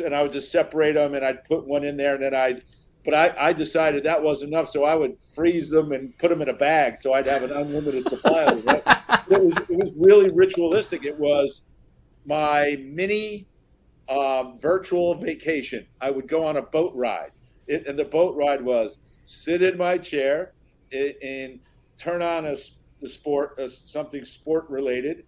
and 0.00 0.14
I 0.14 0.22
would 0.22 0.32
just 0.32 0.50
separate 0.50 0.94
them, 0.94 1.14
and 1.14 1.24
I'd 1.24 1.44
put 1.44 1.66
one 1.66 1.84
in 1.84 1.96
there, 1.96 2.14
and 2.14 2.22
then 2.22 2.34
I'd. 2.34 2.64
But 3.04 3.14
I, 3.14 3.34
I 3.48 3.52
decided 3.52 4.04
that 4.04 4.22
was 4.22 4.42
enough, 4.42 4.68
so 4.68 4.84
I 4.84 4.94
would 4.94 5.18
freeze 5.34 5.68
them 5.68 5.92
and 5.92 6.16
put 6.18 6.30
them 6.30 6.40
in 6.40 6.48
a 6.48 6.54
bag, 6.54 6.96
so 6.96 7.12
I'd 7.12 7.26
have 7.26 7.42
an 7.42 7.52
unlimited 7.52 8.08
supply 8.08 8.44
of 8.44 8.64
them. 8.64 8.80
It 9.30 9.42
was 9.42 9.56
it 9.56 9.78
was 9.78 9.96
really 9.98 10.30
ritualistic. 10.30 11.06
It 11.06 11.18
was 11.18 11.62
my 12.26 12.76
mini 12.84 13.46
um, 14.08 14.58
virtual 14.58 15.14
vacation. 15.14 15.86
I 16.00 16.10
would 16.10 16.28
go 16.28 16.46
on 16.46 16.58
a 16.58 16.62
boat 16.62 16.92
ride, 16.94 17.30
it, 17.66 17.86
and 17.86 17.98
the 17.98 18.04
boat 18.04 18.36
ride 18.36 18.62
was 18.62 18.98
sit 19.24 19.62
in 19.62 19.78
my 19.78 19.96
chair 19.96 20.52
and, 20.92 21.14
and 21.22 21.60
turn 21.98 22.20
on 22.20 22.44
a 22.46 22.54
the 23.00 23.08
sport 23.08 23.58
uh, 23.58 23.68
something 23.68 24.24
sport 24.24 24.68
related. 24.68 25.24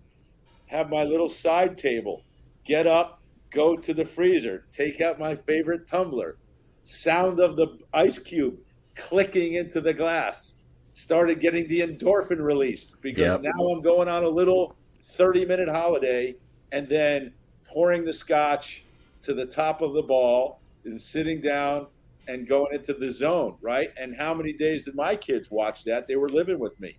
Have 0.66 0.90
my 0.90 1.04
little 1.04 1.28
side 1.28 1.76
table. 1.76 2.24
Get 2.64 2.86
up, 2.86 3.20
go 3.50 3.76
to 3.76 3.94
the 3.94 4.04
freezer, 4.04 4.66
take 4.72 5.00
out 5.00 5.18
my 5.18 5.34
favorite 5.34 5.86
tumbler. 5.86 6.36
Sound 6.82 7.40
of 7.40 7.56
the 7.56 7.78
ice 7.92 8.18
cube 8.18 8.58
clicking 8.96 9.54
into 9.54 9.80
the 9.80 9.92
glass. 9.92 10.54
Started 10.94 11.40
getting 11.40 11.68
the 11.68 11.80
endorphin 11.80 12.40
released 12.40 13.00
because 13.02 13.32
yep. 13.32 13.42
now 13.42 13.66
I'm 13.68 13.82
going 13.82 14.08
on 14.08 14.24
a 14.24 14.28
little 14.28 14.76
30 15.04 15.44
minute 15.44 15.68
holiday 15.68 16.34
and 16.72 16.88
then 16.88 17.32
pouring 17.64 18.04
the 18.04 18.12
scotch 18.12 18.84
to 19.22 19.34
the 19.34 19.44
top 19.44 19.82
of 19.82 19.92
the 19.92 20.02
ball 20.02 20.60
and 20.84 21.00
sitting 21.00 21.40
down 21.40 21.86
and 22.28 22.48
going 22.48 22.74
into 22.74 22.92
the 22.94 23.10
zone, 23.10 23.56
right? 23.60 23.90
And 23.98 24.16
how 24.16 24.34
many 24.34 24.52
days 24.52 24.84
did 24.84 24.94
my 24.94 25.16
kids 25.16 25.50
watch 25.50 25.84
that? 25.84 26.08
They 26.08 26.16
were 26.16 26.28
living 26.28 26.58
with 26.58 26.78
me. 26.80 26.96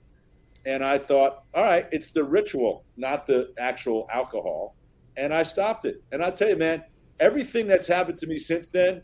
And 0.66 0.84
I 0.84 0.98
thought, 0.98 1.44
all 1.54 1.64
right, 1.64 1.86
it's 1.92 2.12
the 2.12 2.24
ritual, 2.24 2.86
not 2.98 3.28
the 3.28 3.54
actual 3.58 4.08
alcohol. 4.12 4.76
And 5.18 5.34
I 5.34 5.44
stopped 5.44 5.86
it. 5.86 6.02
And 6.12 6.24
I'll 6.24 6.32
tell 6.32 6.50
you, 6.50 6.56
man, 6.56 6.84
everything 7.20 7.68
that's 7.68 7.88
happened 7.88 8.18
to 8.20 8.28
me 8.28 8.38
since 8.38 8.70
then, 8.70 9.02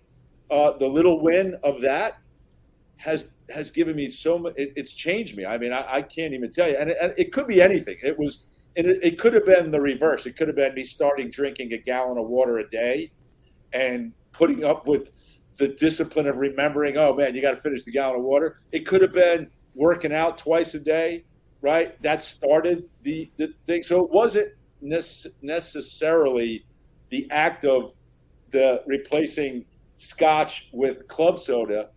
uh, 0.52 0.74
the 0.78 0.88
little 0.88 1.22
win 1.22 1.58
of 1.64 1.82
that 1.82 2.20
has 2.98 3.26
has 3.50 3.70
given 3.70 3.96
me 3.96 4.10
so 4.10 4.38
much. 4.38 4.54
It, 4.56 4.74
it's 4.76 4.94
changed 4.94 5.36
me. 5.36 5.46
I 5.46 5.58
mean, 5.58 5.74
I, 5.74 5.96
I 5.96 6.02
can't 6.02 6.34
even 6.34 6.52
tell 6.52 6.70
you. 6.70 6.78
And 6.78 6.90
it, 6.90 7.14
it, 7.18 7.32
could 7.34 7.48
be 7.48 7.62
anything. 7.62 7.98
It 8.02 8.18
was, 8.18 8.66
and 8.78 8.88
it, 8.88 9.00
it 9.04 9.20
could 9.20 9.34
have 9.34 9.46
been 9.46 9.70
the 9.72 9.82
reverse. 9.82 10.26
It 10.26 10.38
could 10.38 10.48
have 10.48 10.56
been 10.56 10.74
me 10.74 10.84
starting 10.84 11.30
drinking 11.30 11.74
a 11.74 11.78
gallon 11.78 12.18
of 12.18 12.28
water 12.28 12.60
a 12.60 12.70
day, 12.70 13.12
and 13.74 14.14
putting 14.32 14.64
up 14.64 14.88
with 14.88 15.12
the 15.58 15.68
discipline 15.68 16.28
of 16.28 16.38
remembering, 16.38 16.98
oh 16.98 17.14
man, 17.14 17.36
you 17.36 17.42
got 17.42 17.52
to 17.52 17.58
finish 17.58 17.84
the 17.84 17.92
gallon 17.92 18.18
of 18.18 18.24
water. 18.24 18.62
It 18.72 18.86
could 18.86 19.02
have 19.02 19.14
been 19.14 19.50
working 19.76 20.14
out 20.14 20.38
twice 20.38 20.74
a 20.74 20.80
day, 20.80 21.26
right? 21.62 22.02
That 22.02 22.22
started 22.22 22.90
the, 23.04 23.30
the 23.38 23.54
thing. 23.66 23.84
So 23.84 24.04
it 24.04 24.12
wasn't 24.12 24.50
necessarily 24.84 26.66
the 27.10 27.30
act 27.32 27.66
of 27.66 27.94
the 28.52 28.84
replacing 28.86 29.66
scotch 29.96 30.70
with 30.74 31.08
club 31.08 31.40
soda 31.40 31.90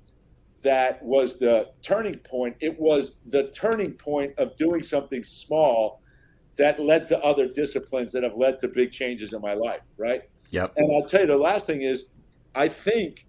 that 0.62 1.00
was 1.00 1.38
the 1.38 1.68
turning 1.80 2.18
point. 2.18 2.56
It 2.60 2.78
was 2.80 3.16
the 3.26 3.50
turning 3.50 3.92
point 3.92 4.34
of 4.36 4.56
doing 4.56 4.82
something 4.82 5.22
small 5.22 6.02
that 6.56 6.80
led 6.80 7.06
to 7.08 7.22
other 7.22 7.46
disciplines 7.46 8.10
that 8.12 8.24
have 8.24 8.36
led 8.36 8.58
to 8.60 8.68
big 8.68 8.90
changes 8.90 9.32
in 9.32 9.40
my 9.40 9.54
life, 9.54 9.82
right? 9.96 10.22
Yep. 10.50 10.74
And 10.76 10.90
I'll 10.92 11.08
tell 11.08 11.20
you 11.20 11.28
the 11.28 11.36
last 11.36 11.66
thing 11.66 11.82
is 11.82 12.06
I 12.54 12.66
think 12.66 13.26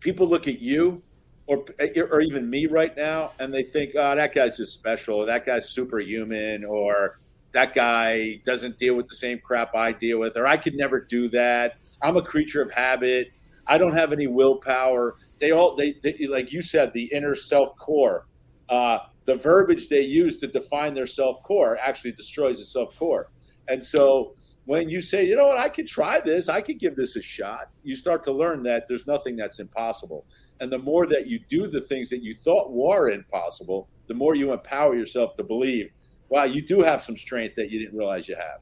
people 0.00 0.26
look 0.26 0.46
at 0.46 0.60
you 0.60 1.02
or 1.46 1.64
or 2.10 2.20
even 2.20 2.50
me 2.50 2.66
right 2.66 2.94
now 2.96 3.32
and 3.38 3.52
they 3.52 3.62
think, 3.62 3.92
oh, 3.96 4.14
that 4.14 4.34
guy's 4.34 4.58
just 4.58 4.74
special, 4.74 5.24
that 5.24 5.46
guy's 5.46 5.70
superhuman, 5.70 6.64
or 6.64 7.20
that 7.54 7.72
guy 7.72 8.40
doesn't 8.44 8.78
deal 8.78 8.96
with 8.96 9.06
the 9.06 9.14
same 9.14 9.38
crap 9.38 9.74
I 9.74 9.92
deal 9.92 10.18
with, 10.18 10.36
or 10.36 10.46
I 10.46 10.56
could 10.56 10.74
never 10.74 11.00
do 11.00 11.28
that. 11.28 11.78
I'm 12.02 12.16
a 12.16 12.22
creature 12.22 12.60
of 12.60 12.70
habit. 12.72 13.28
I 13.66 13.78
don't 13.78 13.94
have 13.94 14.12
any 14.12 14.26
willpower. 14.26 15.14
They 15.40 15.52
all 15.52 15.74
they, 15.74 15.94
they 16.02 16.26
like 16.26 16.52
you 16.52 16.60
said, 16.60 16.92
the 16.92 17.04
inner 17.12 17.34
self 17.34 17.76
core. 17.78 18.26
Uh, 18.68 18.98
the 19.26 19.36
verbiage 19.36 19.88
they 19.88 20.02
use 20.02 20.36
to 20.38 20.46
define 20.46 20.94
their 20.94 21.06
self 21.06 21.42
core 21.44 21.78
actually 21.80 22.12
destroys 22.12 22.58
the 22.58 22.64
self 22.64 22.98
core. 22.98 23.30
And 23.68 23.82
so 23.82 24.34
when 24.66 24.88
you 24.88 25.00
say, 25.00 25.24
you 25.24 25.36
know 25.36 25.46
what, 25.46 25.58
I 25.58 25.68
could 25.68 25.86
try 25.86 26.20
this, 26.20 26.48
I 26.48 26.60
could 26.60 26.78
give 26.78 26.96
this 26.96 27.16
a 27.16 27.22
shot, 27.22 27.70
you 27.82 27.94
start 27.96 28.24
to 28.24 28.32
learn 28.32 28.62
that 28.64 28.84
there's 28.88 29.06
nothing 29.06 29.36
that's 29.36 29.60
impossible. 29.60 30.26
And 30.60 30.72
the 30.72 30.78
more 30.78 31.06
that 31.06 31.26
you 31.26 31.38
do 31.48 31.66
the 31.66 31.80
things 31.80 32.08
that 32.10 32.22
you 32.22 32.34
thought 32.34 32.72
were 32.72 33.10
impossible, 33.10 33.88
the 34.06 34.14
more 34.14 34.34
you 34.34 34.52
empower 34.52 34.94
yourself 34.94 35.34
to 35.34 35.44
believe, 35.44 35.90
wow, 36.28 36.44
you 36.44 36.62
do 36.62 36.82
have 36.82 37.02
some 37.02 37.16
strength 37.16 37.56
that 37.56 37.70
you 37.70 37.78
didn't 37.78 37.96
realize 37.96 38.28
you 38.28 38.36
have. 38.36 38.60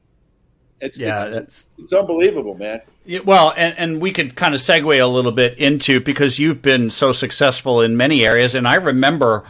It's, 0.79 0.97
yeah, 0.97 1.25
it's, 1.25 1.35
it's, 1.37 1.65
it's 1.77 1.93
unbelievable, 1.93 2.55
man. 2.57 2.81
Yeah, 3.05 3.19
well, 3.19 3.53
and, 3.55 3.77
and 3.77 4.01
we 4.01 4.11
could 4.11 4.35
kind 4.35 4.53
of 4.53 4.59
segue 4.59 5.01
a 5.01 5.05
little 5.07 5.31
bit 5.31 5.57
into 5.57 5.99
because 5.99 6.39
you've 6.39 6.61
been 6.61 6.89
so 6.89 7.11
successful 7.11 7.81
in 7.81 7.95
many 7.95 8.25
areas. 8.25 8.53
And 8.53 8.67
I 8.67 8.75
remember, 8.75 9.45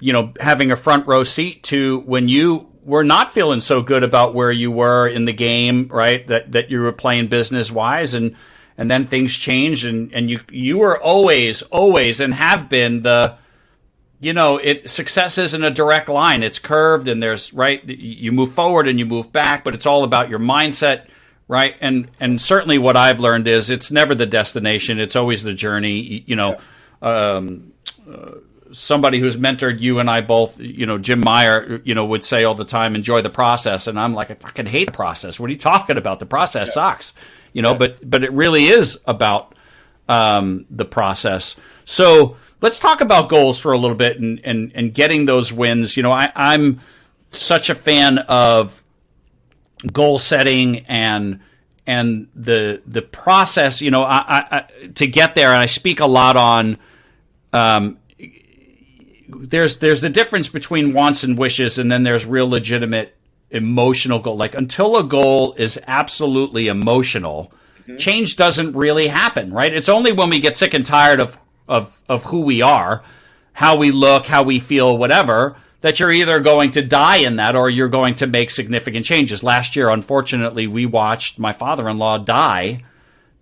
you 0.00 0.12
know, 0.12 0.32
having 0.40 0.72
a 0.72 0.76
front 0.76 1.06
row 1.06 1.22
seat 1.22 1.62
to 1.64 2.00
when 2.00 2.28
you 2.28 2.66
were 2.84 3.04
not 3.04 3.32
feeling 3.32 3.60
so 3.60 3.82
good 3.82 4.02
about 4.02 4.34
where 4.34 4.50
you 4.50 4.70
were 4.70 5.06
in 5.06 5.24
the 5.24 5.32
game, 5.32 5.88
right? 5.88 6.26
That 6.26 6.52
that 6.52 6.70
you 6.70 6.80
were 6.80 6.92
playing 6.92 7.28
business 7.28 7.70
wise, 7.70 8.14
and 8.14 8.34
and 8.76 8.90
then 8.90 9.06
things 9.06 9.36
changed, 9.36 9.84
and 9.84 10.12
and 10.12 10.28
you 10.28 10.40
you 10.50 10.78
were 10.78 11.00
always 11.00 11.62
always 11.62 12.20
and 12.20 12.34
have 12.34 12.68
been 12.68 13.02
the 13.02 13.36
you 14.22 14.32
know 14.32 14.56
it 14.56 14.88
success 14.88 15.36
isn't 15.36 15.64
a 15.64 15.70
direct 15.70 16.08
line 16.08 16.42
it's 16.42 16.58
curved 16.58 17.08
and 17.08 17.22
there's 17.22 17.52
right 17.52 17.84
you 17.88 18.32
move 18.32 18.52
forward 18.52 18.88
and 18.88 18.98
you 18.98 19.04
move 19.04 19.32
back 19.32 19.64
but 19.64 19.74
it's 19.74 19.86
all 19.86 20.04
about 20.04 20.30
your 20.30 20.38
mindset 20.38 21.06
right 21.48 21.76
and 21.80 22.08
and 22.20 22.40
certainly 22.40 22.78
what 22.78 22.96
i've 22.96 23.20
learned 23.20 23.48
is 23.48 23.68
it's 23.68 23.90
never 23.90 24.14
the 24.14 24.26
destination 24.26 25.00
it's 25.00 25.16
always 25.16 25.42
the 25.42 25.54
journey 25.54 26.24
you 26.26 26.36
know 26.36 26.56
um, 27.02 27.72
uh, 28.08 28.36
somebody 28.72 29.20
who's 29.20 29.36
mentored 29.36 29.80
you 29.80 29.98
and 29.98 30.10
I 30.10 30.20
both, 30.22 30.58
you 30.60 30.86
know, 30.86 30.98
Jim 30.98 31.20
Meyer, 31.20 31.80
you 31.84 31.94
know, 31.94 32.06
would 32.06 32.24
say 32.24 32.44
all 32.44 32.54
the 32.54 32.64
time, 32.64 32.94
enjoy 32.94 33.22
the 33.22 33.30
process. 33.30 33.86
And 33.86 33.98
I'm 33.98 34.12
like, 34.12 34.30
I 34.30 34.34
fucking 34.34 34.66
hate 34.66 34.86
the 34.86 34.92
process. 34.92 35.38
What 35.38 35.48
are 35.50 35.52
you 35.52 35.58
talking 35.58 35.98
about? 35.98 36.20
The 36.20 36.26
process 36.26 36.68
yeah. 36.68 36.72
sucks, 36.72 37.14
you 37.52 37.62
know, 37.62 37.72
yeah. 37.72 37.78
but, 37.78 38.10
but 38.10 38.24
it 38.24 38.32
really 38.32 38.66
is 38.66 38.98
about, 39.06 39.54
um, 40.08 40.64
the 40.70 40.84
process. 40.84 41.56
So 41.84 42.36
let's 42.62 42.78
talk 42.78 43.02
about 43.02 43.28
goals 43.28 43.58
for 43.58 43.72
a 43.72 43.78
little 43.78 43.96
bit 43.96 44.18
and, 44.18 44.40
and, 44.44 44.72
and 44.74 44.94
getting 44.94 45.26
those 45.26 45.52
wins. 45.52 45.96
You 45.96 46.02
know, 46.02 46.12
I, 46.12 46.32
I'm 46.34 46.80
such 47.30 47.68
a 47.68 47.74
fan 47.74 48.18
of 48.18 48.82
goal 49.92 50.18
setting 50.18 50.86
and, 50.86 51.40
and 51.86 52.28
the, 52.34 52.80
the 52.86 53.02
process, 53.02 53.82
you 53.82 53.90
know, 53.90 54.04
I, 54.04 54.16
I, 54.16 54.46
I 54.50 54.86
to 54.94 55.06
get 55.06 55.34
there. 55.34 55.48
And 55.48 55.58
I 55.58 55.66
speak 55.66 56.00
a 56.00 56.06
lot 56.06 56.36
on, 56.36 56.78
um, 57.52 57.98
there's 59.28 59.78
there's 59.78 60.00
the 60.00 60.10
difference 60.10 60.48
between 60.48 60.92
wants 60.92 61.24
and 61.24 61.38
wishes, 61.38 61.78
and 61.78 61.90
then 61.90 62.02
there's 62.02 62.26
real 62.26 62.48
legitimate 62.48 63.16
emotional 63.50 64.18
goal. 64.18 64.36
Like 64.36 64.54
until 64.54 64.96
a 64.96 65.04
goal 65.04 65.54
is 65.54 65.80
absolutely 65.86 66.68
emotional, 66.68 67.52
mm-hmm. 67.82 67.96
change 67.96 68.36
doesn't 68.36 68.74
really 68.74 69.08
happen, 69.08 69.52
right? 69.52 69.72
It's 69.72 69.88
only 69.88 70.12
when 70.12 70.30
we 70.30 70.40
get 70.40 70.56
sick 70.56 70.74
and 70.74 70.84
tired 70.84 71.20
of 71.20 71.38
of 71.68 72.00
of 72.08 72.24
who 72.24 72.40
we 72.40 72.62
are, 72.62 73.02
how 73.52 73.76
we 73.76 73.90
look, 73.90 74.26
how 74.26 74.42
we 74.42 74.58
feel, 74.58 74.96
whatever, 74.96 75.56
that 75.80 76.00
you're 76.00 76.12
either 76.12 76.40
going 76.40 76.70
to 76.72 76.82
die 76.82 77.18
in 77.18 77.36
that 77.36 77.56
or 77.56 77.68
you're 77.68 77.88
going 77.88 78.14
to 78.16 78.26
make 78.26 78.50
significant 78.50 79.04
changes. 79.04 79.42
Last 79.42 79.76
year, 79.76 79.88
unfortunately, 79.88 80.66
we 80.66 80.86
watched 80.86 81.38
my 81.38 81.52
father-in-law 81.52 82.18
die 82.18 82.84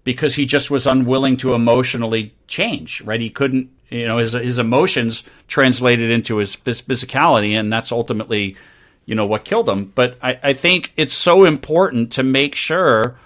because 0.04 0.34
he 0.34 0.46
just 0.46 0.70
was 0.70 0.86
unwilling 0.86 1.36
to 1.38 1.54
emotionally 1.54 2.34
change, 2.46 3.02
right? 3.02 3.20
He 3.20 3.30
couldn't 3.30 3.70
you 3.90 4.06
know 4.06 4.18
his 4.18 4.32
his 4.32 4.58
emotions 4.58 5.24
translated 5.48 6.10
into 6.10 6.36
his 6.36 6.56
physicality, 6.56 7.58
and 7.58 7.72
that's 7.72 7.92
ultimately 7.92 8.56
you 9.04 9.14
know 9.14 9.26
what 9.26 9.44
killed 9.44 9.68
him. 9.68 9.92
But 9.94 10.16
I, 10.22 10.38
I 10.42 10.52
think 10.54 10.92
it's 10.96 11.14
so 11.14 11.44
important 11.44 12.12
to 12.12 12.22
make 12.22 12.54
sure 12.54 13.16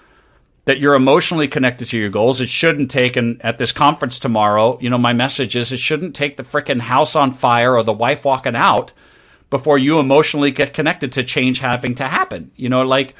that 0.66 0.78
you're 0.78 0.94
emotionally 0.94 1.46
connected 1.48 1.88
to 1.88 1.98
your 1.98 2.08
goals. 2.08 2.40
It 2.40 2.48
shouldn't 2.48 2.90
take, 2.90 3.16
and 3.16 3.40
at 3.44 3.58
this 3.58 3.72
conference 3.72 4.18
tomorrow, 4.18 4.78
you 4.80 4.88
know, 4.88 4.98
my 4.98 5.12
message 5.12 5.56
is 5.56 5.72
it 5.72 5.80
shouldn't 5.80 6.14
take 6.14 6.36
the 6.36 6.42
freaking 6.42 6.80
house 6.80 7.14
on 7.14 7.32
fire 7.34 7.74
or 7.76 7.82
the 7.82 7.92
wife 7.92 8.24
walking 8.24 8.56
out 8.56 8.92
before 9.50 9.76
you 9.78 9.98
emotionally 10.00 10.50
get 10.50 10.72
connected 10.72 11.12
to 11.12 11.22
change 11.22 11.60
having 11.60 11.94
to 11.96 12.04
happen. 12.08 12.50
You 12.56 12.70
know, 12.70 12.82
like, 12.82 13.14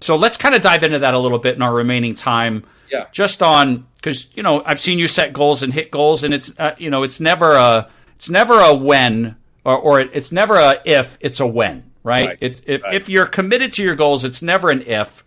so 0.00 0.16
let's 0.16 0.36
kind 0.36 0.54
of 0.54 0.60
dive 0.60 0.82
into 0.84 0.98
that 0.98 1.14
a 1.14 1.18
little 1.18 1.38
bit 1.38 1.56
in 1.56 1.62
our 1.62 1.72
remaining 1.74 2.14
time. 2.14 2.64
Yeah. 2.90 3.06
Just 3.10 3.42
on 3.42 3.86
because 3.94 4.28
you 4.36 4.42
know 4.42 4.62
I've 4.66 4.80
seen 4.80 4.98
you 4.98 5.08
set 5.08 5.32
goals 5.32 5.62
and 5.62 5.72
hit 5.72 5.90
goals, 5.90 6.24
and 6.24 6.34
it's 6.34 6.52
uh, 6.60 6.74
you 6.76 6.90
know 6.90 7.04
it's 7.04 7.20
never 7.20 7.54
a 7.54 7.88
it's 8.16 8.28
never 8.28 8.60
a 8.60 8.74
when 8.74 9.36
or, 9.64 9.78
or 9.78 10.00
it's 10.00 10.30
never 10.30 10.56
a 10.56 10.78
if 10.84 11.16
it's 11.22 11.40
a 11.40 11.46
when 11.46 11.90
right, 12.04 12.26
Right. 12.26 12.38
It's 12.42 12.60
if, 12.66 12.82
Right. 12.82 12.94
if 12.94 13.08
you're 13.08 13.26
committed 13.26 13.72
to 13.74 13.82
your 13.82 13.94
goals 13.94 14.26
it's 14.26 14.42
never 14.42 14.68
an 14.70 14.82
if 14.82 15.24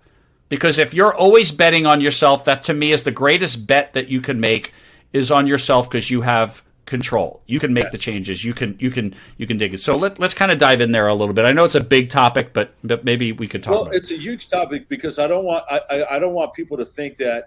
because 0.49 0.77
if 0.77 0.93
you're 0.93 1.13
always 1.13 1.51
betting 1.51 1.85
on 1.85 2.01
yourself 2.01 2.45
that 2.45 2.63
to 2.63 2.73
me 2.73 2.91
is 2.91 3.03
the 3.03 3.11
greatest 3.11 3.65
bet 3.67 3.93
that 3.93 4.07
you 4.07 4.21
can 4.21 4.39
make 4.39 4.73
is 5.13 5.31
on 5.31 5.47
yourself 5.47 5.89
because 5.89 6.09
you 6.11 6.21
have 6.21 6.63
control. 6.85 7.41
You 7.47 7.59
can 7.59 7.73
make 7.73 7.85
Yes. 7.85 7.93
the 7.93 7.97
changes. 7.97 8.45
You 8.45 8.53
can 8.53 8.77
you 8.79 8.91
can 8.91 9.15
you 9.37 9.47
can 9.47 9.57
dig 9.57 9.73
it. 9.73 9.79
So 9.79 9.95
let, 9.95 10.19
let's 10.19 10.35
kind 10.35 10.51
of 10.51 10.59
dive 10.59 10.81
in 10.81 10.91
there 10.91 11.07
a 11.07 11.15
little 11.15 11.33
bit. 11.33 11.45
I 11.45 11.51
know 11.51 11.63
it's 11.63 11.73
a 11.75 11.83
big 11.83 12.09
topic 12.09 12.53
but, 12.53 12.73
but 12.83 13.03
maybe 13.03 13.31
we 13.31 13.47
could 13.47 13.63
talk 13.63 13.71
Well, 13.71 13.81
about 13.83 13.95
it. 13.95 13.97
it's 13.97 14.11
a 14.11 14.17
huge 14.17 14.49
topic 14.49 14.87
because 14.87 15.17
I 15.17 15.27
don't 15.27 15.45
want 15.45 15.63
I, 15.69 16.05
I, 16.11 16.19
don't 16.19 16.33
want 16.33 16.53
people 16.53 16.77
to 16.77 16.85
think 16.85 17.17
that 17.17 17.45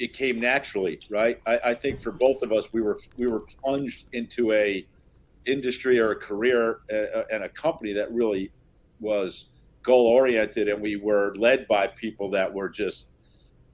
it 0.00 0.12
came 0.12 0.40
naturally, 0.40 0.98
right? 1.10 1.40
I, 1.46 1.60
I 1.66 1.74
think 1.74 2.00
for 2.00 2.10
both 2.10 2.42
of 2.42 2.52
us, 2.52 2.72
we 2.72 2.80
were 2.80 2.98
we 3.16 3.28
were 3.28 3.40
plunged 3.40 4.06
into 4.12 4.52
a 4.52 4.84
industry 5.46 6.00
or 6.00 6.10
a 6.10 6.16
career 6.16 6.80
uh, 6.92 7.22
and 7.32 7.44
a 7.44 7.48
company 7.48 7.92
that 7.92 8.10
really 8.12 8.50
was 8.98 9.49
goal 9.82 10.06
oriented, 10.06 10.68
and 10.68 10.80
we 10.80 10.96
were 10.96 11.34
led 11.36 11.66
by 11.68 11.86
people 11.86 12.30
that 12.30 12.52
were 12.52 12.68
just 12.68 13.08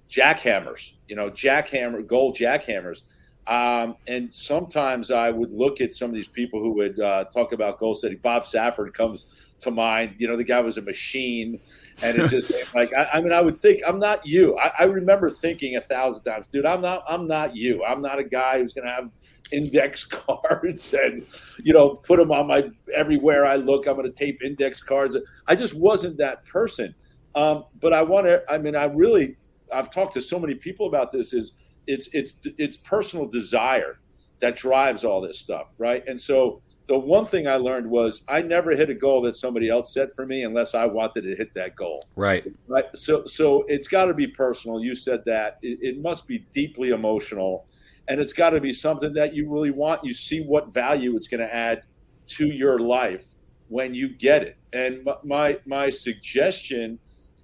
jackhammers, 0.09 0.93
you 1.09 1.17
know, 1.17 1.31
jackhammer 1.31 2.07
goal 2.07 2.33
jackhammers. 2.33 3.03
Um, 3.47 3.97
and 4.09 4.33
sometimes 4.33 5.13
I 5.13 5.31
would 5.31 5.53
look 5.53 5.81
at 5.81 5.93
some 5.93 6.11
of 6.11 6.15
these 6.15 6.27
people 6.27 6.61
who 6.61 6.73
would 6.73 6.99
uh, 6.99 7.25
talk 7.27 7.53
about 7.53 7.79
goal 7.79 7.95
setting. 7.95 8.19
Bob 8.19 8.45
Safford 8.45 8.93
comes 8.93 9.47
to 9.61 9.71
mind. 9.71 10.17
You 10.19 10.27
know, 10.27 10.37
the 10.37 10.45
guy 10.45 10.61
was 10.61 10.79
a 10.79 10.83
machine, 10.83 11.61
and 12.03 12.19
it 12.19 12.29
just 12.29 12.53
like 12.75 12.93
I, 12.97 13.09
I 13.15 13.21
mean, 13.21 13.33
I 13.33 13.41
would 13.41 13.63
think 13.63 13.83
I'm 13.87 14.01
not 14.01 14.27
you. 14.27 14.59
I, 14.59 14.73
I 14.81 14.85
remember 14.85 15.31
thinking 15.31 15.77
a 15.77 15.81
thousand 15.81 16.25
times, 16.25 16.49
dude, 16.49 16.67
I'm 16.67 16.81
not. 16.81 17.05
I'm 17.09 17.29
not 17.29 17.55
you. 17.55 17.85
I'm 17.85 18.03
not 18.03 18.19
a 18.19 18.25
guy 18.25 18.59
who's 18.59 18.73
going 18.73 18.87
to 18.87 18.93
have 18.93 19.11
index 19.53 20.05
cards 20.05 20.95
and 20.95 21.27
you 21.63 21.73
know 21.73 21.91
put 21.95 22.19
them 22.19 22.33
on 22.33 22.47
my 22.47 22.69
everywhere 22.95 23.47
I 23.47 23.57
look. 23.57 23.87
I'm 23.87 23.97
going 23.97 24.11
to 24.11 24.17
tape 24.17 24.43
index 24.43 24.81
cards. 24.81 25.17
I 25.47 25.55
just 25.55 25.79
wasn't 25.79 26.19
that 26.19 26.45
person. 26.47 26.95
Um, 27.35 27.65
but 27.81 27.93
I 27.93 28.03
want 28.03 28.27
to. 28.27 28.43
I 28.49 28.59
mean, 28.59 28.77
I 28.77 28.85
really. 28.85 29.37
I've 29.73 29.91
talked 29.91 30.15
to 30.15 30.23
so 30.23 30.39
many 30.39 30.55
people 30.55 30.87
about 30.87 31.11
this. 31.11 31.33
Is 31.33 31.53
it's 31.87 32.09
it's 32.13 32.37
it's 32.59 32.77
personal 32.77 33.27
desire 33.27 33.99
that 34.41 34.57
drives 34.57 35.05
all 35.05 35.21
this 35.21 35.39
stuff, 35.39 35.75
right? 35.79 36.07
And 36.07 36.21
so 36.21 36.61
the 36.87 36.99
one 36.99 37.25
thing 37.25 37.49
I 37.49 37.57
learned 37.57 37.89
was 37.89 38.23
I 38.29 38.43
never 38.43 38.73
hit 38.73 38.91
a 38.91 38.95
goal 38.95 39.23
that 39.23 39.35
somebody 39.35 39.69
else 39.71 39.93
set 39.95 40.15
for 40.15 40.27
me 40.27 40.45
unless 40.45 40.75
I 40.75 40.85
wanted 40.85 41.23
to 41.23 41.35
hit 41.35 41.55
that 41.55 41.75
goal. 41.75 42.07
right 42.17 42.47
Right. 42.69 42.85
So 42.95 43.25
so 43.25 43.65
it's 43.69 43.89
got 43.89 44.07
to 44.07 44.15
be 44.15 44.27
personal. 44.27 44.83
You 44.83 44.95
said 44.95 45.23
that 45.27 45.59
it, 45.63 45.79
it 45.81 46.03
must 46.03 46.27
be 46.27 46.41
deeply 46.53 46.91
emotional, 46.91 47.67
and 48.09 48.21
it's 48.21 48.33
got 48.33 48.51
to 48.51 48.61
be 48.61 48.73
something 48.73 49.13
that 49.15 49.35
you 49.35 49.51
really 49.51 49.71
want. 49.71 50.05
You 50.05 50.15
see 50.15 50.41
what 50.41 50.73
value 50.73 51.17
it's 51.17 51.29
going 51.29 51.41
to 51.41 51.55
add 51.55 51.83
to 52.29 52.47
your 52.47 52.79
life 52.79 53.27
when 53.69 53.95
you 53.95 54.09
get 54.09 54.43
it. 54.43 54.57
And 54.73 55.07
my 55.25 55.59
my, 55.67 55.91
suggestion 55.91 56.99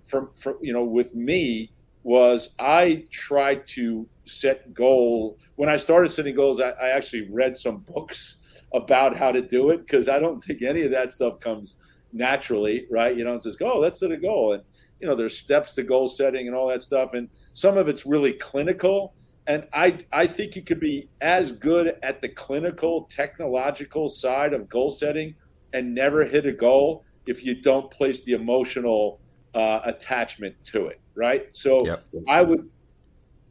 from 0.05 0.31
from 0.35 0.59
you 0.61 0.73
know 0.73 0.85
with 0.85 1.15
me 1.15 1.73
was 2.05 2.55
I 2.59 3.05
tried 3.11 3.67
to 3.69 4.07
set 4.27 4.73
goal 4.75 5.39
when 5.57 5.69
I 5.69 5.77
started 5.77 6.11
setting 6.11 6.35
goals. 6.35 6.61
I, 6.61 6.71
I 6.71 6.89
actually 6.89 7.29
read 7.31 7.57
some 7.57 7.79
books 7.79 8.65
about 8.75 9.17
how 9.17 9.33
to 9.33 9.43
do 9.43 9.71
it 9.71 9.79
because 9.79 10.09
I 10.09 10.19
don't 10.19 10.43
think 10.43 10.63
any 10.63 10.83
of 10.83 10.91
that 10.93 11.11
stuff 11.11 11.39
comes 11.41 11.77
naturally, 12.13 12.87
right? 12.91 13.17
You 13.17 13.25
know, 13.25 13.35
it 13.35 13.43
says, 13.43 13.57
"Oh, 13.61 13.79
let's 13.79 14.01
set 14.01 14.13
a 14.13 14.17
goal," 14.17 14.53
and 14.53 14.63
you 15.01 15.09
know, 15.09 15.15
there's 15.15 15.37
steps 15.37 15.75
to 15.75 15.83
goal 15.83 16.09
setting 16.09 16.47
and 16.47 16.57
all 16.57 16.69
that 16.69 16.83
stuff, 16.83 17.15
and 17.15 17.29
some 17.55 17.77
of 17.77 17.89
it's 17.89 18.07
really 18.07 18.33
clinical. 18.33 19.15
And 19.47 19.67
I, 19.73 19.99
I 20.13 20.27
think 20.27 20.55
you 20.55 20.63
could 20.63 20.81
be 20.81 21.09
as 21.21 21.51
good 21.53 21.97
at 22.03 22.21
the 22.21 22.29
clinical, 22.29 23.03
technological 23.05 24.09
side 24.09 24.53
of 24.53 24.69
goal 24.69 24.91
setting 24.91 25.35
and 25.73 25.95
never 25.95 26.25
hit 26.25 26.47
a 26.47 26.53
goal 26.53 27.05
if 27.27 27.45
you 27.45 27.61
don't 27.61 27.91
place 27.91 28.23
the 28.23 28.33
emotional 28.33 29.21
uh, 29.55 29.81
attachment 29.85 30.55
to 30.65 30.87
it, 30.87 31.01
right? 31.15 31.49
So 31.53 31.85
Yep. 31.87 32.05
I 32.29 32.43
would, 32.43 32.71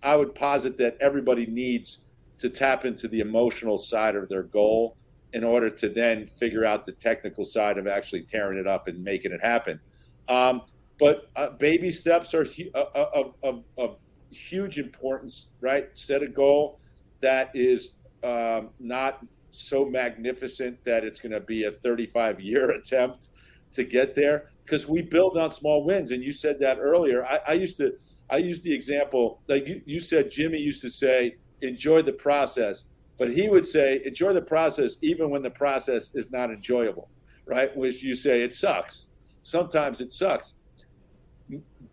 I 0.04 0.16
would 0.16 0.34
posit 0.34 0.78
that 0.78 0.98
everybody 1.02 1.46
needs 1.46 2.06
to 2.40 2.50
tap 2.50 2.86
into 2.86 3.08
the 3.08 3.20
emotional 3.20 3.78
side 3.78 4.16
of 4.16 4.30
their 4.30 4.44
goal 4.44 4.98
in 5.34 5.44
order 5.44 5.70
to 5.70 5.90
then 5.90 6.26
figure 6.26 6.66
out 6.66 6.86
the 6.86 6.92
technical 6.92 7.46
side 7.46 7.78
of 7.78 7.88
actually 7.88 8.24
tearing 8.24 8.58
it 8.58 8.68
up 8.68 8.88
and 8.88 9.04
making 9.04 9.32
it 9.32 9.42
happen. 9.42 9.80
Um, 10.28 10.64
but 11.00 11.30
uh, 11.36 11.52
baby 11.52 11.92
steps 11.92 12.34
are 12.34 12.46
uh, 12.76 12.80
uh, 12.80 13.10
of, 13.14 13.36
of, 13.44 13.64
of 13.78 13.98
huge 14.32 14.78
importance, 14.78 15.50
right? 15.60 15.90
Set 15.94 16.24
a 16.24 16.28
goal 16.28 16.80
that 17.22 17.52
is 17.54 17.94
um, 18.24 18.70
not 18.80 19.26
so 19.52 19.86
magnificent 19.86 20.84
that 20.86 21.04
it's 21.04 21.20
going 21.20 21.32
to 21.32 21.40
be 21.40 21.66
a 21.66 21.72
35 21.72 22.40
year 22.40 22.70
attempt 22.72 23.30
to 23.74 23.84
get 23.84 24.16
there 24.16 24.50
because 24.66 24.88
we 24.88 25.02
build 25.02 25.38
on 25.38 25.52
small 25.52 25.84
wins. 25.84 26.12
And 26.12 26.24
you 26.24 26.32
said 26.32 26.60
that 26.60 26.78
earlier. 26.80 27.26
I, 27.26 27.40
I 27.48 27.54
used 27.54 27.78
to, 27.78 27.94
I 28.30 28.38
used 28.38 28.64
the 28.64 28.74
example 28.74 29.42
like 29.48 29.68
you, 29.68 29.82
you 29.86 30.00
said. 30.00 30.32
Jimmy 30.32 30.60
used 30.60 30.82
to 30.82 30.90
say, 30.90 31.36
"Enjoy 31.62 32.02
the 32.02 32.14
process," 32.14 32.86
but 33.18 33.32
he 33.32 33.50
would 33.50 33.66
say, 33.66 34.02
"Enjoy 34.06 34.34
the 34.34 34.42
process 34.42 34.98
even 35.02 35.30
when 35.30 35.42
the 35.42 35.50
process 35.50 36.16
is 36.16 36.32
not 36.32 36.50
enjoyable." 36.50 37.10
Right? 37.46 37.76
Which 37.76 38.02
you 38.02 38.16
say 38.16 38.44
it 38.44 38.54
sucks. 38.54 39.08
Sometimes 39.44 40.00
it 40.02 40.12
sucks. 40.12 40.56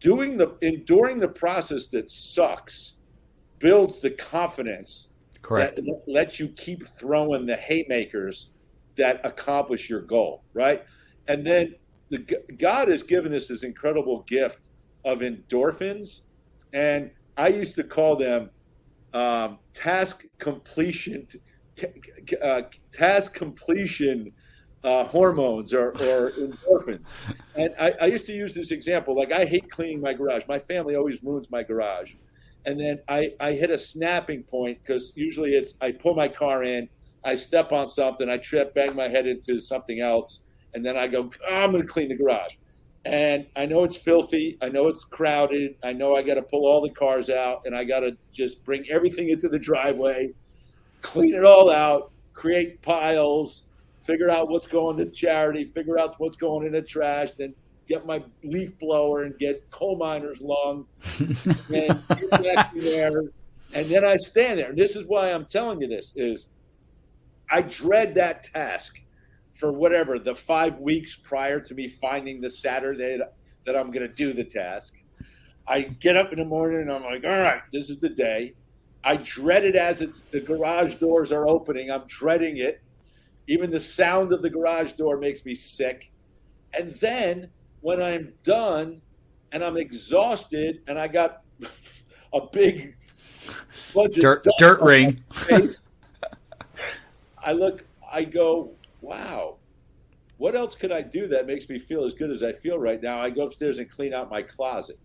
Doing 0.00 0.36
the 0.36 0.56
enduring 0.62 1.18
the 1.18 1.28
process 1.28 1.88
that 1.88 2.10
sucks 2.10 2.96
builds 3.58 3.98
the 3.98 4.10
confidence 4.10 5.08
correct 5.42 5.76
that 5.76 6.02
lets 6.06 6.38
you 6.38 6.48
keep 6.50 6.86
throwing 6.86 7.46
the 7.46 7.56
haymakers 7.56 8.50
that 8.96 9.20
accomplish 9.24 9.88
your 9.88 10.02
goal, 10.02 10.44
right? 10.54 10.84
And 11.28 11.46
then 11.46 11.74
the, 12.10 12.18
God 12.58 12.88
has 12.88 13.02
given 13.02 13.34
us 13.34 13.48
this 13.48 13.62
incredible 13.62 14.22
gift 14.26 14.68
of 15.04 15.20
endorphins, 15.20 16.22
and 16.72 17.10
I 17.36 17.48
used 17.48 17.76
to 17.76 17.84
call 17.84 18.16
them 18.16 18.50
um, 19.14 19.58
task 19.72 20.24
completion, 20.38 21.26
t- 21.76 21.86
uh, 22.42 22.62
task 22.92 23.34
completion 23.34 24.32
uh, 24.84 25.04
hormones 25.04 25.72
or, 25.74 25.90
or 25.90 26.30
endorphins. 26.38 27.12
And 27.56 27.74
I, 27.80 27.94
I 28.00 28.06
used 28.06 28.26
to 28.26 28.32
use 28.32 28.54
this 28.54 28.70
example, 28.70 29.16
like 29.16 29.32
I 29.32 29.44
hate 29.44 29.70
cleaning 29.70 30.00
my 30.00 30.12
garage. 30.12 30.44
My 30.48 30.58
family 30.58 30.96
always 30.96 31.22
ruins 31.22 31.50
my 31.50 31.62
garage 31.62 32.14
and 32.68 32.78
then 32.78 33.00
I, 33.08 33.32
I 33.40 33.52
hit 33.52 33.70
a 33.70 33.78
snapping 33.78 34.42
point 34.42 34.78
because 34.82 35.12
usually 35.14 35.54
it's 35.54 35.74
I 35.80 35.92
pull 35.92 36.14
my 36.14 36.28
car 36.28 36.64
in, 36.64 36.88
I 37.24 37.34
step 37.34 37.72
on 37.72 37.88
something, 37.88 38.28
I 38.28 38.36
trip, 38.36 38.74
bang 38.74 38.94
my 38.94 39.08
head 39.08 39.26
into 39.26 39.58
something 39.58 40.00
else, 40.00 40.40
and 40.74 40.84
then 40.84 40.96
I 40.96 41.06
go, 41.06 41.30
"Oh, 41.48 41.54
I'm 41.54 41.72
going 41.72 41.86
to 41.86 41.88
clean 41.88 42.08
the 42.08 42.14
garage. 42.14 42.56
And 43.06 43.46
I 43.56 43.64
know 43.64 43.84
it's 43.84 43.96
filthy, 43.96 44.58
I 44.60 44.68
know 44.68 44.88
it's 44.88 45.02
crowded, 45.04 45.76
I 45.82 45.94
know 45.94 46.14
I 46.14 46.22
got 46.22 46.34
to 46.34 46.42
pull 46.42 46.66
all 46.66 46.82
the 46.82 46.90
cars 46.90 47.30
out, 47.30 47.62
and 47.64 47.74
I 47.74 47.84
got 47.84 48.00
to 48.00 48.16
just 48.32 48.64
bring 48.64 48.84
everything 48.90 49.30
into 49.30 49.48
the 49.48 49.58
driveway, 49.58 50.34
clean 51.00 51.34
it 51.34 51.44
all 51.44 51.70
out, 51.70 52.10
create 52.34 52.82
piles, 52.82 53.64
figure 54.08 54.30
out 54.30 54.48
what's 54.48 54.66
going 54.66 54.96
to 54.96 55.04
charity, 55.04 55.64
figure 55.64 55.98
out 55.98 56.14
what's 56.16 56.36
going 56.36 56.66
in 56.66 56.72
the 56.72 56.80
trash, 56.80 57.32
then 57.32 57.54
get 57.86 58.06
my 58.06 58.24
leaf 58.42 58.78
blower 58.78 59.24
and 59.24 59.36
get 59.38 59.70
coal 59.70 59.98
miner's 59.98 60.40
lung 60.40 60.86
and 61.18 62.02
get 62.08 62.30
back 62.30 62.72
there. 62.74 63.24
And 63.74 63.86
then 63.90 64.06
I 64.06 64.16
stand 64.16 64.58
there. 64.58 64.70
And 64.70 64.78
this 64.78 64.96
is 64.96 65.06
why 65.06 65.30
I'm 65.30 65.44
telling 65.44 65.82
you 65.82 65.88
this 65.88 66.14
is 66.16 66.48
I 67.50 67.60
dread 67.60 68.14
that 68.14 68.44
task 68.44 69.02
for 69.52 69.72
whatever 69.72 70.18
the 70.18 70.34
five 70.34 70.78
weeks 70.78 71.14
prior 71.14 71.60
to 71.60 71.74
me 71.74 71.86
finding 71.86 72.40
the 72.40 72.48
Saturday 72.48 73.18
that 73.66 73.76
I'm 73.76 73.90
going 73.90 74.08
to 74.08 74.14
do 74.14 74.32
the 74.32 74.44
task. 74.44 74.94
I 75.66 75.82
get 75.82 76.16
up 76.16 76.32
in 76.32 76.38
the 76.38 76.46
morning 76.46 76.80
and 76.80 76.90
I'm 76.90 77.02
like, 77.02 77.24
all 77.24 77.42
right, 77.42 77.60
this 77.74 77.90
is 77.90 77.98
the 77.98 78.08
day. 78.08 78.54
I 79.04 79.16
dread 79.16 79.64
it 79.64 79.76
as 79.76 80.00
it's 80.00 80.22
the 80.22 80.40
garage 80.40 80.94
doors 80.94 81.30
are 81.30 81.46
opening. 81.46 81.90
I'm 81.90 82.06
dreading 82.06 82.56
it. 82.56 82.80
Even 83.48 83.70
the 83.70 83.80
sound 83.80 84.32
of 84.32 84.42
the 84.42 84.50
garage 84.50 84.92
door 84.92 85.16
makes 85.16 85.44
me 85.44 85.54
sick. 85.54 86.12
And 86.78 86.94
then 86.96 87.48
when 87.80 88.00
I'm 88.00 88.34
done 88.44 89.00
and 89.52 89.64
I'm 89.64 89.78
exhausted 89.78 90.82
and 90.86 90.98
I 90.98 91.08
got 91.08 91.42
a 92.32 92.46
big 92.52 92.94
bunch 93.94 94.16
dirt, 94.16 94.46
dirt 94.58 94.80
ring 94.82 95.18
face, 95.32 95.88
I 97.42 97.52
look, 97.52 97.84
I 98.10 98.24
go, 98.24 98.72
wow, 99.00 99.56
what 100.36 100.54
else 100.54 100.74
could 100.74 100.92
I 100.92 101.00
do 101.00 101.26
that 101.28 101.46
makes 101.46 101.70
me 101.70 101.78
feel 101.78 102.04
as 102.04 102.12
good 102.12 102.30
as 102.30 102.42
I 102.42 102.52
feel 102.52 102.78
right 102.78 103.02
now? 103.02 103.18
I 103.18 103.30
go 103.30 103.46
upstairs 103.46 103.78
and 103.78 103.90
clean 103.90 104.12
out 104.12 104.30
my 104.30 104.42
closet, 104.42 104.98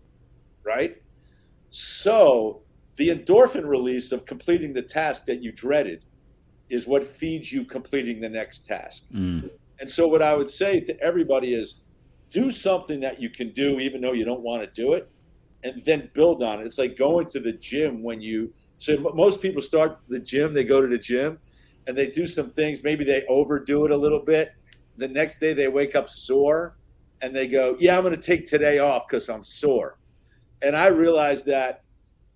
right? 0.64 1.00
So 1.70 2.60
the 2.96 3.08
endorphin 3.08 3.66
release 3.66 4.12
of 4.12 4.26
completing 4.26 4.74
the 4.74 4.82
task 4.82 5.24
that 5.26 5.42
you 5.42 5.50
dreaded 5.50 6.04
is 6.70 6.86
what 6.86 7.04
feeds 7.04 7.52
you 7.52 7.64
completing 7.64 8.20
the 8.20 8.28
next 8.28 8.66
task. 8.66 9.04
Mm. 9.12 9.50
And 9.80 9.90
so 9.90 10.06
what 10.06 10.22
I 10.22 10.34
would 10.34 10.48
say 10.48 10.80
to 10.80 10.98
everybody 11.00 11.54
is 11.54 11.76
do 12.30 12.50
something 12.50 13.00
that 13.00 13.20
you 13.20 13.28
can 13.28 13.50
do 13.50 13.78
even 13.80 14.00
though 14.00 14.12
you 14.12 14.24
don't 14.24 14.40
want 14.40 14.62
to 14.62 14.68
do 14.68 14.94
it 14.94 15.08
and 15.62 15.82
then 15.84 16.10
build 16.14 16.42
on 16.42 16.60
it. 16.60 16.66
It's 16.66 16.78
like 16.78 16.96
going 16.96 17.26
to 17.28 17.40
the 17.40 17.52
gym 17.52 18.02
when 18.02 18.20
you. 18.20 18.52
So 18.78 18.98
most 19.14 19.40
people 19.40 19.62
start 19.62 19.98
the 20.08 20.20
gym, 20.20 20.52
they 20.52 20.64
go 20.64 20.80
to 20.80 20.86
the 20.86 20.98
gym, 20.98 21.38
and 21.86 21.96
they 21.96 22.08
do 22.08 22.26
some 22.26 22.50
things. 22.50 22.82
Maybe 22.82 23.04
they 23.04 23.24
overdo 23.28 23.86
it 23.86 23.90
a 23.90 23.96
little 23.96 24.20
bit. 24.20 24.52
The 24.98 25.08
next 25.08 25.38
day 25.38 25.54
they 25.54 25.68
wake 25.68 25.96
up 25.96 26.08
sore, 26.08 26.76
and 27.22 27.34
they 27.34 27.46
go, 27.46 27.76
"Yeah, 27.78 27.96
I'm 27.96 28.02
going 28.02 28.14
to 28.14 28.20
take 28.20 28.46
today 28.46 28.78
off 28.78 29.08
because 29.08 29.28
I'm 29.28 29.42
sore." 29.42 29.98
And 30.60 30.76
I 30.76 30.86
realized 30.88 31.46
that 31.46 31.82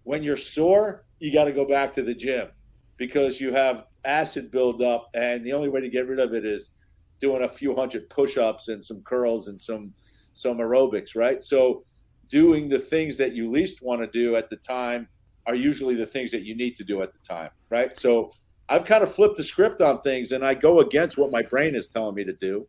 when 0.05 0.23
you're 0.23 0.37
sore, 0.37 1.05
you 1.19 1.33
got 1.33 1.45
to 1.45 1.53
go 1.53 1.67
back 1.67 1.93
to 1.95 2.03
the 2.03 2.15
gym 2.15 2.49
because 2.97 3.41
you 3.41 3.53
have 3.53 3.85
acid 4.05 4.51
buildup, 4.51 5.09
and 5.15 5.45
the 5.45 5.53
only 5.53 5.69
way 5.69 5.81
to 5.81 5.89
get 5.89 6.07
rid 6.07 6.21
of 6.21 6.35
it 6.35 6.45
is 6.45 6.73
doing 7.21 7.43
a 7.43 7.49
few 7.49 7.75
hundred 7.75 8.09
push-ups 8.11 8.69
and 8.69 8.83
some 8.83 9.03
curls 9.03 9.49
and 9.49 9.61
some 9.61 9.93
some 10.33 10.59
aerobics, 10.59 11.17
right? 11.17 11.43
So 11.43 11.85
doing 12.29 12.69
the 12.69 12.79
things 12.79 13.17
that 13.17 13.35
you 13.35 13.51
least 13.51 13.83
want 13.83 14.01
to 14.01 14.07
do 14.07 14.37
at 14.37 14.49
the 14.49 14.57
time 14.57 15.09
are 15.47 15.55
usually 15.55 15.97
the 15.97 16.07
things 16.07 16.31
that 16.31 16.43
you 16.45 16.55
need 16.55 16.77
to 16.77 16.85
do 16.85 17.03
at 17.03 17.11
the 17.13 17.19
time, 17.27 17.51
right? 17.71 17.97
So 17.97 18.31
I've 18.69 18.85
kind 18.85 19.03
of 19.03 19.13
flipped 19.13 19.37
the 19.37 19.43
script 19.43 19.81
on 19.81 20.01
things, 20.03 20.33
and 20.33 20.45
I 20.45 20.55
go 20.55 20.81
against 20.81 21.19
what 21.19 21.33
my 21.33 21.43
brain 21.43 21.75
is 21.75 21.89
telling 21.89 22.15
me 22.15 22.25
to 22.25 22.35
do, 22.35 22.69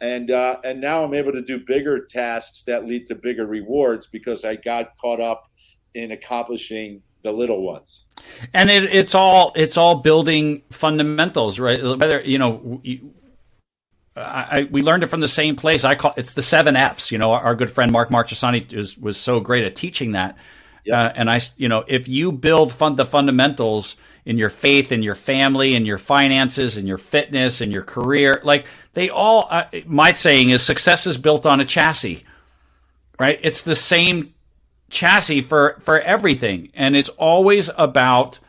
and 0.00 0.30
uh, 0.30 0.58
and 0.64 0.80
now 0.80 1.02
I'm 1.02 1.14
able 1.14 1.32
to 1.32 1.42
do 1.42 1.58
bigger 1.66 2.06
tasks 2.06 2.62
that 2.64 2.86
lead 2.86 3.06
to 3.06 3.14
bigger 3.14 3.46
rewards 3.46 4.06
because 4.06 4.44
I 4.44 4.56
got 4.56 4.96
caught 4.98 5.20
up 5.20 5.50
in 5.94 6.12
accomplishing 6.12 7.02
the 7.22 7.32
little 7.32 7.62
ones. 7.62 8.04
And 8.54 8.70
it, 8.70 8.84
it's 8.84 9.14
all 9.14 9.52
it's 9.56 9.76
all 9.76 9.96
building 9.96 10.62
fundamentals, 10.70 11.58
right? 11.58 11.82
Whether 11.82 12.20
you 12.20 12.38
know. 12.38 12.80
You, 12.82 13.14
I, 14.16 14.66
we 14.70 14.82
learned 14.82 15.04
it 15.04 15.06
from 15.06 15.20
the 15.20 15.28
same 15.28 15.56
place. 15.56 15.84
I 15.84 15.94
call 15.94 16.14
it's 16.16 16.32
the 16.32 16.42
seven 16.42 16.76
Fs. 16.76 17.12
You 17.12 17.18
know, 17.18 17.32
our, 17.32 17.40
our 17.40 17.54
good 17.54 17.70
friend 17.70 17.92
Mark 17.92 18.08
Marchesani 18.08 18.74
was 18.74 18.98
was 18.98 19.16
so 19.16 19.40
great 19.40 19.64
at 19.64 19.76
teaching 19.76 20.12
that. 20.12 20.36
Yep. 20.84 20.98
Uh, 20.98 21.12
and 21.14 21.30
I, 21.30 21.40
you 21.56 21.68
know, 21.68 21.84
if 21.86 22.08
you 22.08 22.32
build 22.32 22.72
fund 22.72 22.96
the 22.96 23.06
fundamentals 23.06 23.96
in 24.24 24.38
your 24.38 24.50
faith, 24.50 24.92
in 24.92 25.02
your 25.02 25.14
family, 25.14 25.74
in 25.74 25.86
your 25.86 25.98
finances, 25.98 26.76
in 26.76 26.86
your 26.86 26.98
fitness, 26.98 27.60
in 27.60 27.70
your 27.70 27.82
career, 27.84 28.40
like 28.44 28.66
they 28.94 29.08
all. 29.08 29.46
Uh, 29.50 29.64
my 29.86 30.12
saying 30.12 30.50
is, 30.50 30.62
success 30.62 31.06
is 31.06 31.16
built 31.16 31.46
on 31.46 31.60
a 31.60 31.64
chassis, 31.64 32.24
right? 33.18 33.38
It's 33.42 33.62
the 33.62 33.74
same 33.74 34.34
chassis 34.90 35.42
for 35.42 35.76
for 35.80 36.00
everything, 36.00 36.70
and 36.74 36.96
it's 36.96 37.08
always 37.10 37.70
about 37.76 38.40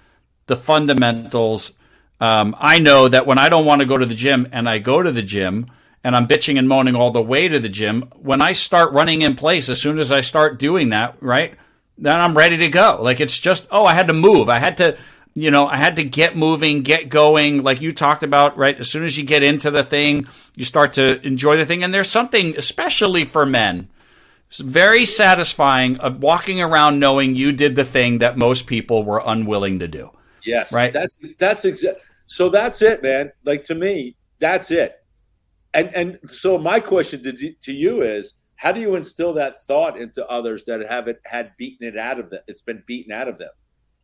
the 0.47 0.55
fundamentals 0.55 1.73
um, 2.19 2.55
I 2.59 2.79
know 2.79 3.07
that 3.07 3.25
when 3.25 3.37
I 3.37 3.49
don't 3.49 3.65
want 3.65 3.79
to 3.79 3.85
go 3.85 3.97
to 3.97 4.05
the 4.05 4.15
gym 4.15 4.47
and 4.51 4.67
I 4.67 4.79
go 4.79 5.01
to 5.01 5.11
the 5.11 5.21
gym 5.21 5.67
and 6.03 6.15
I'm 6.15 6.27
bitching 6.27 6.57
and 6.57 6.67
moaning 6.67 6.95
all 6.95 7.11
the 7.11 7.21
way 7.21 7.47
to 7.47 7.59
the 7.59 7.69
gym, 7.69 8.11
when 8.17 8.41
I 8.41 8.53
start 8.53 8.91
running 8.91 9.21
in 9.21 9.35
place, 9.35 9.69
as 9.69 9.81
soon 9.81 9.99
as 9.99 10.11
I 10.11 10.21
start 10.21 10.59
doing 10.59 10.89
that, 10.89 11.15
right, 11.21 11.55
then 11.97 12.19
I'm 12.19 12.37
ready 12.37 12.57
to 12.57 12.69
go. 12.69 12.99
Like 13.01 13.19
it's 13.19 13.37
just, 13.37 13.67
oh, 13.71 13.85
I 13.85 13.93
had 13.93 14.07
to 14.07 14.13
move. 14.13 14.49
I 14.49 14.59
had 14.59 14.77
to, 14.77 14.97
you 15.33 15.51
know, 15.51 15.67
I 15.67 15.77
had 15.77 15.95
to 15.95 16.03
get 16.03 16.35
moving, 16.35 16.81
get 16.81 17.09
going. 17.09 17.63
Like 17.63 17.81
you 17.81 17.93
talked 17.93 18.23
about, 18.23 18.57
right? 18.57 18.77
As 18.77 18.89
soon 18.89 19.05
as 19.05 19.17
you 19.17 19.23
get 19.23 19.43
into 19.43 19.71
the 19.71 19.83
thing, 19.83 20.27
you 20.55 20.65
start 20.65 20.93
to 20.93 21.25
enjoy 21.25 21.55
the 21.55 21.65
thing. 21.65 21.83
And 21.83 21.93
there's 21.93 22.09
something, 22.09 22.57
especially 22.57 23.23
for 23.23 23.45
men, 23.45 23.89
it's 24.49 24.59
very 24.59 25.05
satisfying 25.05 25.97
of 25.97 26.23
walking 26.23 26.59
around 26.59 26.99
knowing 26.99 27.35
you 27.35 27.51
did 27.51 27.75
the 27.75 27.83
thing 27.83 28.17
that 28.17 28.37
most 28.37 28.65
people 28.65 29.03
were 29.03 29.21
unwilling 29.23 29.77
to 29.79 29.87
do. 29.87 30.09
Yes. 30.43 30.73
Right. 30.73 30.91
That's 30.91 31.15
that's 31.37 31.65
exactly. 31.65 32.01
So 32.25 32.49
that's 32.49 32.81
it, 32.81 33.03
man. 33.03 33.31
Like 33.45 33.63
to 33.65 33.75
me, 33.75 34.15
that's 34.39 34.71
it. 34.71 34.95
And 35.75 35.93
and 35.93 36.19
so 36.27 36.57
my 36.57 36.79
question 36.79 37.21
to 37.23 37.53
to 37.53 37.71
you 37.71 38.01
is, 38.01 38.33
how 38.55 38.71
do 38.71 38.81
you 38.81 38.95
instill 38.95 39.33
that 39.33 39.61
thought 39.67 39.99
into 39.99 40.27
others 40.27 40.63
that 40.65 40.85
haven't 40.89 41.19
had 41.25 41.51
beaten 41.57 41.87
it 41.87 41.97
out 41.97 42.19
of 42.19 42.31
them? 42.31 42.41
It's 42.47 42.61
been 42.61 42.83
beaten 42.87 43.11
out 43.11 43.27
of 43.27 43.37
them. 43.37 43.51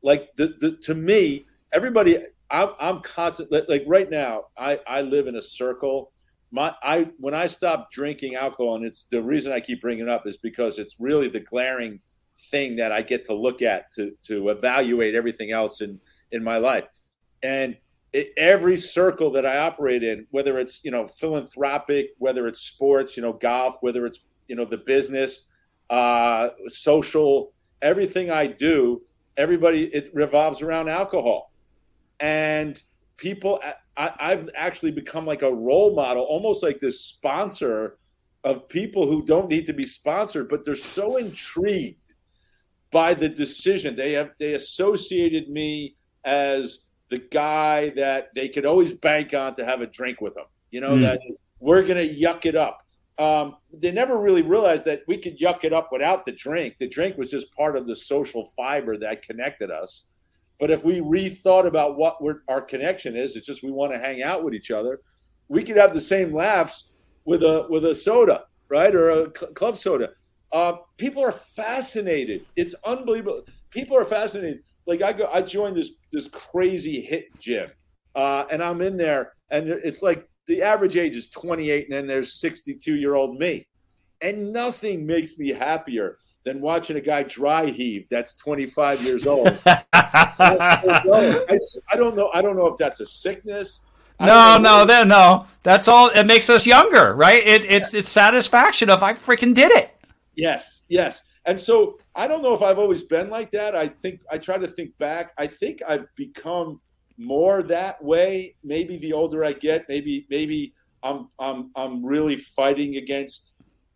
Like 0.03 0.29
the, 0.37 0.55
the 0.59 0.77
to 0.83 0.93
me, 0.93 1.45
everybody. 1.73 2.19
I'm 2.51 2.69
I'm 2.79 3.01
constant. 3.01 3.51
Like 3.51 3.83
right 3.87 4.11
now, 4.11 4.43
I 4.55 4.79
I 4.85 5.01
live 5.01 5.25
in 5.25 5.37
a 5.37 5.41
circle. 5.41 6.11
My 6.55 6.73
I 6.81 7.09
when 7.19 7.33
I 7.33 7.47
stopped 7.47 7.91
drinking 7.91 8.35
alcohol, 8.35 8.77
and 8.77 8.85
it's 8.85 9.07
the 9.11 9.21
reason 9.21 9.51
I 9.51 9.59
keep 9.59 9.81
bringing 9.81 10.07
it 10.07 10.09
up 10.09 10.25
is 10.25 10.37
because 10.37 10.79
it's 10.79 10.95
really 11.01 11.27
the 11.27 11.41
glaring 11.41 11.99
thing 12.49 12.77
that 12.77 12.93
I 12.93 13.01
get 13.01 13.25
to 13.25 13.33
look 13.33 13.61
at 13.61 13.91
to 13.95 14.13
to 14.23 14.49
evaluate 14.49 15.15
everything 15.15 15.51
else 15.51 15.81
in 15.81 15.99
in 16.31 16.41
my 16.41 16.55
life. 16.55 16.85
And 17.43 17.75
it, 18.13 18.31
every 18.37 18.77
circle 18.77 19.29
that 19.31 19.45
I 19.45 19.57
operate 19.57 20.01
in, 20.01 20.27
whether 20.31 20.57
it's 20.57 20.79
you 20.85 20.91
know 20.91 21.09
philanthropic, 21.09 22.11
whether 22.19 22.47
it's 22.47 22.61
sports, 22.61 23.17
you 23.17 23.23
know 23.23 23.33
golf, 23.33 23.75
whether 23.81 24.05
it's 24.05 24.21
you 24.47 24.55
know 24.55 24.63
the 24.63 24.77
business, 24.77 25.49
uh, 25.89 26.49
social, 26.67 27.51
everything 27.81 28.31
I 28.31 28.47
do, 28.47 29.01
everybody 29.35 29.93
it 29.93 30.09
revolves 30.13 30.61
around 30.61 30.87
alcohol, 30.87 31.51
and 32.21 32.81
people. 33.17 33.61
I, 33.97 34.11
I've 34.19 34.49
actually 34.55 34.91
become 34.91 35.25
like 35.25 35.41
a 35.41 35.53
role 35.53 35.95
model, 35.95 36.23
almost 36.23 36.63
like 36.63 36.79
this 36.79 37.01
sponsor 37.01 37.97
of 38.43 38.69
people 38.69 39.07
who 39.07 39.25
don't 39.25 39.49
need 39.49 39.65
to 39.65 39.73
be 39.73 39.83
sponsored, 39.83 40.49
but 40.49 40.65
they're 40.65 40.75
so 40.75 41.17
intrigued 41.17 42.13
by 42.91 43.13
the 43.13 43.29
decision. 43.29 43.95
They 43.95 44.13
have 44.13 44.31
they 44.39 44.53
associated 44.53 45.49
me 45.49 45.95
as 46.23 46.83
the 47.09 47.19
guy 47.19 47.89
that 47.91 48.29
they 48.35 48.49
could 48.49 48.65
always 48.65 48.93
bank 48.93 49.33
on 49.33 49.55
to 49.55 49.65
have 49.65 49.81
a 49.81 49.87
drink 49.87 50.21
with 50.21 50.35
them. 50.35 50.45
You 50.71 50.81
know, 50.81 50.97
mm. 50.97 51.01
that 51.01 51.19
we're 51.59 51.83
going 51.83 52.07
to 52.07 52.15
yuck 52.15 52.45
it 52.45 52.55
up. 52.55 52.81
Um, 53.17 53.55
they 53.73 53.91
never 53.91 54.17
really 54.17 54.41
realized 54.41 54.85
that 54.85 55.03
we 55.07 55.17
could 55.17 55.39
yuck 55.39 55.63
it 55.63 55.71
up 55.71 55.89
without 55.91 56.25
the 56.25 56.33
drink. 56.33 56.75
The 56.77 56.87
drink 56.87 57.17
was 57.17 57.31
just 57.31 57.51
part 57.53 57.77
of 57.77 57.87
the 57.87 57.95
social 57.95 58.51
fiber 58.57 58.97
that 58.97 59.21
connected 59.21 59.71
us. 59.71 60.07
But 60.59 60.71
if 60.71 60.83
we 60.83 61.01
rethought 61.01 61.65
about 61.65 61.97
what 61.97 62.17
our 62.47 62.61
connection 62.61 63.15
is, 63.15 63.35
it's 63.35 63.45
just 63.45 63.63
we 63.63 63.71
want 63.71 63.91
to 63.91 63.99
hang 63.99 64.23
out 64.23 64.43
with 64.43 64.53
each 64.53 64.71
other. 64.71 64.99
We 65.47 65.63
could 65.63 65.77
have 65.77 65.93
the 65.93 66.01
same 66.01 66.33
laughs 66.33 66.91
with 67.25 67.43
a 67.43 67.65
with 67.69 67.85
a 67.85 67.93
soda, 67.93 68.45
right, 68.69 68.95
or 68.95 69.09
a 69.09 69.25
cl- 69.37 69.53
club 69.53 69.77
soda. 69.77 70.11
Uh, 70.51 70.77
people 70.97 71.23
are 71.23 71.33
fascinated. 71.33 72.45
It's 72.55 72.75
unbelievable. 72.85 73.43
People 73.71 73.97
are 73.97 74.05
fascinated 74.05 74.61
like 74.87 75.01
I 75.01 75.13
go, 75.13 75.29
I 75.31 75.41
joined 75.41 75.75
this 75.75 75.91
this 76.11 76.27
crazy 76.27 77.07
HIIT 77.11 77.39
gym, 77.39 77.69
uh, 78.15 78.45
and 78.51 78.63
I'm 78.63 78.81
in 78.81 78.97
there, 78.97 79.33
and 79.51 79.67
it's 79.67 80.01
like 80.01 80.27
the 80.47 80.61
average 80.61 80.95
age 80.95 81.15
is 81.15 81.29
28, 81.29 81.85
and 81.85 81.93
then 81.93 82.07
there's 82.07 82.39
62 82.39 82.95
year 82.95 83.15
old 83.15 83.39
me, 83.39 83.67
and 84.21 84.51
nothing 84.53 85.05
makes 85.05 85.37
me 85.37 85.49
happier 85.49 86.17
than 86.45 86.61
watching 86.61 86.95
a 86.95 87.01
guy 87.01 87.23
dry 87.23 87.65
heave 87.65 88.07
that's 88.09 88.35
25 88.35 89.03
years 89.03 89.27
old. 89.27 89.57
I, 89.65 89.83
I, 89.93 91.97
don't 91.97 92.15
know. 92.15 92.29
I 92.33 92.41
don't 92.41 92.55
know 92.55 92.67
if 92.67 92.77
that's 92.77 93.01
a 93.01 93.05
sickness. 93.05 93.81
No, 94.19 94.57
no, 94.57 94.85
no, 94.85 95.03
no. 95.03 95.45
That's 95.63 95.89
all. 95.89 96.09
It 96.09 96.23
makes 96.23 96.49
us 96.49 96.65
younger, 96.65 97.13
right? 97.15 97.45
It, 97.45 97.65
it's 97.65 97.93
yeah. 97.93 97.99
it's 97.99 98.09
satisfaction 98.09 98.89
of 98.89 99.03
I 99.03 99.13
freaking 99.13 99.53
did 99.53 99.71
it. 99.71 99.91
Yes, 100.35 100.83
yes. 100.87 101.23
And 101.45 101.59
so 101.59 101.97
I 102.15 102.27
don't 102.27 102.41
know 102.41 102.53
if 102.53 102.61
I've 102.61 102.79
always 102.79 103.03
been 103.03 103.29
like 103.29 103.51
that. 103.51 103.75
I 103.75 103.87
think 103.87 104.21
I 104.31 104.37
try 104.37 104.57
to 104.57 104.67
think 104.67 104.97
back. 104.99 105.33
I 105.37 105.47
think 105.47 105.81
I've 105.87 106.07
become 106.15 106.79
more 107.17 107.61
that 107.63 108.01
way. 108.03 108.55
Maybe 108.63 108.97
the 108.97 109.13
older 109.13 109.43
I 109.43 109.53
get, 109.53 109.85
maybe 109.89 110.25
maybe 110.29 110.73
I'm 111.03 111.29
I'm 111.39 111.71
I'm 111.75 112.05
really 112.05 112.37
fighting 112.37 112.97
against 112.97 113.53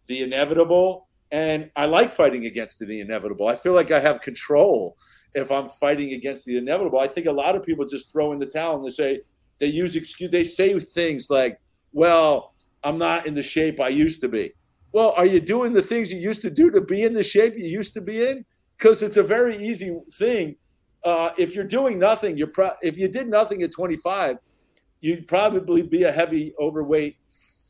the 0.08 0.22
inevitable. 0.22 1.09
And 1.32 1.70
I 1.76 1.86
like 1.86 2.12
fighting 2.12 2.46
against 2.46 2.80
the 2.80 3.02
inevitable. 3.02 3.48
I 3.48 3.56
feel 3.56 3.74
like 3.74 3.92
I 3.92 4.00
have 4.00 4.22
control 4.22 4.98
if 5.36 5.52
I'm 5.52 5.70
fighting 5.70 6.14
against 6.14 6.46
the 6.46 6.58
inevitable. 6.58 7.00
I 7.00 7.08
think 7.08 7.28
a 7.28 7.32
lot 7.32 7.56
of 7.56 7.64
people 7.64 7.86
just 7.86 8.12
throw 8.12 8.32
in 8.32 8.40
the 8.40 8.48
towel 8.48 8.78
and 8.78 8.86
they 8.86 8.90
say 8.90 9.22
they 9.60 9.68
use 9.68 9.96
excuse 9.96 10.32
they 10.32 10.44
say 10.44 10.80
things 10.80 11.30
like, 11.30 11.60
Well, 11.92 12.56
I'm 12.84 12.98
not 12.98 13.28
in 13.28 13.34
the 13.34 13.44
shape 13.44 13.80
I 13.80 13.90
used 13.90 14.22
to 14.22 14.28
be. 14.28 14.54
Well, 14.92 15.12
are 15.12 15.26
you 15.26 15.40
doing 15.40 15.74
the 15.74 15.84
things 15.84 16.12
you 16.12 16.18
used 16.18 16.42
to 16.42 16.50
do 16.50 16.72
to 16.72 16.82
be 16.82 17.04
in 17.04 17.14
the 17.14 17.24
shape 17.24 17.56
you 17.56 17.66
used 17.66 17.94
to 17.94 18.02
be 18.02 18.24
in? 18.24 18.44
Because 18.78 19.04
it's 19.04 19.18
a 19.18 19.24
very 19.24 19.64
easy 19.64 19.96
thing. 20.18 20.56
Uh, 21.04 21.32
if 21.38 21.54
you're 21.54 21.64
doing 21.64 22.00
nothing, 22.00 22.38
you're 22.38 22.48
pro- 22.48 22.74
if 22.82 22.98
you 22.98 23.08
did 23.08 23.28
nothing 23.28 23.62
at 23.62 23.72
25, 23.72 24.38
you'd 25.02 25.28
probably 25.28 25.82
be 25.82 26.04
a 26.04 26.12
heavy, 26.12 26.54
overweight 26.60 27.18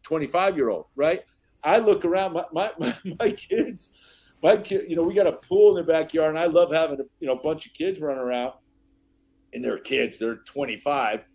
25 0.03 0.55
year 0.55 0.69
old, 0.69 0.85
right? 0.95 1.23
I 1.63 1.77
look 1.77 2.05
around, 2.05 2.33
my, 2.33 2.45
my, 2.51 2.71
my, 2.79 2.95
my 3.19 3.31
kids, 3.31 3.91
my 4.41 4.57
kid, 4.57 4.85
you 4.87 4.95
know, 4.95 5.03
we 5.03 5.13
got 5.13 5.27
a 5.27 5.33
pool 5.33 5.77
in 5.77 5.85
the 5.85 5.91
backyard, 5.91 6.29
and 6.29 6.39
I 6.39 6.45
love 6.45 6.71
having 6.71 6.99
a 6.99 7.03
you 7.19 7.27
know 7.27 7.33
a 7.33 7.41
bunch 7.41 7.65
of 7.65 7.73
kids 7.73 7.99
run 7.99 8.17
around, 8.17 8.53
and 9.53 9.63
they're 9.63 9.79
kids, 9.79 10.17
they're 10.17 10.37
25. 10.37 11.25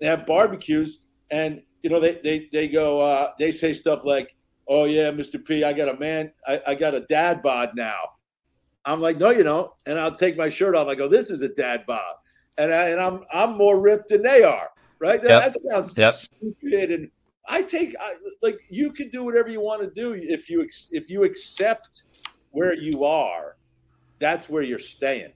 They 0.00 0.06
have 0.06 0.26
barbecues, 0.26 1.00
and 1.30 1.62
you 1.82 1.90
know 1.90 2.00
they 2.00 2.20
they 2.22 2.48
they 2.52 2.68
go, 2.68 3.00
uh, 3.00 3.32
they 3.38 3.50
say 3.50 3.72
stuff 3.72 4.04
like 4.04 4.34
oh 4.68 4.84
yeah, 4.84 5.10
Mr. 5.10 5.44
P, 5.44 5.64
I 5.64 5.72
got 5.72 5.94
a 5.94 5.98
man, 5.98 6.32
I, 6.46 6.60
I 6.68 6.74
got 6.74 6.94
a 6.94 7.00
dad 7.00 7.42
bod 7.42 7.72
now. 7.74 7.98
I'm 8.86 9.00
like, 9.00 9.18
no, 9.18 9.30
you 9.30 9.42
don't. 9.42 9.70
And 9.86 9.98
I'll 9.98 10.14
take 10.14 10.36
my 10.36 10.48
shirt 10.48 10.74
off. 10.74 10.88
I 10.88 10.94
go, 10.94 11.08
this 11.08 11.30
is 11.30 11.42
a 11.42 11.48
dad 11.48 11.84
bod, 11.86 12.14
and 12.58 12.72
I, 12.72 12.88
and 12.88 13.00
I'm 13.00 13.24
I'm 13.32 13.56
more 13.56 13.80
ripped 13.80 14.08
than 14.08 14.22
they 14.22 14.42
are. 14.42 14.70
Right? 15.00 15.20
Yep. 15.22 15.54
That, 15.54 15.62
sounds 15.70 15.94
yep. 15.96 16.14
stupid. 16.14 16.90
And 16.90 17.10
I 17.46 17.62
take 17.62 17.94
I, 18.00 18.12
like 18.42 18.58
you 18.70 18.90
can 18.90 19.10
do 19.10 19.24
whatever 19.24 19.50
you 19.50 19.60
want 19.60 19.82
to 19.82 19.90
do 19.90 20.14
if 20.14 20.48
you 20.48 20.66
if 20.92 21.10
you 21.10 21.24
accept 21.24 22.04
where 22.50 22.74
you 22.74 23.04
are 23.04 23.56
that's 24.18 24.48
where 24.48 24.62
you're 24.62 24.78
staying. 24.78 25.32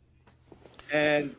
And 0.92 1.36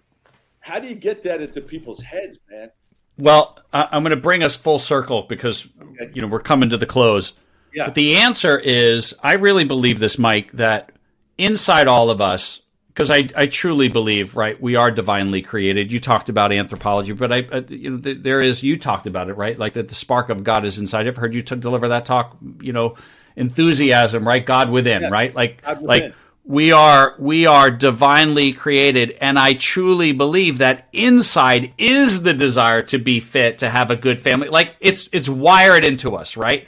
how 0.60 0.80
do 0.80 0.88
you 0.88 0.96
get 0.96 1.24
that 1.24 1.42
into 1.42 1.62
people's 1.62 2.02
heads, 2.02 2.40
man? 2.50 2.70
Well, 3.18 3.60
I'm 3.74 4.04
going 4.04 4.12
to 4.12 4.22
bring 4.22 4.44
us 4.44 4.56
full 4.56 4.80
circle 4.80 5.24
because 5.24 5.68
okay. 5.82 6.12
you 6.14 6.22
know 6.22 6.28
we're 6.28 6.40
coming 6.40 6.70
to 6.70 6.78
the 6.78 6.86
close. 6.86 7.34
Yeah. 7.74 7.86
But 7.86 7.96
the 7.96 8.18
answer 8.18 8.58
is, 8.58 9.14
I 9.22 9.34
really 9.34 9.66
believe 9.66 10.00
this, 10.00 10.18
Mike, 10.18 10.52
that 10.54 10.92
inside 11.38 11.88
all 11.88 12.10
of 12.10 12.22
us, 12.22 12.62
because 13.00 13.12
I, 13.12 13.30
I 13.34 13.48
truly 13.48 13.88
believe, 13.88 14.36
right, 14.36 14.62
we 14.62 14.76
are 14.76 14.92
divinely 14.92 15.42
created. 15.42 15.90
You 15.90 16.02
talked 16.02 16.28
about 16.28 16.52
anthropology, 16.52 17.14
but 17.14 17.32
I, 17.32 17.48
I 17.50 17.64
you 17.70 17.92
know, 17.92 17.98
there 17.98 18.42
is, 18.42 18.62
you 18.62 18.78
talked 18.78 19.08
about 19.08 19.30
it, 19.30 19.38
right? 19.38 19.58
Like 19.58 19.72
that 19.76 19.88
the 19.88 19.96
spark 19.96 20.28
of 20.28 20.44
God 20.44 20.66
is 20.66 20.80
inside. 20.80 21.08
I've 21.08 21.16
heard 21.16 21.34
you 21.34 21.42
t- 21.42 21.56
deliver 21.56 21.88
that 21.88 22.04
talk, 22.04 22.36
you 22.60 22.74
know, 22.74 22.98
enthusiasm, 23.38 24.28
right? 24.28 24.46
God 24.46 24.70
within, 24.70 25.04
yes. 25.04 25.12
right? 25.14 25.34
Like, 25.34 25.66
like 25.80 26.14
we 26.44 26.74
are 26.74 27.16
we 27.20 27.46
are 27.46 27.70
divinely 27.70 28.54
created 28.54 29.12
and 29.22 29.38
i 29.38 29.54
truly 29.54 30.14
believe 30.14 30.58
that 30.58 30.88
inside 30.94 31.72
is 31.78 32.24
the 32.24 32.34
desire 32.34 32.82
to 32.82 32.98
be 32.98 33.20
fit 33.20 33.60
to 33.60 33.70
have 33.70 33.92
a 33.92 33.96
good 33.96 34.20
family 34.20 34.50
like 34.50 34.76
it's 34.80 35.10
it's 35.12 35.30
wired 35.30 35.84
into 35.84 36.16
us 36.16 36.36
right 36.38 36.68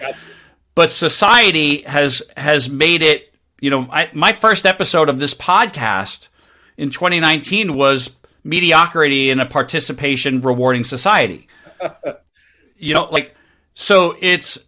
but 0.76 0.92
society 0.92 1.82
has 1.82 2.22
has 2.38 2.70
made 2.70 3.02
it 3.02 3.31
you 3.62 3.70
know 3.70 3.88
I, 3.90 4.10
my 4.14 4.34
first 4.34 4.66
episode 4.66 5.08
of 5.08 5.18
this 5.18 5.34
podcast 5.34 6.28
in 6.76 6.90
2019 6.90 7.74
was 7.74 8.14
mediocrity 8.44 9.30
in 9.30 9.40
a 9.40 9.46
participation 9.46 10.42
rewarding 10.42 10.84
society 10.84 11.48
you 12.76 12.94
know 12.94 13.06
like 13.06 13.36
so 13.74 14.18
it's 14.20 14.60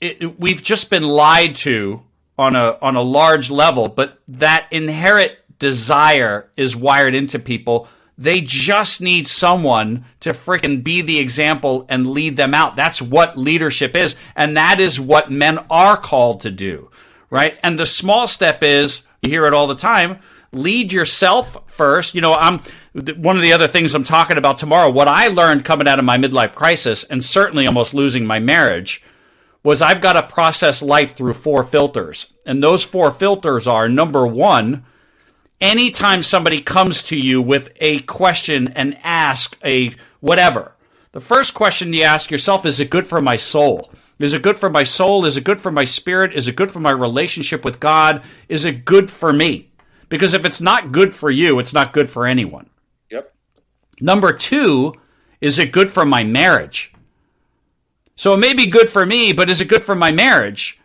it, 0.00 0.40
we've 0.40 0.62
just 0.62 0.90
been 0.90 1.02
lied 1.02 1.56
to 1.56 2.02
on 2.38 2.56
a 2.56 2.78
on 2.80 2.96
a 2.96 3.02
large 3.02 3.50
level, 3.50 3.88
but 3.88 4.18
that 4.26 4.66
inherent 4.70 5.32
desire 5.58 6.50
is 6.56 6.74
wired 6.74 7.14
into 7.14 7.38
people. 7.38 7.86
They 8.16 8.40
just 8.40 9.00
need 9.00 9.26
someone 9.26 10.06
to 10.20 10.30
freaking 10.30 10.82
be 10.82 11.02
the 11.02 11.18
example 11.18 11.86
and 11.88 12.10
lead 12.10 12.36
them 12.36 12.54
out. 12.54 12.76
That's 12.76 13.00
what 13.00 13.38
leadership 13.38 13.94
is, 13.94 14.16
and 14.34 14.56
that 14.56 14.80
is 14.80 14.98
what 14.98 15.30
men 15.30 15.58
are 15.70 15.96
called 15.96 16.40
to 16.40 16.50
do, 16.50 16.90
right? 17.30 17.58
And 17.62 17.78
the 17.78 17.86
small 17.86 18.26
step 18.26 18.62
is 18.62 19.02
you 19.22 19.30
hear 19.30 19.46
it 19.46 19.54
all 19.54 19.66
the 19.66 19.74
time. 19.74 20.18
Lead 20.52 20.92
yourself 20.92 21.70
first. 21.70 22.14
You 22.14 22.20
know, 22.20 22.34
I'm 22.34 22.60
one 23.16 23.36
of 23.36 23.42
the 23.42 23.52
other 23.52 23.68
things 23.68 23.94
I'm 23.94 24.04
talking 24.04 24.36
about 24.36 24.58
tomorrow. 24.58 24.90
What 24.90 25.08
I 25.08 25.28
learned 25.28 25.64
coming 25.64 25.86
out 25.86 26.00
of 26.00 26.04
my 26.04 26.18
midlife 26.18 26.54
crisis, 26.54 27.04
and 27.04 27.24
certainly 27.24 27.66
almost 27.66 27.94
losing 27.94 28.26
my 28.26 28.40
marriage, 28.40 29.04
was 29.62 29.80
I've 29.80 30.00
got 30.00 30.14
to 30.14 30.22
process 30.22 30.82
life 30.82 31.16
through 31.16 31.34
four 31.34 31.62
filters. 31.62 32.32
And 32.46 32.62
those 32.62 32.82
four 32.82 33.10
filters 33.10 33.66
are 33.66 33.88
number 33.88 34.26
one, 34.26 34.84
anytime 35.60 36.22
somebody 36.22 36.60
comes 36.60 37.02
to 37.04 37.16
you 37.16 37.40
with 37.42 37.70
a 37.76 38.00
question 38.00 38.68
and 38.74 38.98
ask 39.04 39.56
a 39.64 39.94
whatever, 40.20 40.72
the 41.12 41.20
first 41.20 41.54
question 41.54 41.92
you 41.92 42.02
ask 42.02 42.30
yourself 42.30 42.64
is 42.64 42.80
it 42.80 42.90
good 42.90 43.06
for 43.06 43.20
my 43.20 43.36
soul? 43.36 43.92
Is 44.20 44.34
it 44.34 44.42
good 44.42 44.58
for 44.58 44.70
my 44.70 44.84
soul? 44.84 45.24
Is 45.24 45.36
it 45.36 45.44
good 45.44 45.60
for 45.60 45.72
my 45.72 45.84
spirit? 45.84 46.34
Is 46.34 46.46
it 46.46 46.54
good 46.54 46.70
for 46.70 46.80
my 46.80 46.90
relationship 46.90 47.64
with 47.64 47.80
God? 47.80 48.22
Is 48.48 48.64
it 48.64 48.84
good 48.84 49.10
for 49.10 49.32
me? 49.32 49.70
Because 50.10 50.34
if 50.34 50.44
it's 50.44 50.60
not 50.60 50.92
good 50.92 51.14
for 51.14 51.30
you, 51.30 51.58
it's 51.58 51.72
not 51.72 51.92
good 51.92 52.10
for 52.10 52.26
anyone. 52.26 52.68
Yep. 53.10 53.34
Number 54.00 54.32
two, 54.32 54.94
is 55.40 55.58
it 55.58 55.72
good 55.72 55.90
for 55.90 56.04
my 56.04 56.22
marriage? 56.22 56.92
So 58.14 58.34
it 58.34 58.38
may 58.38 58.52
be 58.52 58.66
good 58.66 58.90
for 58.90 59.06
me, 59.06 59.32
but 59.32 59.48
is 59.48 59.62
it 59.62 59.68
good 59.68 59.82
for 59.82 59.94
my 59.94 60.12
marriage? 60.12 60.78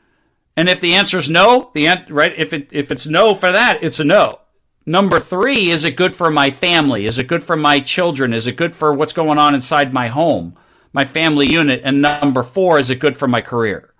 And 0.55 0.69
if 0.69 0.79
the 0.79 0.95
answer 0.95 1.17
is 1.17 1.29
no, 1.29 1.71
the 1.73 1.89
right 2.09 2.33
if 2.37 2.53
it 2.53 2.69
if 2.71 2.91
it's 2.91 3.05
no 3.05 3.35
for 3.35 3.51
that, 3.51 3.83
it's 3.83 3.99
a 3.99 4.05
no. 4.05 4.39
Number 4.85 5.19
three, 5.19 5.71
is 5.71 5.83
it 5.83 5.97
good 5.97 6.15
for 6.15 6.29
my 6.29 6.51
family? 6.51 7.05
Is 7.05 7.19
it 7.19 7.27
good 7.27 7.43
for 7.43 7.57
my 7.57 7.79
children? 7.79 8.33
Is 8.33 8.47
it 8.47 8.55
good 8.55 8.75
for 8.75 8.93
what's 8.93 9.13
going 9.13 9.37
on 9.37 9.55
inside 9.55 9.93
my 9.93 10.07
home, 10.07 10.55
my 10.95 11.03
family 11.03 11.45
unit? 11.45 11.81
And 11.83 12.01
number 12.01 12.41
four, 12.41 12.79
is 12.79 12.89
it 12.89 12.99
good 12.99 13.17
for 13.17 13.27
my 13.27 13.41
career? 13.41 13.93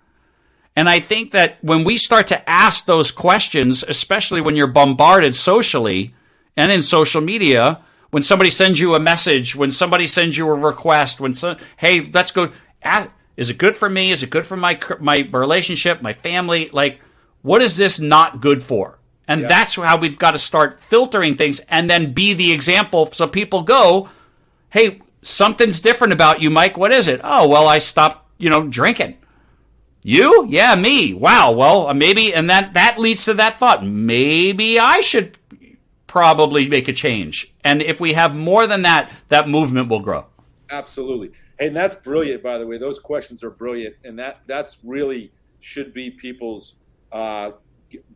And 0.74 0.88
I 0.88 0.98
think 0.98 1.32
that 1.32 1.58
when 1.60 1.84
we 1.84 1.98
start 1.98 2.26
to 2.28 2.48
ask 2.48 2.86
those 2.86 3.12
questions, 3.12 3.84
especially 3.86 4.40
when 4.40 4.56
you're 4.56 4.66
bombarded 4.66 5.34
socially 5.34 6.14
and 6.56 6.72
in 6.72 6.80
social 6.80 7.20
media, 7.20 7.80
when 8.10 8.22
somebody 8.22 8.48
sends 8.48 8.80
you 8.80 8.94
a 8.94 9.00
message, 9.00 9.54
when 9.54 9.70
somebody 9.70 10.06
sends 10.06 10.38
you 10.38 10.48
a 10.48 10.54
request, 10.54 11.20
when 11.20 11.34
so, 11.34 11.56
hey, 11.76 12.00
let's 12.00 12.30
go. 12.30 12.50
Is 13.36 13.50
it 13.50 13.58
good 13.58 13.76
for 13.76 13.90
me? 13.90 14.10
Is 14.10 14.22
it 14.22 14.30
good 14.30 14.46
for 14.46 14.56
my 14.56 14.78
my 14.98 15.28
relationship, 15.32 16.00
my 16.00 16.14
family? 16.14 16.70
Like, 16.72 17.00
what 17.42 17.60
is 17.60 17.76
this 17.76 18.00
not 18.00 18.40
good 18.40 18.62
for? 18.62 18.98
And 19.28 19.42
yeah. 19.42 19.48
that's 19.48 19.74
how 19.74 19.98
we've 19.98 20.18
got 20.18 20.30
to 20.30 20.38
start 20.38 20.80
filtering 20.80 21.36
things 21.36 21.60
and 21.68 21.90
then 21.90 22.14
be 22.14 22.32
the 22.32 22.52
example 22.52 23.10
so 23.12 23.26
people 23.26 23.62
go, 23.62 24.08
hey, 24.70 25.02
something's 25.26 25.80
different 25.80 26.12
about 26.12 26.40
you, 26.40 26.50
Mike. 26.50 26.76
What 26.76 26.92
is 26.92 27.08
it? 27.08 27.20
Oh, 27.24 27.48
well, 27.48 27.68
I 27.68 27.78
stopped, 27.78 28.26
you 28.38 28.48
know, 28.48 28.66
drinking. 28.66 29.18
You? 30.02 30.46
Yeah, 30.48 30.76
me. 30.76 31.14
Wow. 31.14 31.52
Well, 31.52 31.88
uh, 31.88 31.94
maybe, 31.94 32.32
and 32.32 32.48
that, 32.48 32.74
that 32.74 32.98
leads 32.98 33.24
to 33.24 33.34
that 33.34 33.58
thought. 33.58 33.84
Maybe 33.84 34.78
I 34.78 35.00
should 35.00 35.36
probably 36.06 36.68
make 36.68 36.86
a 36.86 36.92
change. 36.92 37.52
And 37.64 37.82
if 37.82 38.00
we 38.00 38.12
have 38.12 38.34
more 38.34 38.66
than 38.66 38.82
that, 38.82 39.12
that 39.28 39.48
movement 39.48 39.88
will 39.88 40.00
grow. 40.00 40.26
Absolutely. 40.70 41.32
Hey, 41.58 41.68
and 41.68 41.76
that's 41.76 41.94
brilliant, 41.94 42.42
by 42.42 42.58
the 42.58 42.66
way. 42.66 42.78
Those 42.78 42.98
questions 42.98 43.42
are 43.42 43.50
brilliant, 43.50 43.96
and 44.04 44.18
that 44.18 44.40
that's 44.46 44.78
really 44.84 45.32
should 45.60 45.92
be 45.92 46.10
people's 46.10 46.74
uh, 47.12 47.52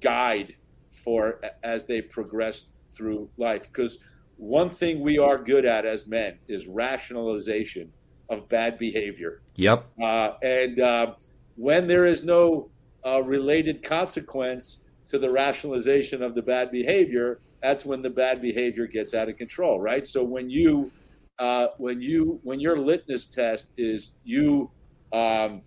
guide 0.00 0.54
for 0.90 1.40
as 1.62 1.86
they 1.86 2.02
progress 2.02 2.68
through 2.92 3.28
life. 3.36 3.62
Because 3.62 3.98
one 4.40 4.70
thing 4.70 5.00
we 5.00 5.18
are 5.18 5.36
good 5.36 5.66
at 5.66 5.84
as 5.84 6.06
men 6.06 6.38
is 6.48 6.66
rationalization 6.66 7.92
of 8.30 8.48
bad 8.48 8.78
behavior. 8.78 9.42
Yep. 9.56 9.86
Uh, 10.02 10.32
and 10.42 10.80
uh, 10.80 11.14
when 11.56 11.86
there 11.86 12.06
is 12.06 12.24
no 12.24 12.70
uh, 13.04 13.22
related 13.22 13.82
consequence 13.82 14.80
to 15.08 15.18
the 15.18 15.30
rationalization 15.30 16.22
of 16.22 16.34
the 16.34 16.40
bad 16.40 16.70
behavior, 16.70 17.38
that's 17.62 17.84
when 17.84 18.00
the 18.00 18.08
bad 18.08 18.40
behavior 18.40 18.86
gets 18.86 19.12
out 19.12 19.28
of 19.28 19.36
control, 19.36 19.78
right? 19.78 20.06
So 20.06 20.24
when 20.24 20.48
you 20.48 20.90
uh, 21.38 21.68
when 21.76 22.00
you 22.00 22.40
when 22.42 22.60
your 22.60 22.78
litmus 22.78 23.26
test 23.26 23.72
is 23.76 24.10
you, 24.24 24.70
um, 25.12 25.60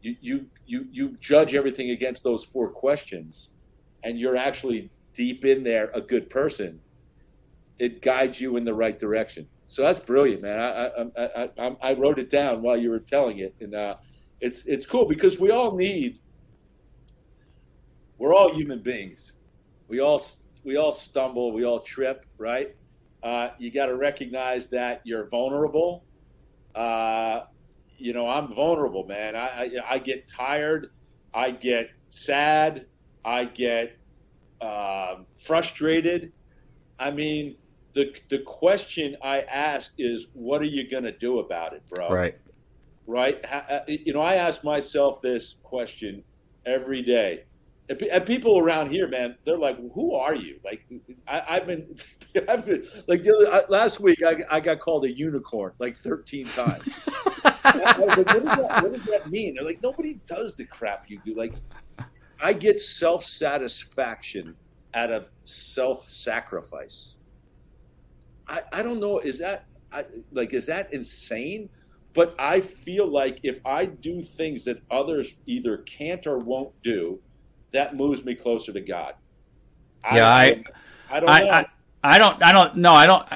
you 0.00 0.16
you 0.20 0.46
you 0.66 0.86
you 0.92 1.16
judge 1.20 1.56
everything 1.56 1.90
against 1.90 2.22
those 2.22 2.44
four 2.44 2.68
questions, 2.68 3.50
and 4.04 4.16
you're 4.18 4.36
actually 4.36 4.90
deep 5.12 5.44
in 5.44 5.64
there 5.64 5.90
a 5.92 6.00
good 6.00 6.30
person. 6.30 6.80
It 7.80 8.02
guides 8.02 8.40
you 8.40 8.56
in 8.56 8.64
the 8.64 8.74
right 8.74 8.98
direction. 8.98 9.46
So 9.66 9.82
that's 9.82 10.00
brilliant, 10.00 10.42
man. 10.42 10.58
I 10.58 11.20
I, 11.20 11.50
I, 11.58 11.76
I 11.82 11.94
wrote 11.94 12.18
it 12.18 12.30
down 12.30 12.62
while 12.62 12.76
you 12.76 12.90
were 12.90 13.00
telling 13.00 13.38
it, 13.38 13.54
and 13.60 13.74
uh, 13.74 13.96
it's 14.40 14.64
it's 14.66 14.86
cool 14.86 15.06
because 15.06 15.40
we 15.40 15.50
all 15.50 15.76
need. 15.76 16.20
We're 18.18 18.34
all 18.34 18.52
human 18.52 18.82
beings. 18.82 19.36
We 19.88 20.00
all 20.00 20.22
we 20.62 20.76
all 20.76 20.92
stumble. 20.92 21.52
We 21.52 21.64
all 21.64 21.80
trip, 21.80 22.26
right? 22.38 22.76
uh, 23.22 23.50
you 23.58 23.70
got 23.70 23.86
to 23.86 23.96
recognize 23.96 24.68
that 24.68 25.02
you're 25.04 25.28
vulnerable. 25.28 26.04
Uh, 26.74 27.42
you 27.98 28.12
know, 28.12 28.28
I'm 28.28 28.52
vulnerable, 28.52 29.04
man. 29.06 29.36
I, 29.36 29.40
I, 29.46 29.70
I, 29.90 29.98
get 29.98 30.26
tired. 30.26 30.90
I 31.34 31.50
get 31.50 31.90
sad. 32.08 32.86
I 33.24 33.44
get 33.44 33.98
uh, 34.60 35.16
frustrated. 35.44 36.32
I 36.98 37.10
mean, 37.10 37.56
the 37.92 38.14
the 38.28 38.40
question 38.40 39.16
I 39.22 39.40
ask 39.40 39.94
is, 39.98 40.28
what 40.34 40.60
are 40.60 40.66
you 40.66 40.88
going 40.88 41.04
to 41.04 41.12
do 41.12 41.38
about 41.40 41.72
it, 41.72 41.82
bro? 41.88 42.08
Right. 42.08 42.36
Right. 43.06 43.44
Uh, 43.50 43.80
you 43.88 44.12
know, 44.12 44.20
I 44.20 44.34
ask 44.34 44.62
myself 44.62 45.20
this 45.20 45.56
question 45.62 46.22
every 46.64 47.02
day. 47.02 47.44
And 47.88 48.24
people 48.24 48.58
around 48.60 48.92
here, 48.92 49.08
man, 49.08 49.36
they're 49.44 49.58
like, 49.58 49.76
"Who 49.94 50.14
are 50.14 50.36
you?" 50.36 50.60
Like, 50.64 50.86
I, 51.26 51.56
have 51.56 51.66
been, 51.66 51.96
I've 52.48 52.64
been 52.64 52.86
like 53.08 53.26
last 53.68 53.98
week, 53.98 54.22
I, 54.24 54.44
I, 54.48 54.60
got 54.60 54.78
called 54.78 55.06
a 55.06 55.12
unicorn 55.12 55.72
like 55.80 55.96
13 55.96 56.44
times. 56.46 56.88
I 57.64 57.94
was 57.98 58.16
like, 58.16 58.26
what 58.28 58.44
does, 58.44 58.68
that, 58.68 58.82
"What 58.82 58.92
does 58.92 59.04
that 59.06 59.28
mean?" 59.28 59.56
They're 59.56 59.64
like, 59.64 59.82
"Nobody 59.82 60.20
does 60.24 60.54
the 60.54 60.66
crap 60.66 61.10
you 61.10 61.18
do." 61.24 61.34
Like, 61.34 61.54
I 62.40 62.52
get 62.52 62.80
self 62.80 63.24
satisfaction 63.24 64.54
out 64.94 65.10
of 65.10 65.28
self 65.42 66.08
sacrifice. 66.08 67.16
I, 68.50 68.62
I 68.72 68.82
don't 68.82 69.00
know. 69.00 69.20
Is 69.20 69.38
that 69.38 69.64
I, 69.92 70.04
like 70.32 70.52
is 70.52 70.66
that 70.66 70.92
insane? 70.92 71.70
But 72.12 72.34
I 72.38 72.60
feel 72.60 73.06
like 73.06 73.38
if 73.44 73.64
I 73.64 73.84
do 73.84 74.20
things 74.20 74.64
that 74.64 74.82
others 74.90 75.34
either 75.46 75.78
can't 75.78 76.26
or 76.26 76.38
won't 76.38 76.72
do 76.82 77.20
that 77.72 77.94
moves 77.94 78.24
me 78.24 78.34
closer 78.34 78.72
to 78.72 78.80
God. 78.80 79.14
I, 80.02 80.16
yeah, 80.16 80.28
I, 80.28 80.64
I, 81.08 81.20
don't 81.20 81.28
I, 81.28 81.40
I, 81.40 81.66
I, 82.02 82.18
don't, 82.18 82.42
I 82.42 82.52
don't, 82.52 82.76
no, 82.76 82.92
I 82.92 83.06
don't. 83.06 83.28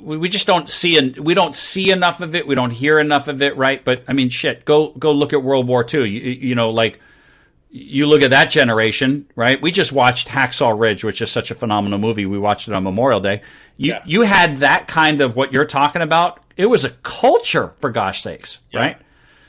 we, 0.00 0.18
we 0.18 0.28
just 0.28 0.46
don't 0.46 0.68
see, 0.68 0.98
and 0.98 1.16
we 1.16 1.32
don't 1.32 1.54
see 1.54 1.90
enough 1.90 2.20
of 2.20 2.34
it. 2.34 2.46
We 2.46 2.54
don't 2.54 2.72
hear 2.72 2.98
enough 2.98 3.26
of 3.28 3.40
it, 3.40 3.56
right? 3.56 3.82
But 3.82 4.04
I 4.06 4.12
mean, 4.12 4.28
shit, 4.28 4.66
go 4.66 4.88
go 4.98 5.12
look 5.12 5.32
at 5.32 5.42
World 5.42 5.66
War 5.66 5.86
II. 5.90 6.06
You, 6.06 6.20
you 6.30 6.54
know, 6.54 6.70
like 6.70 7.00
you 7.70 8.06
look 8.06 8.22
at 8.22 8.30
that 8.30 8.50
generation, 8.50 9.26
right? 9.34 9.60
We 9.60 9.72
just 9.72 9.92
watched 9.92 10.28
Hacksaw 10.28 10.78
Ridge, 10.78 11.04
which 11.04 11.22
is 11.22 11.30
such 11.30 11.50
a 11.50 11.54
phenomenal 11.54 11.98
movie. 11.98 12.26
We 12.26 12.38
watched 12.38 12.68
it 12.68 12.74
on 12.74 12.84
Memorial 12.84 13.20
Day. 13.20 13.42
You 13.76 13.90
yeah. 13.90 14.02
you 14.04 14.22
had 14.22 14.58
that 14.58 14.88
kind 14.88 15.20
of 15.20 15.36
what 15.36 15.52
you're 15.52 15.64
talking 15.64 16.02
about. 16.02 16.40
It 16.56 16.66
was 16.66 16.84
a 16.84 16.90
culture, 16.90 17.72
for 17.78 17.90
gosh 17.90 18.22
sakes, 18.22 18.60
yeah. 18.72 18.80
right? 18.80 18.96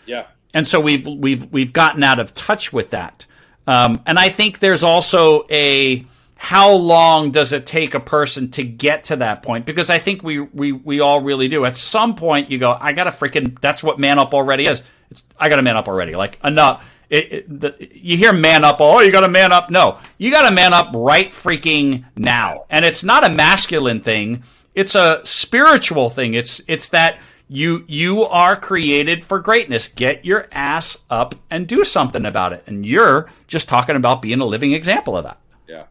Yeah. 0.06 0.26
And 0.54 0.68
so 0.68 0.80
we've 0.80 1.06
we've 1.06 1.52
we've 1.52 1.74
gotten 1.74 2.04
out 2.04 2.20
of 2.20 2.34
touch 2.34 2.74
with 2.74 2.92
that. 2.92 3.26
Um, 3.68 4.02
and 4.06 4.18
I 4.18 4.30
think 4.30 4.60
there's 4.60 4.84
also 4.84 5.46
a 5.50 6.06
how 6.36 6.74
long 6.74 7.32
does 7.32 7.54
it 7.54 7.66
take 7.66 7.94
a 7.94 8.00
person 8.00 8.52
to 8.52 8.64
get 8.64 9.06
to 9.06 9.16
that 9.18 9.42
point? 9.42 9.66
Because 9.66 9.90
I 9.90 10.00
think 10.00 10.24
we 10.24 10.40
we 10.40 10.72
we 10.72 11.00
all 11.00 11.22
really 11.22 11.48
do. 11.48 11.66
At 11.66 11.76
some 11.76 12.16
point, 12.16 12.52
you 12.52 12.58
go, 12.58 12.76
I 12.80 12.92
got 12.94 13.06
to 13.06 13.12
freaking. 13.12 13.60
That's 13.60 13.84
what 13.84 14.00
man 14.00 14.20
up 14.20 14.34
already 14.34 14.66
is. 14.66 14.84
It's 15.12 15.24
I 15.40 15.50
got 15.50 15.58
to 15.58 15.62
man 15.62 15.78
up 15.78 15.88
already. 15.88 16.16
Like 16.16 16.38
enough. 16.44 16.88
It, 17.10 17.34
it, 17.34 17.60
the, 17.60 17.90
you 17.94 18.18
hear 18.18 18.34
man 18.34 18.64
up. 18.64 18.78
Oh, 18.80 19.00
you 19.00 19.12
got 19.12 19.22
to 19.22 19.30
man 19.30 19.52
up. 19.52 19.70
No, 19.70 20.00
you 20.18 20.32
got 20.32 20.48
to 20.48 20.56
man 20.56 20.74
up 20.74 20.92
right 20.94 21.30
freaking 21.32 22.06
now. 22.16 22.66
And 22.70 22.84
it's 22.86 23.04
not 23.04 23.26
a 23.26 23.30
masculine 23.30 24.02
thing. 24.02 24.44
It's 24.74 24.96
a 24.96 25.22
spiritual 25.24 26.10
thing. 26.10 26.34
It's 26.34 26.62
it's 26.68 26.90
that 26.90 27.20
you 27.48 27.86
you 27.88 28.24
are 28.24 28.56
created 28.56 29.24
for 29.24 29.40
greatness. 29.40 29.88
Get 29.88 30.26
your 30.26 30.48
ass 30.52 30.98
up 31.10 31.36
and 31.50 31.68
do 31.68 31.84
something 31.84 32.26
about 32.26 32.54
it. 32.54 32.64
And 32.68 32.86
you're 32.86 33.30
just 33.48 33.70
talking 33.70 33.96
about 33.96 34.22
being 34.22 34.42
a 34.42 34.46
living 34.46 34.74
example 34.74 35.16
of 35.16 35.24
that. 35.24 35.40
Yeah. 35.68 35.86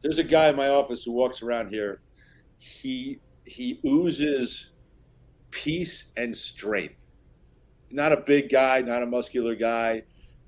There's 0.00 0.18
a 0.18 0.24
guy 0.24 0.48
in 0.48 0.56
my 0.56 0.68
office 0.68 1.02
who 1.04 1.12
walks 1.12 1.42
around 1.42 1.68
here. 1.68 2.00
He 2.58 3.20
he 3.44 3.80
oozes 3.86 4.70
peace 5.50 6.12
and 6.16 6.36
strength. 6.36 7.10
Not 7.90 8.12
a 8.12 8.18
big 8.18 8.50
guy, 8.50 8.80
not 8.82 9.02
a 9.02 9.06
muscular 9.06 9.56
guy, 9.56 10.04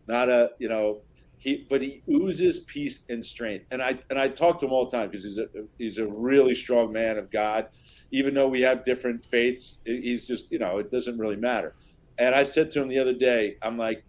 not 0.07 0.29
a 0.29 0.51
you 0.59 0.69
know 0.69 1.01
he 1.39 1.67
but 1.69 1.83
he 1.83 2.03
oozes 2.09 2.61
peace 2.61 3.01
and 3.09 3.25
strength. 3.25 3.67
And 3.71 3.83
I 3.83 3.99
and 4.11 4.19
I 4.19 4.29
talk 4.29 4.59
to 4.61 4.67
him 4.67 4.73
all 4.73 4.85
the 4.87 4.97
time 4.97 5.09
because 5.11 5.25
he's 5.25 5.39
a 5.39 5.47
he's 5.79 5.99
a 5.99 6.07
really 6.07 6.55
strong 6.55 6.93
man 6.93 7.19
of 7.19 7.31
God 7.31 7.69
even 8.13 8.35
though 8.35 8.47
we 8.47 8.61
have 8.61 8.85
different 8.85 9.25
faiths, 9.25 9.79
he's 9.85 10.27
just, 10.27 10.53
you 10.53 10.59
know, 10.59 10.79
it 10.79 10.91
doesn't 10.91 11.19
really 11.19 11.37
matter. 11.37 11.75
And 12.19 12.35
I 12.35 12.43
said 12.43 12.71
to 12.73 12.83
him 12.83 12.89
the 12.89 12.99
other 12.99 13.15
day, 13.15 13.57
I'm 13.63 13.79
like, 13.79 14.05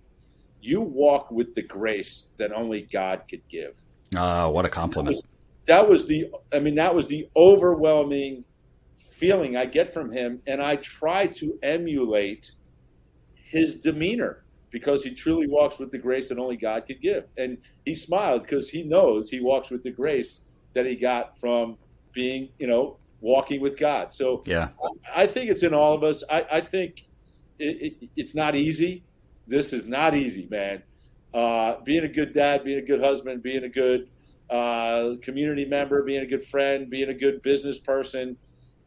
you 0.62 0.82
walk 0.82 1.32
with 1.32 1.56
the 1.56 1.62
grace 1.62 2.30
that 2.38 2.52
only 2.52 2.82
God 2.82 3.24
could 3.30 3.42
give. 3.48 3.78
Ah, 4.16 4.44
uh, 4.44 4.50
what 4.50 4.66
a 4.66 4.70
compliment. 4.70 5.16
That 5.66 5.88
was, 5.88 5.88
that 5.88 5.90
was 5.90 6.08
the, 6.08 6.32
I 6.54 6.60
mean, 6.60 6.76
that 6.76 6.94
was 6.94 7.08
the 7.08 7.30
overwhelming 7.36 8.44
feeling 8.96 9.56
I 9.56 9.66
get 9.66 9.94
from 9.94 10.12
him. 10.12 10.42
And 10.48 10.62
I 10.62 10.76
try 10.78 11.28
to 11.28 11.58
emulate 11.64 12.52
his 13.36 13.80
demeanor 13.80 14.43
because 14.74 15.04
he 15.04 15.12
truly 15.12 15.48
walks 15.48 15.78
with 15.78 15.92
the 15.92 16.00
grace 16.00 16.28
that 16.30 16.40
only 16.40 16.58
God 16.58 16.86
could 16.88 17.00
give. 17.00 17.26
And 17.38 17.60
he 17.86 17.94
smiled 17.94 18.42
because 18.42 18.68
he 18.68 18.82
knows 18.82 19.30
he 19.30 19.40
walks 19.40 19.70
with 19.70 19.84
the 19.84 19.92
grace 19.92 20.42
that 20.74 20.88
he 20.88 20.96
got 20.96 21.40
from 21.40 21.78
being, 22.12 22.50
you 22.58 22.66
know, 22.66 22.98
walking 23.22 23.62
with 23.62 23.78
God. 23.78 24.12
So 24.12 24.42
yeah, 24.48 24.70
I, 25.16 25.24
I 25.24 25.28
think 25.28 25.52
it's 25.52 25.62
in 25.62 25.76
all 25.76 25.94
of 25.94 26.04
us. 26.04 26.24
I, 26.30 26.46
I 26.54 26.62
think 26.62 27.06
it, 27.60 27.94
it, 28.02 28.10
it's 28.18 28.34
not 28.34 28.56
easy. 28.56 29.04
This 29.48 29.74
is 29.74 29.86
not 29.86 30.16
easy, 30.16 30.48
man. 30.50 30.82
Uh, 31.36 31.76
being 31.84 32.04
a 32.04 32.08
good 32.08 32.34
dad, 32.34 32.64
being 32.64 32.80
a 32.80 32.86
good 32.86 33.00
husband, 33.00 33.44
being 33.44 33.66
a 33.66 33.70
good 33.70 34.10
uh, 34.50 35.12
community 35.22 35.66
member, 35.66 36.02
being 36.02 36.24
a 36.24 36.28
good 36.28 36.44
friend, 36.44 36.90
being 36.90 37.10
a 37.10 37.14
good 37.14 37.44
business 37.44 37.78
person 37.78 38.36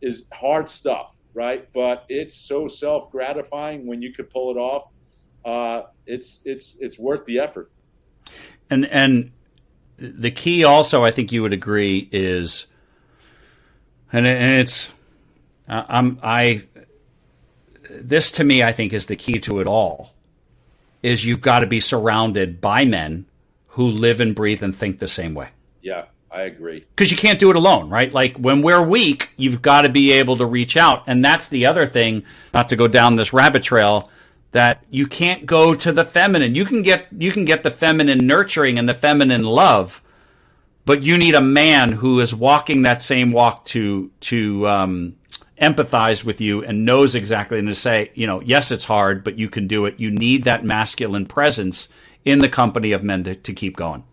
is 0.00 0.24
hard 0.32 0.68
stuff, 0.68 1.16
right? 1.32 1.72
But 1.72 2.06
it's 2.08 2.34
so 2.34 2.66
self 2.66 3.08
gratifying 3.12 3.86
when 3.86 4.02
you 4.02 4.12
could 4.12 4.28
pull 4.30 4.50
it 4.50 4.58
off. 4.58 4.92
Uh, 5.46 5.82
it's 6.06 6.40
it's 6.44 6.76
it's 6.80 6.98
worth 6.98 7.24
the 7.24 7.38
effort. 7.38 7.70
And 8.68 8.84
and 8.84 9.30
the 9.96 10.32
key 10.32 10.64
also, 10.64 11.04
I 11.04 11.12
think 11.12 11.30
you 11.30 11.42
would 11.42 11.52
agree, 11.52 12.08
is 12.10 12.66
and, 14.12 14.26
and 14.26 14.56
it's 14.56 14.92
I'm 15.68 16.18
I 16.20 16.64
this 17.88 18.32
to 18.32 18.44
me 18.44 18.64
I 18.64 18.72
think 18.72 18.92
is 18.92 19.06
the 19.06 19.16
key 19.16 19.38
to 19.40 19.60
it 19.60 19.68
all 19.68 20.12
is 21.02 21.24
you've 21.24 21.40
got 21.40 21.60
to 21.60 21.66
be 21.66 21.78
surrounded 21.78 22.60
by 22.60 22.84
men 22.84 23.26
who 23.68 23.86
live 23.86 24.20
and 24.20 24.34
breathe 24.34 24.62
and 24.64 24.74
think 24.74 24.98
the 24.98 25.06
same 25.06 25.34
way. 25.34 25.48
Yeah, 25.80 26.06
I 26.32 26.42
agree. 26.42 26.80
Because 26.80 27.12
you 27.12 27.16
can't 27.16 27.38
do 27.38 27.50
it 27.50 27.56
alone, 27.56 27.88
right? 27.88 28.12
Like 28.12 28.36
when 28.36 28.62
we're 28.62 28.82
weak, 28.82 29.32
you've 29.36 29.62
got 29.62 29.82
to 29.82 29.88
be 29.88 30.12
able 30.12 30.38
to 30.38 30.46
reach 30.46 30.76
out. 30.76 31.04
And 31.06 31.24
that's 31.24 31.48
the 31.48 31.66
other 31.66 31.86
thing, 31.86 32.24
not 32.52 32.70
to 32.70 32.76
go 32.76 32.88
down 32.88 33.14
this 33.14 33.32
rabbit 33.32 33.62
trail, 33.62 34.10
that 34.56 34.82
you 34.88 35.06
can't 35.06 35.44
go 35.44 35.74
to 35.74 35.92
the 35.92 36.02
feminine. 36.02 36.54
You 36.54 36.64
can 36.64 36.80
get 36.80 37.08
you 37.12 37.30
can 37.30 37.44
get 37.44 37.62
the 37.62 37.70
feminine 37.70 38.26
nurturing 38.26 38.78
and 38.78 38.88
the 38.88 38.94
feminine 38.94 39.42
love, 39.42 40.02
but 40.86 41.02
you 41.02 41.18
need 41.18 41.34
a 41.34 41.42
man 41.42 41.92
who 41.92 42.20
is 42.20 42.34
walking 42.34 42.80
that 42.82 43.02
same 43.02 43.32
walk 43.32 43.66
to 43.66 44.10
to 44.20 44.66
um, 44.66 45.16
empathize 45.60 46.24
with 46.24 46.40
you 46.40 46.64
and 46.64 46.86
knows 46.86 47.14
exactly 47.14 47.58
and 47.58 47.68
to 47.68 47.74
say, 47.74 48.10
you 48.14 48.26
know, 48.26 48.40
yes, 48.40 48.70
it's 48.70 48.86
hard, 48.86 49.22
but 49.24 49.38
you 49.38 49.50
can 49.50 49.66
do 49.66 49.84
it. 49.84 50.00
You 50.00 50.10
need 50.10 50.44
that 50.44 50.64
masculine 50.64 51.26
presence 51.26 51.90
in 52.24 52.38
the 52.38 52.48
company 52.48 52.92
of 52.92 53.04
men 53.04 53.24
to, 53.24 53.34
to 53.34 53.52
keep 53.52 53.76
going. 53.76 54.04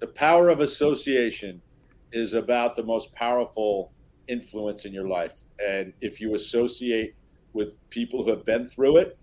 The 0.00 0.08
power 0.08 0.48
of 0.48 0.58
association 0.58 1.62
is 2.10 2.34
about 2.34 2.74
the 2.74 2.82
most 2.82 3.12
powerful 3.12 3.92
influence 4.26 4.86
in 4.86 4.92
your 4.92 5.06
life. 5.06 5.44
And 5.64 5.92
if 6.00 6.20
you 6.20 6.34
associate 6.34 7.14
with 7.52 7.78
people 7.90 8.24
who 8.24 8.30
have 8.30 8.44
been 8.44 8.66
through 8.66 8.96
it, 8.96 9.16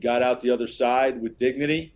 got 0.00 0.22
out 0.22 0.40
the 0.40 0.50
other 0.50 0.66
side 0.66 1.20
with 1.20 1.38
dignity, 1.38 1.94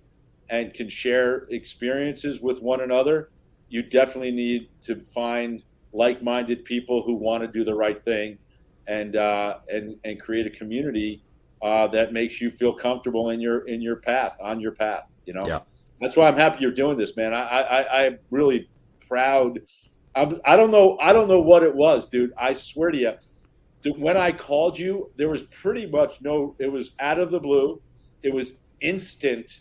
and 0.51 0.73
can 0.73 0.89
share 0.89 1.47
experiences 1.51 2.41
with 2.41 2.63
one 2.63 2.81
another, 2.81 3.31
you 3.69 3.83
definitely 3.83 4.31
need 4.31 4.69
to 4.83 4.97
find 4.97 5.63
like-minded 5.93 6.65
people 6.65 7.03
who 7.03 7.15
want 7.15 7.43
to 7.43 7.49
do 7.49 7.65
the 7.65 7.75
right 7.75 8.03
thing 8.03 8.39
and 8.87 9.17
uh, 9.17 9.59
and 9.69 9.97
and 10.05 10.21
create 10.21 10.47
a 10.47 10.51
community 10.51 11.23
uh, 11.63 11.87
that 11.89 12.13
makes 12.13 12.41
you 12.41 12.51
feel 12.51 12.73
comfortable 12.73 13.31
in 13.31 13.41
your 13.41 13.67
in 13.67 13.81
your 13.81 13.97
path 13.97 14.37
on 14.43 14.61
your 14.61 14.73
path 14.73 15.11
you 15.25 15.33
know? 15.33 15.47
Yeah. 15.47 15.61
that's 16.01 16.17
why 16.17 16.29
i'm 16.29 16.37
happy 16.37 16.59
you're 16.61 16.71
doing 16.71 16.97
this 16.97 17.17
man. 17.17 17.35
I 17.35 17.41
i 17.41 18.07
i'm 18.07 18.19
really 18.31 18.69
proud. 19.09 19.61
I'm, 20.15 20.41
i 20.45 20.57
don't 20.57 20.71
know 20.71 20.97
i 21.01 21.13
don't 21.13 21.29
know 21.29 21.41
what 21.41 21.63
it 21.63 21.75
was 21.75 22.09
dude. 22.09 22.33
I 22.39 22.53
swear 22.53 22.91
to 22.91 22.99
you 22.99 23.13
when 23.99 24.17
i 24.17 24.33
called 24.33 24.79
you 24.79 25.11
there 25.17 25.29
was 25.29 25.45
pretty 25.45 25.87
much 25.87 26.21
no 26.21 26.55
it 26.59 26.71
was 26.71 26.93
out 27.01 27.19
of 27.19 27.31
the 27.31 27.39
blue 27.39 27.81
it 28.27 28.35
was 28.35 28.55
instant 28.81 29.61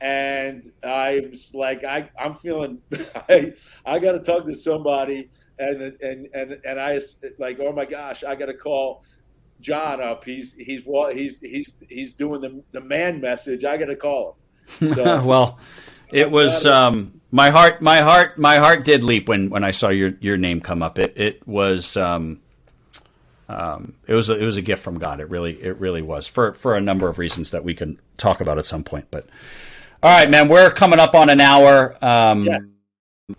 and 0.00 0.70
I 0.84 1.26
was 1.30 1.54
like, 1.54 1.82
I, 1.82 2.10
I'm 2.20 2.34
feeling, 2.34 2.78
I, 3.28 3.54
I 3.86 3.98
got 3.98 4.12
to 4.12 4.18
talk 4.18 4.44
to 4.44 4.54
somebody, 4.54 5.30
and 5.58 5.80
and 5.80 6.28
and 6.34 6.60
and 6.64 6.80
I 6.80 7.00
like, 7.38 7.58
oh 7.60 7.72
my 7.72 7.86
gosh, 7.86 8.22
I 8.22 8.34
got 8.34 8.46
to 8.46 8.54
call 8.54 9.02
John 9.60 10.02
up. 10.02 10.22
He's 10.24 10.52
he's 10.54 10.82
he's 11.12 11.40
he's 11.40 11.72
he's 11.88 12.12
doing 12.12 12.42
the 12.42 12.62
the 12.72 12.82
man 12.82 13.20
message. 13.20 13.64
I 13.64 13.78
got 13.78 13.86
to 13.86 13.96
call 13.96 14.36
him. 14.78 14.94
So, 14.94 15.24
well, 15.24 15.58
it 16.12 16.30
was 16.30 16.66
um, 16.66 17.20
my 17.30 17.48
heart, 17.48 17.80
my 17.80 18.00
heart, 18.00 18.38
my 18.38 18.56
heart 18.56 18.84
did 18.84 19.02
leap 19.02 19.28
when 19.28 19.48
when 19.48 19.64
I 19.64 19.70
saw 19.70 19.88
your 19.88 20.12
your 20.20 20.36
name 20.36 20.60
come 20.60 20.82
up. 20.82 20.98
It 20.98 21.14
it 21.16 21.48
was. 21.48 21.96
Um, 21.96 22.40
um, 23.48 23.94
it 24.06 24.14
was 24.14 24.28
a, 24.28 24.38
it 24.38 24.44
was 24.44 24.56
a 24.56 24.62
gift 24.62 24.82
from 24.82 24.98
God. 24.98 25.20
It 25.20 25.28
really 25.28 25.52
it 25.62 25.78
really 25.78 26.02
was 26.02 26.26
for 26.26 26.54
for 26.54 26.76
a 26.76 26.80
number 26.80 27.08
of 27.08 27.18
reasons 27.18 27.50
that 27.50 27.64
we 27.64 27.74
can 27.74 27.98
talk 28.16 28.40
about 28.40 28.58
at 28.58 28.66
some 28.66 28.84
point. 28.84 29.06
But 29.10 29.26
all 30.02 30.10
right, 30.10 30.30
man, 30.30 30.48
we're 30.48 30.70
coming 30.70 30.98
up 30.98 31.14
on 31.14 31.30
an 31.30 31.40
hour. 31.40 31.96
Um, 32.02 32.44
yes. 32.44 32.68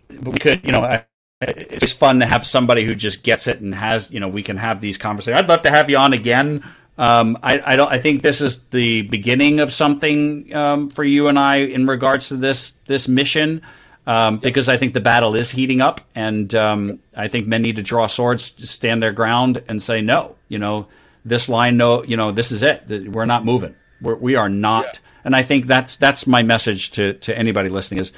We 0.10 0.40
could, 0.40 0.64
you 0.64 0.72
know, 0.72 1.02
it's 1.42 1.94
fun 1.94 2.22
to 2.22 2.26
have 2.26 2.46
somebody 2.46 2.86
who 2.86 2.96
just 2.96 3.24
gets 3.24 3.48
it 3.48 3.62
and 3.62 3.76
has, 3.76 4.10
you 4.10 4.20
know, 4.20 4.28
we 4.28 4.42
can 4.42 4.58
have 4.58 4.82
these 4.82 4.98
conversations. 4.98 5.40
I'd 5.40 5.50
love 5.50 5.62
to 5.64 5.70
have 5.70 5.90
you 5.90 5.98
on 5.98 6.14
again. 6.14 6.64
Um, 6.98 7.38
I, 7.44 7.62
I, 7.64 7.76
don't. 7.76 7.92
I 7.92 8.00
think 8.00 8.22
this 8.22 8.42
is 8.42 8.64
the 8.66 9.02
beginning 9.04 9.60
of 9.60 9.74
something 9.74 10.56
um, 10.56 10.90
for 10.90 11.04
you 11.04 11.28
and 11.28 11.38
I 11.38 11.58
in 11.58 11.86
regards 11.86 12.30
to 12.30 12.38
this 12.38 12.72
this 12.88 13.08
mission, 13.08 13.62
um, 14.08 14.38
because 14.38 14.70
I 14.70 14.78
think 14.78 14.94
the 14.94 15.02
battle 15.02 15.36
is 15.36 15.52
heating 15.52 15.82
up, 15.82 16.02
and 16.16 16.54
um, 16.56 17.00
I 17.16 17.28
think 17.28 17.48
men 17.48 17.62
need 17.62 17.78
to 17.78 17.84
draw 17.84 18.08
swords, 18.08 18.70
stand 18.70 19.02
their 19.02 19.14
ground, 19.14 19.64
and 19.68 19.82
say 19.82 20.02
no. 20.02 20.36
You 20.48 20.60
know, 20.60 20.88
this 21.24 21.50
line, 21.50 21.78
no. 21.78 22.04
You 22.04 22.18
know, 22.18 22.32
this 22.32 22.52
is 22.52 22.64
it. 22.64 23.12
We're 23.12 23.26
not 23.26 23.46
moving. 23.46 23.76
We're, 24.02 24.16
we 24.16 24.36
are 24.36 24.50
not. 24.50 24.86
Yeah 24.86 25.00
and 25.26 25.36
I 25.36 25.42
think 25.42 25.66
that's 25.66 25.98
that's 25.98 26.26
my 26.28 26.44
message 26.44 26.92
to 26.92 27.14
to 27.14 27.38
anybody 27.38 27.68
listening 27.68 28.00
is 28.00 28.14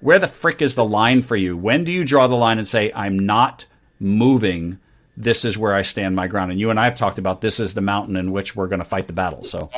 where 0.00 0.18
the 0.18 0.28
frick 0.28 0.62
is 0.62 0.76
the 0.76 0.84
line 0.84 1.22
for 1.22 1.34
you? 1.34 1.56
When 1.56 1.84
do 1.84 1.90
you 1.90 2.04
draw 2.04 2.26
the 2.26 2.36
line 2.36 2.58
and 2.58 2.68
say 2.68 2.92
I'm 2.94 3.18
not 3.18 3.66
moving? 3.98 4.78
This 5.16 5.44
is 5.44 5.58
where 5.58 5.74
I 5.74 5.82
stand 5.82 6.16
my 6.16 6.26
ground. 6.26 6.52
And 6.52 6.60
you 6.60 6.70
and 6.70 6.78
I 6.78 6.84
have 6.84 6.94
talked 6.94 7.18
about 7.18 7.40
this 7.40 7.60
is 7.60 7.74
the 7.74 7.80
mountain 7.80 8.16
in 8.16 8.30
which 8.30 8.54
we're 8.54 8.68
going 8.68 8.78
to 8.78 8.84
fight 8.84 9.06
the 9.06 9.12
battle. 9.12 9.44
So 9.44 9.70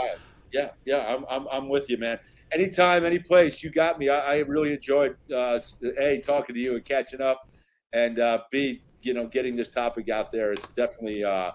yeah, 0.53 0.71
yeah, 0.85 1.15
I'm 1.15 1.25
I'm, 1.31 1.49
I'm 1.51 1.69
with 1.69 1.89
you, 1.89 1.99
man. 1.99 2.19
Anytime, 2.55 3.05
any 3.05 3.19
place, 3.19 3.63
you 3.63 3.71
got 3.71 3.99
me. 3.99 4.09
I, 4.09 4.19
I 4.19 4.37
really 4.39 4.73
enjoyed 4.73 5.17
uh, 5.33 5.59
a 5.99 6.19
talking 6.19 6.55
to 6.55 6.61
you 6.61 6.75
and 6.75 6.85
catching 6.85 7.21
up, 7.21 7.49
and 7.93 8.19
uh, 8.19 8.39
b 8.51 8.83
you 9.03 9.15
know 9.15 9.27
getting 9.27 9.57
this 9.57 9.69
topic 9.69 10.09
out 10.09 10.33
there. 10.33 10.53
It's 10.53 10.69
definitely 10.71 11.25
uh, 11.25 11.53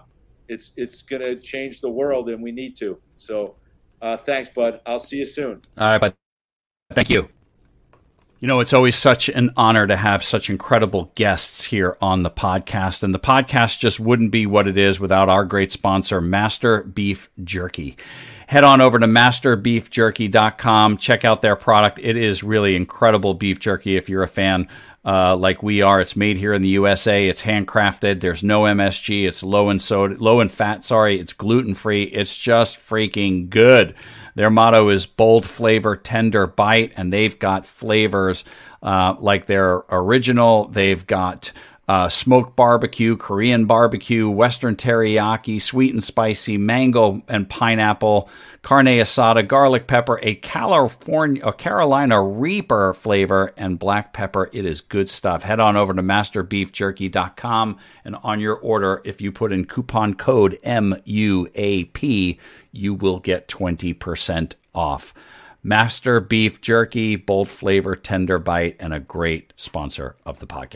it's 0.48 0.72
it's 0.76 1.02
going 1.02 1.22
to 1.22 1.36
change 1.36 1.80
the 1.80 1.90
world, 1.90 2.28
and 2.28 2.42
we 2.42 2.52
need 2.52 2.76
to. 2.76 2.98
So 3.16 3.56
uh, 4.02 4.16
thanks, 4.16 4.50
bud. 4.50 4.80
I'll 4.86 5.00
see 5.00 5.18
you 5.18 5.24
soon. 5.24 5.60
All 5.76 5.86
right, 5.86 6.00
bud. 6.00 6.14
Thank 6.92 7.10
you. 7.10 7.28
You 8.40 8.46
know, 8.46 8.60
it's 8.60 8.72
always 8.72 8.94
such 8.94 9.28
an 9.28 9.50
honor 9.56 9.86
to 9.88 9.96
have 9.96 10.22
such 10.22 10.48
incredible 10.48 11.10
guests 11.16 11.64
here 11.64 11.96
on 12.00 12.22
the 12.22 12.30
podcast. 12.30 13.02
And 13.02 13.12
the 13.12 13.18
podcast 13.18 13.80
just 13.80 13.98
wouldn't 13.98 14.30
be 14.30 14.46
what 14.46 14.68
it 14.68 14.78
is 14.78 15.00
without 15.00 15.28
our 15.28 15.44
great 15.44 15.72
sponsor, 15.72 16.20
Master 16.20 16.84
Beef 16.84 17.30
Jerky. 17.42 17.96
Head 18.48 18.64
on 18.64 18.80
over 18.80 18.98
to 18.98 19.06
masterbeefjerky.com. 19.06 20.96
Check 20.96 21.26
out 21.26 21.42
their 21.42 21.54
product. 21.54 22.00
It 22.02 22.16
is 22.16 22.42
really 22.42 22.76
incredible 22.76 23.34
beef 23.34 23.60
jerky 23.60 23.98
if 23.98 24.08
you're 24.08 24.22
a 24.22 24.28
fan. 24.28 24.68
Uh, 25.04 25.36
like 25.36 25.62
we 25.62 25.82
are, 25.82 26.00
it's 26.00 26.16
made 26.16 26.38
here 26.38 26.54
in 26.54 26.62
the 26.62 26.68
USA. 26.68 27.28
It's 27.28 27.42
handcrafted. 27.42 28.20
There's 28.20 28.42
no 28.42 28.62
MSG. 28.62 29.28
It's 29.28 29.42
low 29.42 29.68
in 29.68 29.78
soda, 29.78 30.14
low 30.18 30.40
in 30.40 30.48
fat. 30.48 30.82
Sorry, 30.82 31.20
it's 31.20 31.34
gluten 31.34 31.74
free. 31.74 32.04
It's 32.04 32.34
just 32.34 32.78
freaking 32.88 33.50
good. 33.50 33.94
Their 34.34 34.48
motto 34.48 34.88
is 34.88 35.04
bold 35.04 35.44
flavor, 35.44 35.94
tender 35.94 36.46
bite, 36.46 36.94
and 36.96 37.12
they've 37.12 37.38
got 37.38 37.66
flavors 37.66 38.46
uh, 38.82 39.14
like 39.18 39.44
their 39.44 39.82
original. 39.90 40.68
They've 40.68 41.06
got 41.06 41.52
uh, 41.88 42.08
smoked 42.08 42.54
barbecue, 42.54 43.16
Korean 43.16 43.64
barbecue, 43.64 44.28
Western 44.28 44.76
teriyaki, 44.76 45.60
sweet 45.60 45.94
and 45.94 46.04
spicy, 46.04 46.58
mango 46.58 47.22
and 47.28 47.48
pineapple, 47.48 48.28
carne 48.60 48.86
asada, 48.86 49.46
garlic 49.46 49.86
pepper, 49.86 50.20
a 50.22 50.34
California, 50.34 51.42
a 51.44 51.52
Carolina 51.52 52.22
Reaper 52.22 52.92
flavor, 52.92 53.54
and 53.56 53.78
black 53.78 54.12
pepper. 54.12 54.50
It 54.52 54.66
is 54.66 54.82
good 54.82 55.08
stuff. 55.08 55.42
Head 55.42 55.60
on 55.60 55.78
over 55.78 55.94
to 55.94 56.02
masterbeefjerky.com 56.02 57.78
and 58.04 58.16
on 58.16 58.38
your 58.38 58.56
order, 58.56 59.00
if 59.04 59.22
you 59.22 59.32
put 59.32 59.52
in 59.52 59.64
coupon 59.64 60.12
code 60.12 60.58
MUAP, 60.62 62.38
you 62.70 62.94
will 62.94 63.18
get 63.18 63.48
20% 63.48 64.52
off. 64.74 65.14
Master 65.62 66.20
Beef 66.20 66.60
Jerky, 66.60 67.16
bold 67.16 67.48
flavor, 67.48 67.96
tender 67.96 68.38
bite, 68.38 68.76
and 68.78 68.92
a 68.92 69.00
great 69.00 69.52
sponsor 69.56 70.16
of 70.24 70.38
the 70.38 70.46
podcast. 70.46 70.66